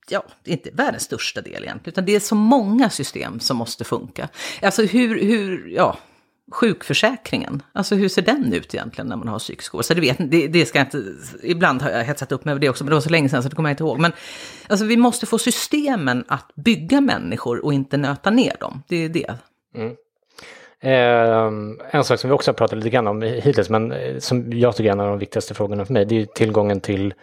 ja, 0.08 0.24
det 0.44 0.50
är 0.50 0.52
inte 0.52 0.70
världens 0.70 1.02
största 1.02 1.40
del 1.40 1.62
egentligen, 1.62 1.92
utan 1.92 2.04
det 2.04 2.14
är 2.14 2.20
så 2.20 2.34
många 2.34 2.90
system 2.90 3.40
som 3.40 3.56
måste 3.56 3.84
funka. 3.84 4.28
Alltså 4.62 4.82
hur, 4.82 5.20
hur 5.20 5.68
ja, 5.68 5.98
sjukförsäkringen, 6.52 7.62
alltså 7.72 7.94
hur 7.94 8.08
ser 8.08 8.22
den 8.22 8.52
ut 8.52 8.74
egentligen 8.74 9.08
när 9.08 9.16
man 9.16 9.28
har 9.28 9.38
psykisk 9.38 9.74
ohälsa? 9.74 9.94
Det, 9.94 10.00
vet, 10.00 10.30
det, 10.30 10.48
det 10.48 10.66
ska 10.66 10.78
jag 10.78 10.86
inte, 10.86 11.04
ibland 11.42 11.82
har 11.82 11.90
jag 11.90 12.04
hetsat 12.04 12.32
upp 12.32 12.44
mig 12.44 12.52
över 12.52 12.60
det 12.60 12.68
också, 12.68 12.84
men 12.84 12.88
det 12.88 12.96
var 12.96 13.00
så 13.00 13.10
länge 13.10 13.28
sedan 13.28 13.42
så 13.42 13.48
det 13.48 13.56
kommer 13.56 13.68
jag 13.68 13.72
inte 13.72 13.84
ihåg. 13.84 13.98
Men 14.00 14.12
alltså, 14.68 14.86
vi 14.86 14.96
måste 14.96 15.26
få 15.26 15.38
systemen 15.38 16.24
att 16.28 16.52
bygga 16.54 17.00
människor 17.00 17.64
och 17.64 17.74
inte 17.74 17.96
nöta 17.96 18.30
ner 18.30 18.56
dem, 18.60 18.82
det 18.88 18.96
är 18.96 19.08
det. 19.08 19.34
Mm. 19.76 19.96
Eh, 20.80 21.76
en 21.90 22.04
sak 22.04 22.20
som 22.20 22.30
vi 22.30 22.36
också 22.36 22.50
har 22.50 22.54
pratat 22.54 22.78
lite 22.78 22.90
grann 22.90 23.06
om 23.06 23.22
hittills, 23.22 23.70
men 23.70 23.92
eh, 23.92 24.18
som 24.18 24.52
jag 24.52 24.76
tycker 24.76 24.88
är 24.88 24.92
en 24.92 25.00
av 25.00 25.08
de 25.08 25.18
viktigaste 25.18 25.54
frågorna 25.54 25.84
för 25.84 25.92
mig, 25.92 26.04
det 26.04 26.20
är 26.20 26.24
tillgången 26.24 26.80
till 26.80 27.14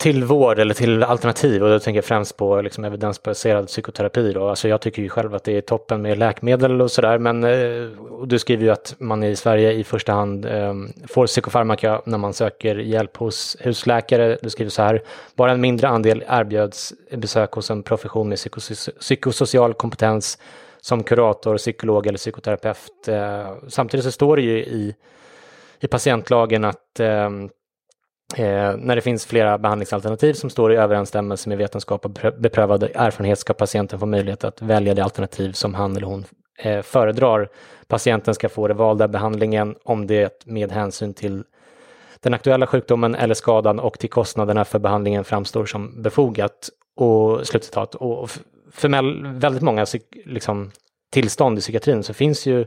till 0.00 0.24
vård 0.24 0.58
eller 0.58 0.74
till 0.74 1.02
alternativ 1.02 1.62
och 1.62 1.68
då 1.68 1.78
tänker 1.78 1.98
jag 1.98 2.04
främst 2.04 2.36
på 2.36 2.62
liksom 2.62 2.84
evidensbaserad 2.84 3.66
psykoterapi. 3.66 4.32
Då. 4.32 4.48
Alltså 4.48 4.68
jag 4.68 4.80
tycker 4.80 5.02
ju 5.02 5.08
själv 5.08 5.34
att 5.34 5.44
det 5.44 5.56
är 5.56 5.60
toppen 5.60 6.02
med 6.02 6.18
läkemedel 6.18 6.80
och 6.80 6.90
sådär 6.90 7.18
men 7.18 7.44
eh, 7.44 8.02
och 8.10 8.28
du 8.28 8.38
skriver 8.38 8.64
ju 8.64 8.70
att 8.70 8.94
man 8.98 9.22
i 9.22 9.36
Sverige 9.36 9.72
i 9.72 9.84
första 9.84 10.12
hand 10.12 10.46
eh, 10.46 10.74
får 11.08 11.26
psykofarmaka 11.26 12.02
när 12.04 12.18
man 12.18 12.34
söker 12.34 12.76
hjälp 12.76 13.16
hos 13.16 13.56
husläkare. 13.60 14.38
Du 14.42 14.50
skriver 14.50 14.70
så 14.70 14.82
här, 14.82 15.02
bara 15.34 15.52
en 15.52 15.60
mindre 15.60 15.88
andel 15.88 16.24
erbjöds 16.28 16.92
besök 17.12 17.52
hos 17.52 17.70
en 17.70 17.82
profession 17.82 18.28
med 18.28 18.38
psykosocial 19.00 19.74
kompetens 19.74 20.38
som 20.80 21.02
kurator, 21.02 21.56
psykolog 21.56 22.06
eller 22.06 22.18
psykoterapeut. 22.18 23.08
Eh, 23.08 23.52
samtidigt 23.68 24.04
så 24.04 24.12
står 24.12 24.36
det 24.36 24.42
ju 24.42 24.58
i, 24.58 24.94
i 25.80 25.86
patientlagen 25.86 26.64
att 26.64 27.00
eh, 27.00 27.30
eh 28.36 28.76
när 28.76 28.96
det 28.96 29.00
finns 29.00 29.26
flera 29.26 29.58
behandlingsalternativ 29.58 30.32
som 30.32 30.50
står 30.50 30.72
i 30.72 30.76
överensstämmelse 30.76 31.48
med 31.48 31.58
vetenskap 31.58 32.04
och 32.04 32.10
beprövad 32.38 32.82
erfarenhet 32.82 33.38
ska 33.38 33.54
patienten 33.54 33.98
få 33.98 34.06
möjlighet 34.06 34.44
att 34.44 34.62
välja 34.62 34.94
det 34.94 35.04
alternativ 35.04 35.52
som 35.52 35.74
han 35.74 35.96
eller 35.96 36.06
hon 36.06 36.24
eh, 36.58 36.82
föredrar. 36.82 37.48
Patienten 37.86 38.34
ska 38.34 38.48
få 38.48 38.68
det 38.68 38.74
valda 38.74 39.08
behandlingen 39.08 39.76
om 39.84 40.06
det 40.06 40.46
med 40.46 40.72
hänsyn 40.72 41.14
till 41.14 41.44
den 42.20 42.34
aktuella 42.34 42.66
sjukdomen 42.66 43.14
eller 43.14 43.34
skadan 43.34 43.80
och 43.80 43.98
till 43.98 44.10
kostnaderna 44.10 44.64
för 44.64 44.78
behandlingen 44.78 45.24
framstår 45.24 45.66
som 45.66 46.02
befogat. 46.02 46.70
Och 46.96 47.46
slutcitat. 47.46 47.94
Och 47.94 48.30
för 48.72 49.38
väldigt 49.38 49.62
många 49.62 49.86
liksom, 50.24 50.70
tillstånd 51.10 51.58
i 51.58 51.60
psykiatrin 51.60 52.02
så 52.02 52.14
finns 52.14 52.46
ju 52.46 52.66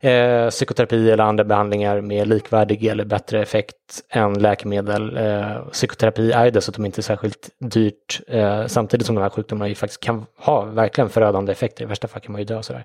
eh, 0.00 0.48
psykoterapi 0.50 1.10
eller 1.10 1.24
andra 1.24 1.44
behandlingar 1.44 2.00
med 2.00 2.28
likvärdig 2.28 2.84
eller 2.84 3.04
bättre 3.04 3.42
effekt 3.42 4.04
än 4.08 4.38
läkemedel. 4.38 5.16
Eh, 5.16 5.66
psykoterapi 5.72 6.32
är 6.32 6.44
ju 6.44 6.50
dessutom 6.50 6.86
inte 6.86 7.02
särskilt 7.02 7.50
dyrt 7.58 8.20
eh, 8.26 8.66
samtidigt 8.66 9.06
som 9.06 9.14
de 9.14 9.22
här 9.22 9.30
sjukdomarna 9.30 9.68
ju 9.68 9.74
faktiskt 9.74 10.00
kan 10.00 10.26
ha 10.36 10.64
verkligen 10.64 11.10
förödande 11.10 11.52
effekter. 11.52 11.84
I 11.84 11.86
värsta 11.86 12.08
fall 12.08 12.22
kan 12.22 12.32
man 12.32 12.40
ju 12.40 12.44
dö 12.44 12.62
sådär. 12.62 12.84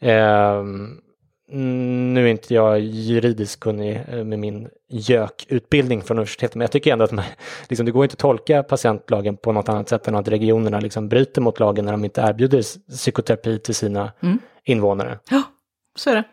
Ehm, 0.00 1.00
Mm, 1.52 2.14
nu 2.14 2.24
är 2.24 2.30
inte 2.30 2.54
jag 2.54 2.80
juridiskt 2.80 3.60
kunnig 3.60 4.00
eh, 4.08 4.24
med 4.24 4.38
min 4.38 4.68
gökutbildning 4.88 6.02
från 6.02 6.18
universitetet, 6.18 6.54
men 6.54 6.60
jag 6.60 6.70
tycker 6.72 6.92
ändå 6.92 7.04
att 7.04 7.12
man, 7.12 7.24
liksom, 7.68 7.86
det 7.86 7.92
går 7.92 8.04
inte 8.04 8.14
att 8.14 8.18
tolka 8.18 8.62
patientlagen 8.62 9.36
på 9.36 9.52
något 9.52 9.68
annat 9.68 9.88
sätt 9.88 10.08
än 10.08 10.14
att 10.14 10.28
regionerna 10.28 10.80
liksom 10.80 11.08
bryter 11.08 11.40
mot 11.40 11.60
lagen 11.60 11.84
när 11.84 11.92
de 11.92 12.04
inte 12.04 12.20
erbjuder 12.20 12.62
psykoterapi 12.90 13.58
till 13.58 13.74
sina 13.74 14.12
mm. 14.22 14.38
invånare. 14.64 15.18
Ja, 15.30 15.42
så 15.96 16.10
är 16.10 16.14
det. 16.14 16.24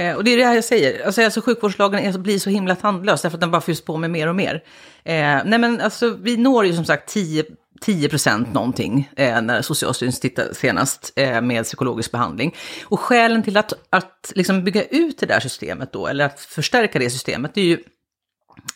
Eh, 0.00 0.16
och 0.16 0.24
det 0.24 0.30
är 0.30 0.36
det 0.36 0.44
här 0.44 0.54
jag 0.54 0.64
säger, 0.64 1.06
alltså, 1.06 1.22
alltså 1.22 1.40
sjukvårdslagen 1.40 2.00
är, 2.00 2.18
blir 2.18 2.38
så 2.38 2.50
himla 2.50 2.76
tandlös 2.76 3.22
därför 3.22 3.36
att 3.36 3.40
den 3.40 3.50
bara 3.50 3.60
fylls 3.60 3.84
på 3.84 3.96
med 3.96 4.10
mer 4.10 4.28
och 4.28 4.36
mer. 4.36 4.54
Eh, 5.04 5.38
nej 5.44 5.58
men 5.58 5.80
alltså 5.80 6.16
vi 6.20 6.36
når 6.36 6.66
ju 6.66 6.72
som 6.72 6.84
sagt 6.84 7.08
10 7.08 7.44
10 7.80 8.08
procent 8.08 8.52
någonting 8.52 9.10
eh, 9.16 9.42
när 9.42 9.62
Socialstyrelsen 9.62 10.20
tittade 10.20 10.54
senast 10.54 11.12
eh, 11.16 11.40
med 11.40 11.64
psykologisk 11.64 12.12
behandling. 12.12 12.56
Och 12.84 13.00
skälen 13.00 13.42
till 13.42 13.56
att, 13.56 13.72
att 13.90 14.32
liksom 14.34 14.64
bygga 14.64 14.84
ut 14.84 15.18
det 15.18 15.26
där 15.26 15.40
systemet 15.40 15.92
då, 15.92 16.06
eller 16.06 16.24
att 16.24 16.40
förstärka 16.40 16.98
det 16.98 17.10
systemet, 17.10 17.54
det 17.54 17.60
är 17.60 17.64
ju, 17.64 17.78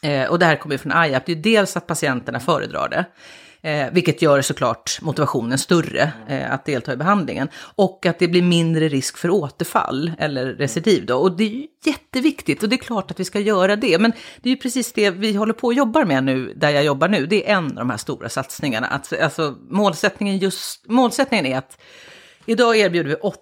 eh, 0.03 0.31
och 0.31 0.39
det 0.39 0.47
här 0.47 0.57
kommer 0.57 0.75
ju 0.75 0.79
från 0.79 1.05
IAP, 1.05 1.27
det 1.27 1.33
är 1.33 1.37
ju 1.37 1.43
dels 1.43 1.77
att 1.77 1.87
patienterna 1.87 2.41
föredrar 2.41 2.89
det. 2.89 3.05
Eh, 3.65 3.91
vilket 3.93 4.23
gör 4.23 4.43
såklart 4.43 4.99
motivationen 5.03 5.59
större 5.59 6.13
eh, 6.29 6.53
att 6.53 6.65
delta 6.65 6.93
i 6.93 6.97
behandlingen. 6.97 7.49
Och 7.75 8.07
att 8.07 8.19
det 8.19 8.29
blir 8.29 8.43
mindre 8.43 8.89
risk 8.89 9.19
för 9.19 9.31
återfall 9.31 10.13
eller 10.19 10.47
recidiv. 10.47 11.07
Då. 11.07 11.17
Och 11.17 11.37
det 11.37 11.45
är 11.45 11.49
ju 11.49 11.67
jätteviktigt 11.85 12.63
och 12.63 12.69
det 12.69 12.77
är 12.77 12.79
klart 12.79 13.11
att 13.11 13.21
vi 13.21 13.25
ska 13.25 13.41
göra 13.41 13.77
det. 13.77 13.99
Men 13.99 14.13
det 14.43 14.49
är 14.49 14.51
ju 14.51 14.57
precis 14.57 14.93
det 14.93 15.11
vi 15.11 15.35
håller 15.35 15.53
på 15.53 15.67
och 15.67 15.75
jobbar 15.75 16.05
med 16.05 16.25
nu, 16.25 16.53
där 16.57 16.71
jag 16.71 16.85
jobbar 16.85 17.09
nu. 17.09 17.27
Det 17.27 17.51
är 17.51 17.57
en 17.57 17.67
av 17.67 17.75
de 17.75 17.91
här 17.91 17.97
stora 17.97 18.29
satsningarna. 18.29 18.87
Att, 18.87 19.13
alltså, 19.21 19.55
målsättningen, 19.69 20.39
just, 20.39 20.89
målsättningen 20.89 21.47
är 21.47 21.59
att 21.59 21.81
idag 22.47 22.77
erbjuder 22.77 23.09
vi 23.11 23.17
8 23.17 23.39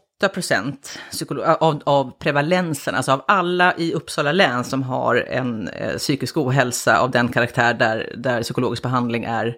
av, 1.61 1.83
av 1.85 2.19
prevalensen, 2.19 2.95
alltså 2.95 3.13
av 3.13 3.25
alla 3.29 3.75
i 3.77 3.93
Uppsala 3.93 4.33
län 4.33 4.65
som 4.65 4.83
har 4.83 5.17
en 5.17 5.69
eh, 5.69 5.97
psykisk 5.97 6.37
ohälsa 6.37 6.99
av 6.99 7.11
den 7.11 7.29
karaktär 7.29 7.75
där, 7.75 8.15
där 8.17 8.43
psykologisk 8.43 8.83
behandling 8.83 9.25
är 9.25 9.57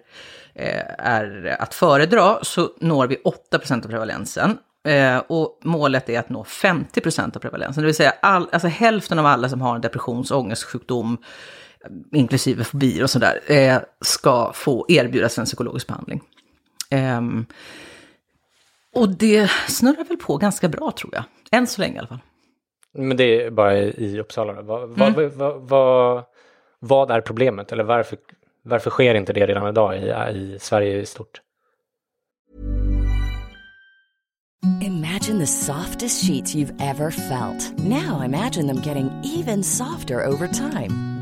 är 0.55 1.57
att 1.59 1.73
föredra 1.73 2.37
så 2.41 2.69
når 2.79 3.07
vi 3.07 3.17
8% 3.51 3.85
av 3.85 3.89
prevalensen. 3.89 4.57
Eh, 4.87 5.17
och 5.27 5.59
målet 5.63 6.09
är 6.09 6.19
att 6.19 6.29
nå 6.29 6.43
50% 6.43 7.35
av 7.35 7.39
prevalensen, 7.39 7.81
det 7.81 7.85
vill 7.85 7.95
säga 7.95 8.13
all, 8.21 8.49
alltså 8.51 8.67
hälften 8.67 9.19
av 9.19 9.25
alla 9.25 9.49
som 9.49 9.61
har 9.61 9.75
en 9.75 9.81
depressions 9.81 10.31
och 10.31 10.39
ångestsjukdom, 10.39 11.17
inklusive 12.11 12.63
fobier 12.63 13.03
och 13.03 13.09
sådär, 13.09 13.39
eh, 13.47 13.77
ska 14.01 14.51
få 14.53 14.85
erbjudas 14.89 15.37
en 15.37 15.45
psykologisk 15.45 15.87
behandling. 15.87 16.21
Ehm, 16.89 17.45
och 18.95 19.09
det 19.09 19.51
snurrar 19.67 20.03
väl 20.03 20.17
på 20.17 20.37
ganska 20.37 20.67
bra 20.69 20.91
tror 20.91 21.13
jag, 21.13 21.23
än 21.51 21.67
så 21.67 21.81
länge 21.81 21.95
i 21.95 21.99
alla 21.99 22.07
fall. 22.07 22.19
Men 22.93 23.17
det 23.17 23.43
är 23.43 23.51
bara 23.51 23.77
i 23.77 24.19
Uppsala. 24.19 24.61
Vad, 24.61 24.83
mm. 24.83 25.31
vad, 25.35 25.61
vad, 25.61 26.23
vad, 26.79 27.11
är 27.11 27.21
problemet 27.21 27.71
eller 27.71 27.83
varför 27.83 28.17
varför 28.65 28.89
sker 28.89 29.15
inte 29.15 29.33
det 29.33 29.45
redan 29.45 29.69
idag 29.69 29.97
i, 29.97 30.37
i 30.37 30.57
Sverige 30.59 31.01
i 31.01 31.05
stort? 31.05 31.41
Imagine 34.81 35.39
the 35.39 35.47
softest 35.47 36.25
sheets 36.25 36.55
you've 36.55 36.73
ever 36.79 37.11
felt. 37.11 37.77
Now 37.77 38.21
imagine 38.25 38.67
them 38.67 38.81
getting 38.81 39.09
even 39.23 39.63
softer 39.63 40.25
over 40.25 40.47
time. 40.47 41.14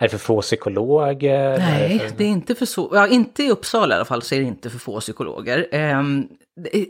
Är 0.00 0.04
det 0.04 0.08
för 0.08 0.18
få 0.18 0.42
psykologer? 0.42 1.58
Nej, 1.58 2.10
det 2.16 2.24
är 2.24 2.28
inte 2.28 2.54
för 2.54 2.66
så. 2.66 2.90
Ja, 2.92 3.06
inte 3.06 3.42
i 3.42 3.50
Uppsala 3.50 3.94
i 3.94 3.96
alla 3.96 4.04
fall 4.04 4.22
så 4.22 4.34
är 4.34 4.38
det 4.38 4.46
inte 4.46 4.70
för 4.70 4.78
få 4.78 5.00
psykologer. 5.00 5.66
Um, 5.98 6.28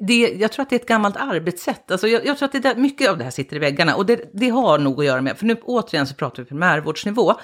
det, 0.00 0.34
jag 0.38 0.52
tror 0.52 0.62
att 0.62 0.70
det 0.70 0.76
är 0.76 0.80
ett 0.80 0.88
gammalt 0.88 1.16
arbetssätt. 1.16 1.90
Alltså 1.90 2.08
jag, 2.08 2.26
jag 2.26 2.38
tror 2.38 2.46
att 2.46 2.52
det 2.52 2.60
där, 2.60 2.74
mycket 2.74 3.10
av 3.10 3.18
det 3.18 3.24
här 3.24 3.30
sitter 3.30 3.56
i 3.56 3.58
väggarna. 3.58 3.94
Och 3.94 4.06
det, 4.06 4.30
det 4.32 4.48
har 4.48 4.78
nog 4.78 5.00
att 5.00 5.06
göra 5.06 5.20
med, 5.20 5.38
för 5.38 5.46
nu 5.46 5.56
återigen 5.62 6.06
så 6.06 6.14
pratar 6.14 6.42
vi 6.42 6.48
primärvårdsnivå. 6.48 7.34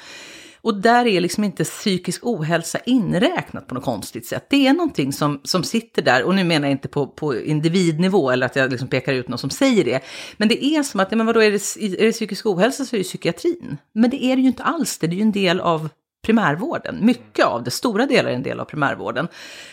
Och 0.65 0.81
där 0.81 1.07
är 1.07 1.21
liksom 1.21 1.45
inte 1.45 1.65
psykisk 1.65 2.27
ohälsa 2.27 2.79
inräknat 2.87 3.67
på 3.67 3.75
något 3.75 3.85
konstigt 3.85 4.27
sätt. 4.27 4.47
Det 4.51 4.67
är 4.67 4.73
någonting 4.73 5.13
som, 5.13 5.41
som 5.45 5.65
sitter 5.65 6.03
där, 6.03 6.23
och 6.23 6.35
nu 6.35 6.45
menar 6.45 6.69
jag 6.69 6.73
inte 6.73 6.89
på, 6.89 7.07
på 7.07 7.37
individnivå 7.37 8.31
eller 8.31 8.47
att 8.47 8.57
jag 8.57 8.71
liksom 8.71 8.89
pekar 8.89 9.13
ut 9.13 9.29
någon 9.29 9.39
som 9.39 9.51
säger 9.51 9.85
det. 9.85 10.01
Men 10.37 10.49
det 10.49 10.65
är 10.65 10.83
som 10.83 11.01
att, 11.01 11.11
men 11.11 11.27
vadå, 11.27 11.43
är 11.43 11.51
det, 11.51 11.97
är 12.03 12.07
det 12.07 12.13
psykisk 12.13 12.47
ohälsa 12.47 12.85
så 12.85 12.97
är 12.97 12.99
det 12.99 13.05
psykiatrin. 13.05 13.77
Men 13.93 14.11
det 14.11 14.25
är 14.25 14.37
det 14.37 14.43
ju 14.43 14.49
inte 14.49 14.63
alls, 14.63 14.99
det 14.99 15.07
är 15.07 15.11
ju 15.11 15.23
en 15.23 15.33
del 15.33 15.61
av 15.61 15.89
primärvården. 16.25 16.99
Mycket 17.01 17.47
av 17.47 17.65
det, 17.65 17.71
stora 17.71 18.07
delar 18.07 18.31
är 18.31 18.35
en 18.35 18.43
del 18.43 18.61
av 18.61 18.65
primärvården. 18.65 19.29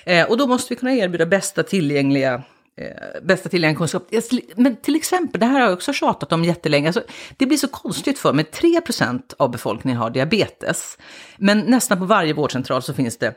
Eh, 0.06 0.30
och 0.30 0.38
då 0.38 0.48
måste 0.48 0.74
vi 0.74 0.80
kunna 0.80 0.94
erbjuda 0.94 1.26
bästa 1.26 1.64
tillgängliga 1.64 2.44
eh, 2.82 3.22
bästa 3.24 3.50
tillgängliga 3.50 3.78
kunskap. 3.78 4.08
Men 4.56 4.76
till 4.76 4.96
exempel, 4.96 5.40
det 5.40 5.46
här 5.46 5.54
har 5.54 5.62
jag 5.62 5.74
också 5.74 5.94
tjatat 5.94 6.34
om 6.34 6.44
jättelänge, 6.44 6.88
alltså, 6.88 7.04
det 7.38 7.46
blir 7.46 7.58
så 7.58 7.68
konstigt 7.68 8.20
för 8.20 8.34
mig, 8.34 8.46
3% 8.54 9.34
av 9.38 9.52
befolkningen 9.52 10.00
har 10.00 10.10
diabetes. 10.10 10.98
Men 11.38 11.60
nästan 11.60 12.00
på 12.00 12.06
varje 12.06 12.34
vårdcentral 12.34 12.82
så 12.82 12.94
finns 12.94 13.18
det 13.18 13.36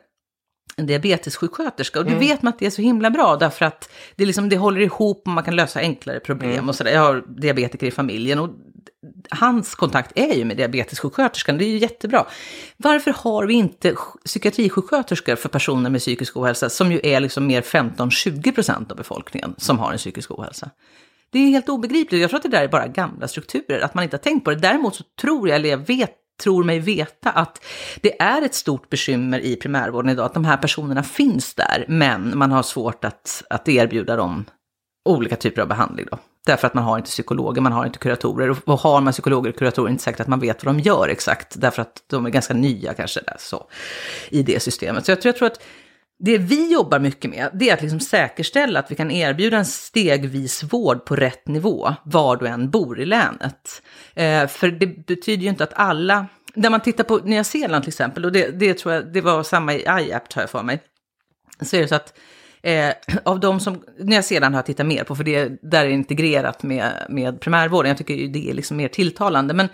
en 0.77 0.87
diabetessjuksköterska. 0.87 2.01
Och 2.01 2.07
mm. 2.07 2.19
du 2.19 2.27
vet 2.27 2.43
man 2.43 2.53
att 2.53 2.59
det 2.59 2.67
är 2.67 2.71
så 2.71 2.83
himla 2.83 3.11
bra 3.11 3.37
därför 3.37 3.65
att 3.65 3.91
det, 4.17 4.27
liksom, 4.27 4.49
det 4.49 4.57
håller 4.57 4.81
ihop 4.81 5.23
och 5.27 5.33
man 5.33 5.45
kan 5.45 5.57
lösa 5.57 5.81
enklare 5.81 6.21
problem 6.21 6.53
mm. 6.53 6.69
och 6.69 6.75
sådär. 6.75 6.93
Jag 6.93 7.01
har 7.01 7.25
diabetiker 7.41 7.87
i 7.87 7.91
familjen 7.91 8.39
och 8.39 8.51
hans 9.31 9.75
kontakt 9.75 10.13
är 10.15 10.35
ju 10.35 10.45
med 10.45 10.57
diabetessjuksköterskan, 10.57 11.59
det 11.59 11.65
är 11.65 11.69
ju 11.69 11.79
jättebra. 11.79 12.27
Varför 12.77 13.13
har 13.17 13.47
vi 13.47 13.55
inte 13.55 13.95
psykiatrisjuksköterskor 14.25 15.37
för 15.37 15.49
personer 15.49 15.91
med 15.91 16.01
psykisk 16.01 16.37
ohälsa, 16.37 16.71
som 16.71 16.93
ju 16.93 17.01
är 17.03 17.21
liksom 17.21 17.47
mer 17.47 17.63
15-20% 17.63 18.91
av 18.91 18.97
befolkningen 18.97 19.55
som 19.59 19.79
har 19.79 19.93
en 19.93 19.99
psykisk 19.99 20.31
ohälsa? 20.31 20.71
Det 21.31 21.39
är 21.39 21.49
helt 21.49 21.69
obegripligt, 21.69 22.21
jag 22.21 22.31
tror 22.31 22.39
att 22.39 22.43
det 22.43 22.49
där 22.49 22.63
är 22.63 22.69
bara 22.69 22.87
gamla 22.87 23.29
strukturer, 23.29 23.81
att 23.81 23.95
man 23.95 24.05
inte 24.05 24.17
har 24.17 24.23
tänkt 24.23 24.45
på 24.45 24.51
det. 24.51 24.57
Däremot 24.57 24.95
så 24.95 25.05
tror 25.21 25.49
jag, 25.49 25.57
eller 25.57 25.69
jag 25.69 25.87
vet, 25.87 26.11
tror 26.43 26.65
mig 26.65 26.79
veta 26.79 27.31
att 27.31 27.65
det 28.01 28.23
är 28.23 28.43
ett 28.43 28.55
stort 28.55 28.91
bekymmer 28.91 29.41
i 29.41 29.57
primärvården 29.57 30.11
idag, 30.11 30.27
att 30.27 30.35
de 30.35 30.45
här 30.45 30.57
personerna 30.57 31.03
finns 31.03 31.55
där, 31.55 31.85
men 31.89 32.39
man 32.39 32.51
har 32.51 32.63
svårt 32.63 33.05
att, 33.05 33.43
att 33.51 33.69
erbjuda 33.69 34.17
dem 34.17 34.45
olika 35.05 35.37
typer 35.37 35.63
av 35.63 35.69
behandling 35.69 36.07
då. 36.11 36.19
Därför 36.47 36.67
att 36.67 36.75
man 36.75 36.85
har 36.85 36.97
inte 36.97 37.11
psykologer, 37.11 37.61
man 37.61 37.73
har 37.73 37.87
inte 37.87 37.99
kuratorer. 37.99 38.57
Och 38.65 38.81
har 38.81 39.01
man 39.01 39.13
psykologer 39.13 39.51
och 39.51 39.57
kuratorer 39.57 39.87
är 39.87 39.89
det 39.89 39.93
inte 39.93 40.05
säkert 40.05 40.21
att 40.21 40.27
man 40.27 40.41
vet 40.41 40.65
vad 40.65 40.75
de 40.75 40.81
gör 40.81 41.09
exakt. 41.09 41.61
Därför 41.61 41.83
att 41.83 42.03
de 42.07 42.27
är 42.27 42.31
ganska 42.31 42.55
nya 42.55 42.95
kanske 42.95 43.21
där, 43.21 43.37
så, 43.39 43.67
i 44.29 44.43
det 44.43 44.63
systemet. 44.63 45.05
Så 45.05 45.11
jag 45.11 45.21
tror, 45.21 45.29
jag 45.29 45.37
tror 45.37 45.47
att 45.47 45.63
det 46.19 46.39
vi 46.39 46.73
jobbar 46.73 46.99
mycket 46.99 47.31
med, 47.31 47.51
det 47.55 47.71
är 47.71 47.75
att 47.75 47.83
liksom 47.83 48.01
säkerställa 48.01 48.81
att 48.81 48.91
vi 48.91 48.95
kan 48.95 49.11
erbjuda 49.11 49.57
en 49.57 49.65
stegvis 49.65 50.63
vård 50.63 51.05
på 51.05 51.17
rätt 51.17 51.49
nivå, 51.49 51.95
var 52.05 52.37
du 52.37 52.47
än 52.47 52.71
bor 52.71 53.01
i 53.01 53.07
länet. 53.07 53.83
Eh, 54.15 54.47
för 54.47 54.69
det 54.69 55.07
betyder 55.07 55.43
ju 55.43 55.49
inte 55.49 55.65
att 55.65 55.75
alla, 55.75 56.27
när 56.55 56.71
man 56.71 56.81
tittar 56.81 57.05
på 57.05 57.17
Nya 57.17 57.45
Zeeland 57.45 57.85
till 57.85 57.91
exempel, 57.91 58.25
och 58.25 58.33
det, 58.33 58.51
det 58.51 58.75
tror 58.75 58.95
jag, 58.95 59.13
det 59.13 59.21
var 59.21 59.43
samma 59.43 59.75
i 59.75 59.85
IAPT 60.01 60.33
har 60.33 60.43
jag 60.43 60.51
för 60.51 60.63
mig, 60.63 60.83
så 61.61 61.77
är 61.77 61.81
det 61.81 61.89
så 61.89 61.95
att 61.95 62.15
Eh, 62.65 62.95
av 63.25 63.41
de 63.41 63.61
som, 63.61 63.85
när 63.99 64.17
jag 64.17 64.25
sedan 64.25 64.55
har 64.55 64.63
tittat 64.63 64.87
mer 64.87 65.05
på, 65.05 65.17
för 65.17 65.25
det 65.25 65.59
där 65.63 65.85
är 65.85 65.89
integrerat 65.89 66.63
med, 66.63 67.07
med 67.09 67.41
primärvården, 67.41 67.89
jag 67.89 67.99
tycker 67.99 68.29
det 68.29 68.51
är 68.51 68.55
liksom 68.55 68.77
mer 68.77 68.89
tilltalande, 68.89 69.55
men 69.55 69.69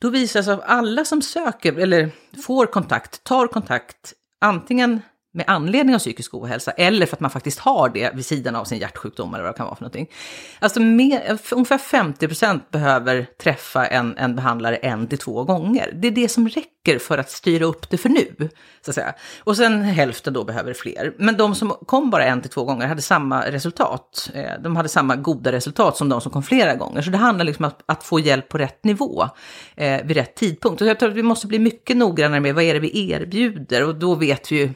då 0.00 0.10
visar 0.10 0.40
det 0.40 0.44
sig 0.44 0.54
att 0.54 0.64
alla 0.64 1.04
som 1.04 1.22
söker 1.22 1.78
eller 1.78 2.10
får 2.46 2.66
kontakt, 2.66 3.24
tar 3.24 3.46
kontakt, 3.46 4.12
antingen 4.40 5.00
med 5.32 5.44
anledning 5.48 5.94
av 5.94 5.98
psykisk 5.98 6.34
ohälsa 6.34 6.70
eller 6.70 7.06
för 7.06 7.16
att 7.16 7.20
man 7.20 7.30
faktiskt 7.30 7.58
har 7.58 7.88
det 7.88 8.14
vid 8.14 8.26
sidan 8.26 8.56
av 8.56 8.64
sin 8.64 8.78
hjärtsjukdom 8.78 9.34
eller 9.34 9.44
vad 9.44 9.54
det 9.54 9.56
kan 9.56 9.66
vara 9.66 9.76
för 9.76 9.82
någonting. 9.82 10.10
Alltså 10.58 10.80
mer, 10.80 11.38
ungefär 11.52 11.78
50 11.78 12.26
procent 12.26 12.70
behöver 12.70 13.26
träffa 13.42 13.86
en, 13.86 14.16
en 14.16 14.36
behandlare 14.36 14.76
en 14.76 15.06
till 15.06 15.18
två 15.18 15.44
gånger. 15.44 15.90
Det 15.94 16.08
är 16.08 16.12
det 16.12 16.28
som 16.28 16.48
räcker 16.48 16.98
för 16.98 17.18
att 17.18 17.30
styra 17.30 17.64
upp 17.64 17.90
det 17.90 17.96
för 17.96 18.08
nu. 18.08 18.48
Så 18.84 18.90
att 18.90 18.94
säga. 18.94 19.14
Och 19.40 19.56
sen 19.56 19.82
hälften 19.82 20.32
då 20.32 20.44
behöver 20.44 20.74
fler. 20.74 21.14
Men 21.18 21.36
de 21.36 21.54
som 21.54 21.70
kom 21.70 22.10
bara 22.10 22.24
en 22.24 22.40
till 22.40 22.50
två 22.50 22.64
gånger 22.64 22.86
hade 22.86 23.02
samma 23.02 23.50
resultat. 23.50 24.30
Eh, 24.34 24.62
de 24.62 24.76
hade 24.76 24.88
samma 24.88 25.16
goda 25.16 25.52
resultat 25.52 25.96
som 25.96 26.08
de 26.08 26.20
som 26.20 26.32
kom 26.32 26.42
flera 26.42 26.74
gånger. 26.74 27.02
Så 27.02 27.10
det 27.10 27.18
handlar 27.18 27.44
liksom 27.44 27.64
om 27.64 27.68
att, 27.68 27.82
att 27.86 28.04
få 28.04 28.20
hjälp 28.20 28.48
på 28.48 28.58
rätt 28.58 28.84
nivå 28.84 29.28
eh, 29.76 30.04
vid 30.04 30.16
rätt 30.16 30.34
tidpunkt. 30.34 30.80
Och 30.80 30.86
jag 30.86 30.98
tror 30.98 31.08
att 31.08 31.16
vi 31.16 31.22
måste 31.22 31.46
bli 31.46 31.58
mycket 31.58 31.96
noggrannare 31.96 32.40
med 32.40 32.54
vad 32.54 32.64
är 32.64 32.74
det 32.74 32.80
vi 32.80 33.10
erbjuder. 33.10 33.84
Och 33.84 33.94
då 33.94 34.14
vet 34.14 34.52
vi 34.52 34.56
ju 34.56 34.70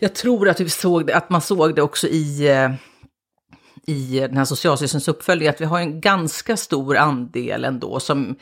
jag 0.00 0.14
tror 0.14 0.48
att, 0.48 0.60
vi 0.60 0.70
såg 0.70 1.06
det, 1.06 1.14
att 1.14 1.30
man 1.30 1.40
såg 1.40 1.74
det 1.74 1.82
också 1.82 2.06
i, 2.08 2.48
eh, 2.48 2.70
i 3.86 4.20
den 4.20 4.36
här 4.36 4.44
Socialstyrelsens 4.44 5.08
uppföljning, 5.08 5.48
att 5.48 5.60
vi 5.60 5.64
har 5.64 5.80
en 5.80 6.00
ganska 6.00 6.56
stor 6.56 6.96
andel 6.96 7.64
ändå 7.64 8.00
som, 8.00 8.36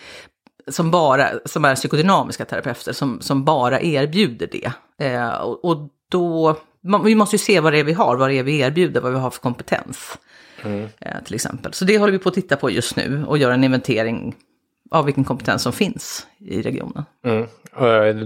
som, 0.69 0.91
bara, 0.91 1.29
som 1.45 1.65
är 1.65 1.75
psykodynamiska 1.75 2.45
terapeuter, 2.45 2.93
som, 2.93 3.21
som 3.21 3.45
bara 3.45 3.81
erbjuder 3.81 4.49
det. 4.53 4.73
Eh, 5.07 5.35
och, 5.35 5.65
och, 5.65 5.89
då, 6.11 6.57
man, 6.81 7.05
vi 7.05 7.15
måste 7.15 7.37
ju 7.37 7.39
se 7.39 7.61
vad 7.61 7.73
det 7.73 7.79
är 7.79 7.85
vi 7.85 7.93
har, 7.93 8.17
vad 8.17 8.31
det 8.31 8.39
är 8.39 8.43
vi 8.43 8.59
erbjuder, 8.59 9.01
vad 9.01 9.13
vi 9.13 9.19
har 9.19 9.31
för 9.31 9.41
kompetens. 9.41 10.19
Mm. 10.65 10.89
Eh, 11.01 11.23
till 11.25 11.35
exempel. 11.35 11.73
Så 11.73 11.85
det 11.85 11.99
håller 11.99 12.13
vi 12.13 12.19
på 12.19 12.29
att 12.29 12.35
titta 12.35 12.57
på 12.57 12.71
just 12.71 12.97
nu 12.97 13.25
och 13.27 13.39
göra 13.39 13.55
en 13.55 13.65
inventering 13.65 14.35
av 14.91 15.05
vilken 15.05 15.25
kompetens 15.25 15.63
som 15.63 15.73
finns 15.73 16.27
i 16.39 16.63
regionen. 16.63 17.05
Mm. 17.25 17.49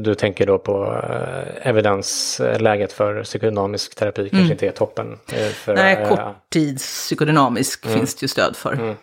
Du 0.02 0.14
tänker 0.14 0.46
då 0.46 0.58
på 0.58 1.02
eh, 1.10 1.68
evidensläget 1.68 2.92
för 2.92 3.22
psykodynamisk 3.22 3.94
terapi 3.94 4.22
kanske 4.22 4.38
mm. 4.38 4.52
inte 4.52 4.66
är 4.66 4.72
toppen? 4.72 5.18
Eh, 5.32 5.48
för, 5.48 5.74
Nej, 5.74 5.96
äh, 5.96 6.08
korttidspsykodynamisk 6.08 7.86
mm. 7.86 7.98
finns 7.98 8.14
det 8.14 8.24
ju 8.24 8.28
stöd 8.28 8.56
för. 8.56 8.72
Mm. 8.72 8.94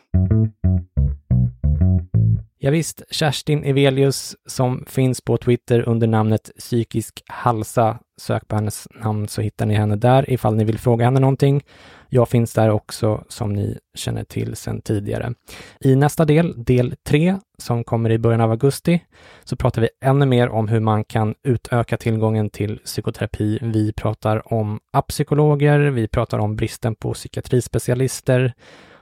Ja, 2.61 2.71
visst, 2.71 3.03
Kerstin 3.09 3.63
Evelius 3.63 4.35
som 4.45 4.85
finns 4.87 5.21
på 5.21 5.37
Twitter 5.37 5.89
under 5.89 6.07
namnet 6.07 6.51
psykisk 6.57 7.23
halsa. 7.27 7.99
Sök 8.21 8.47
på 8.47 8.55
hennes 8.55 8.87
namn 9.03 9.27
så 9.27 9.41
hittar 9.41 9.65
ni 9.65 9.73
henne 9.73 9.95
där 9.95 10.29
ifall 10.29 10.55
ni 10.55 10.63
vill 10.63 10.79
fråga 10.79 11.05
henne 11.05 11.19
någonting. 11.19 11.63
Jag 12.11 12.29
finns 12.29 12.53
där 12.53 12.69
också 12.69 13.23
som 13.27 13.53
ni 13.53 13.77
känner 13.95 14.23
till 14.23 14.55
sedan 14.55 14.81
tidigare. 14.81 15.33
I 15.79 15.95
nästa 15.95 16.25
del, 16.25 16.63
del 16.63 16.95
3, 17.07 17.37
som 17.57 17.83
kommer 17.83 18.09
i 18.09 18.19
början 18.19 18.41
av 18.41 18.51
augusti, 18.51 19.03
så 19.43 19.55
pratar 19.55 19.81
vi 19.81 19.89
ännu 20.05 20.25
mer 20.25 20.49
om 20.49 20.67
hur 20.67 20.79
man 20.79 21.03
kan 21.03 21.35
utöka 21.43 21.97
tillgången 21.97 22.49
till 22.49 22.77
psykoterapi. 22.77 23.59
Vi 23.61 23.93
pratar 23.93 24.53
om 24.53 24.79
appsykologer, 24.93 25.79
vi 25.79 26.07
pratar 26.07 26.39
om 26.39 26.55
bristen 26.55 26.95
på 26.95 27.13
psykiatrispecialister, 27.13 28.53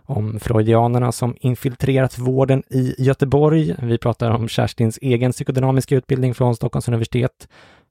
om 0.08 0.40
freudianerna 0.40 1.12
som 1.12 1.36
infiltrerat 1.40 2.18
vården 2.18 2.64
i 2.70 2.96
Göteborg. 2.98 3.76
Vi 3.82 3.98
pratar 3.98 4.32
om 4.32 4.48
Kerstins 4.48 5.00
egen 5.02 5.32
psykodynamiska 5.32 5.96
utbildning 5.96 6.34
från 6.34 6.56
Stockholms 6.56 6.88
universitet 6.88 7.48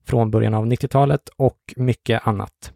från 0.06 0.30
början 0.30 0.54
av 0.54 0.66
90-talet 0.66 1.28
och 1.36 1.58
mycket 1.76 2.26
annat. 2.26 2.72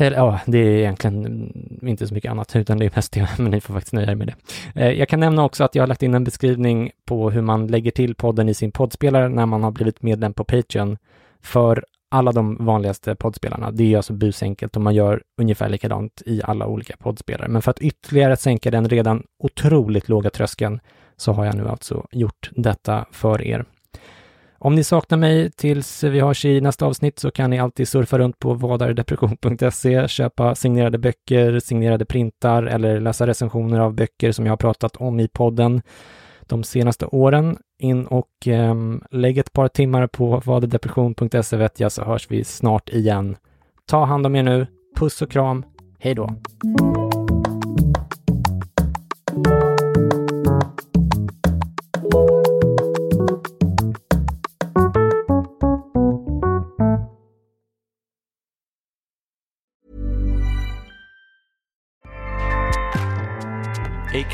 Eller, 0.00 0.16
ja, 0.16 0.40
det 0.46 0.58
är 0.58 0.78
egentligen 0.78 1.52
inte 1.82 2.06
så 2.06 2.14
mycket 2.14 2.30
annat, 2.30 2.56
utan 2.56 2.78
det 2.78 2.84
är 2.84 2.92
mest 2.94 3.12
det, 3.12 3.28
men 3.38 3.50
ni 3.50 3.60
får 3.60 3.74
faktiskt 3.74 3.92
nöja 3.92 4.10
er 4.10 4.14
med 4.14 4.26
det. 4.26 4.34
Eh, 4.82 4.92
jag 4.92 5.08
kan 5.08 5.20
nämna 5.20 5.44
också 5.44 5.64
att 5.64 5.74
jag 5.74 5.82
har 5.82 5.88
lagt 5.88 6.02
in 6.02 6.14
en 6.14 6.24
beskrivning 6.24 6.90
på 7.04 7.30
hur 7.30 7.42
man 7.42 7.66
lägger 7.66 7.90
till 7.90 8.14
podden 8.14 8.48
i 8.48 8.54
sin 8.54 8.72
poddspelare 8.72 9.28
när 9.28 9.46
man 9.46 9.62
har 9.62 9.70
blivit 9.70 10.02
medlem 10.02 10.32
på 10.32 10.44
Patreon 10.44 10.96
för 11.42 11.84
alla 12.10 12.32
de 12.32 12.56
vanligaste 12.64 13.14
poddspelarna. 13.14 13.70
Det 13.70 13.92
är 13.92 13.96
alltså 13.96 14.12
busenkelt 14.12 14.76
och 14.76 14.82
man 14.82 14.94
gör 14.94 15.22
ungefär 15.40 15.68
likadant 15.68 16.22
i 16.26 16.40
alla 16.44 16.66
olika 16.66 16.96
poddspelare. 16.96 17.48
Men 17.48 17.62
för 17.62 17.70
att 17.70 17.80
ytterligare 17.80 18.36
sänka 18.36 18.70
den 18.70 18.88
redan 18.88 19.22
otroligt 19.38 20.08
låga 20.08 20.30
tröskeln 20.30 20.80
så 21.16 21.32
har 21.32 21.44
jag 21.44 21.54
nu 21.54 21.68
alltså 21.68 22.06
gjort 22.10 22.50
detta 22.52 23.04
för 23.12 23.42
er. 23.42 23.64
Om 24.62 24.74
ni 24.74 24.84
saknar 24.84 25.18
mig 25.18 25.50
tills 25.50 26.04
vi 26.04 26.20
hörs 26.20 26.44
i 26.44 26.60
nästa 26.60 26.86
avsnitt 26.86 27.18
så 27.18 27.30
kan 27.30 27.50
ni 27.50 27.58
alltid 27.58 27.88
surfa 27.88 28.18
runt 28.18 28.38
på 28.38 28.54
vadaredepression.se, 28.54 30.08
köpa 30.08 30.54
signerade 30.54 30.98
böcker, 30.98 31.58
signerade 31.58 32.04
printar 32.04 32.62
eller 32.62 33.00
läsa 33.00 33.26
recensioner 33.26 33.80
av 33.80 33.94
böcker 33.94 34.32
som 34.32 34.46
jag 34.46 34.52
har 34.52 34.56
pratat 34.56 34.96
om 34.96 35.20
i 35.20 35.28
podden 35.28 35.82
de 36.40 36.62
senaste 36.62 37.06
åren. 37.06 37.56
In 37.78 38.06
och 38.06 38.46
eh, 38.48 38.74
lägg 39.10 39.38
ett 39.38 39.52
par 39.52 39.68
timmar 39.68 40.06
på 40.06 40.42
vadedepression.se 40.44 41.56
vet 41.56 41.80
jag 41.80 41.92
så 41.92 42.04
hörs 42.04 42.30
vi 42.30 42.44
snart 42.44 42.88
igen. 42.88 43.36
Ta 43.86 44.04
hand 44.04 44.26
om 44.26 44.36
er 44.36 44.42
nu. 44.42 44.66
Puss 44.96 45.22
och 45.22 45.30
kram. 45.30 45.64
Hej 45.98 46.14
då! 46.14 46.28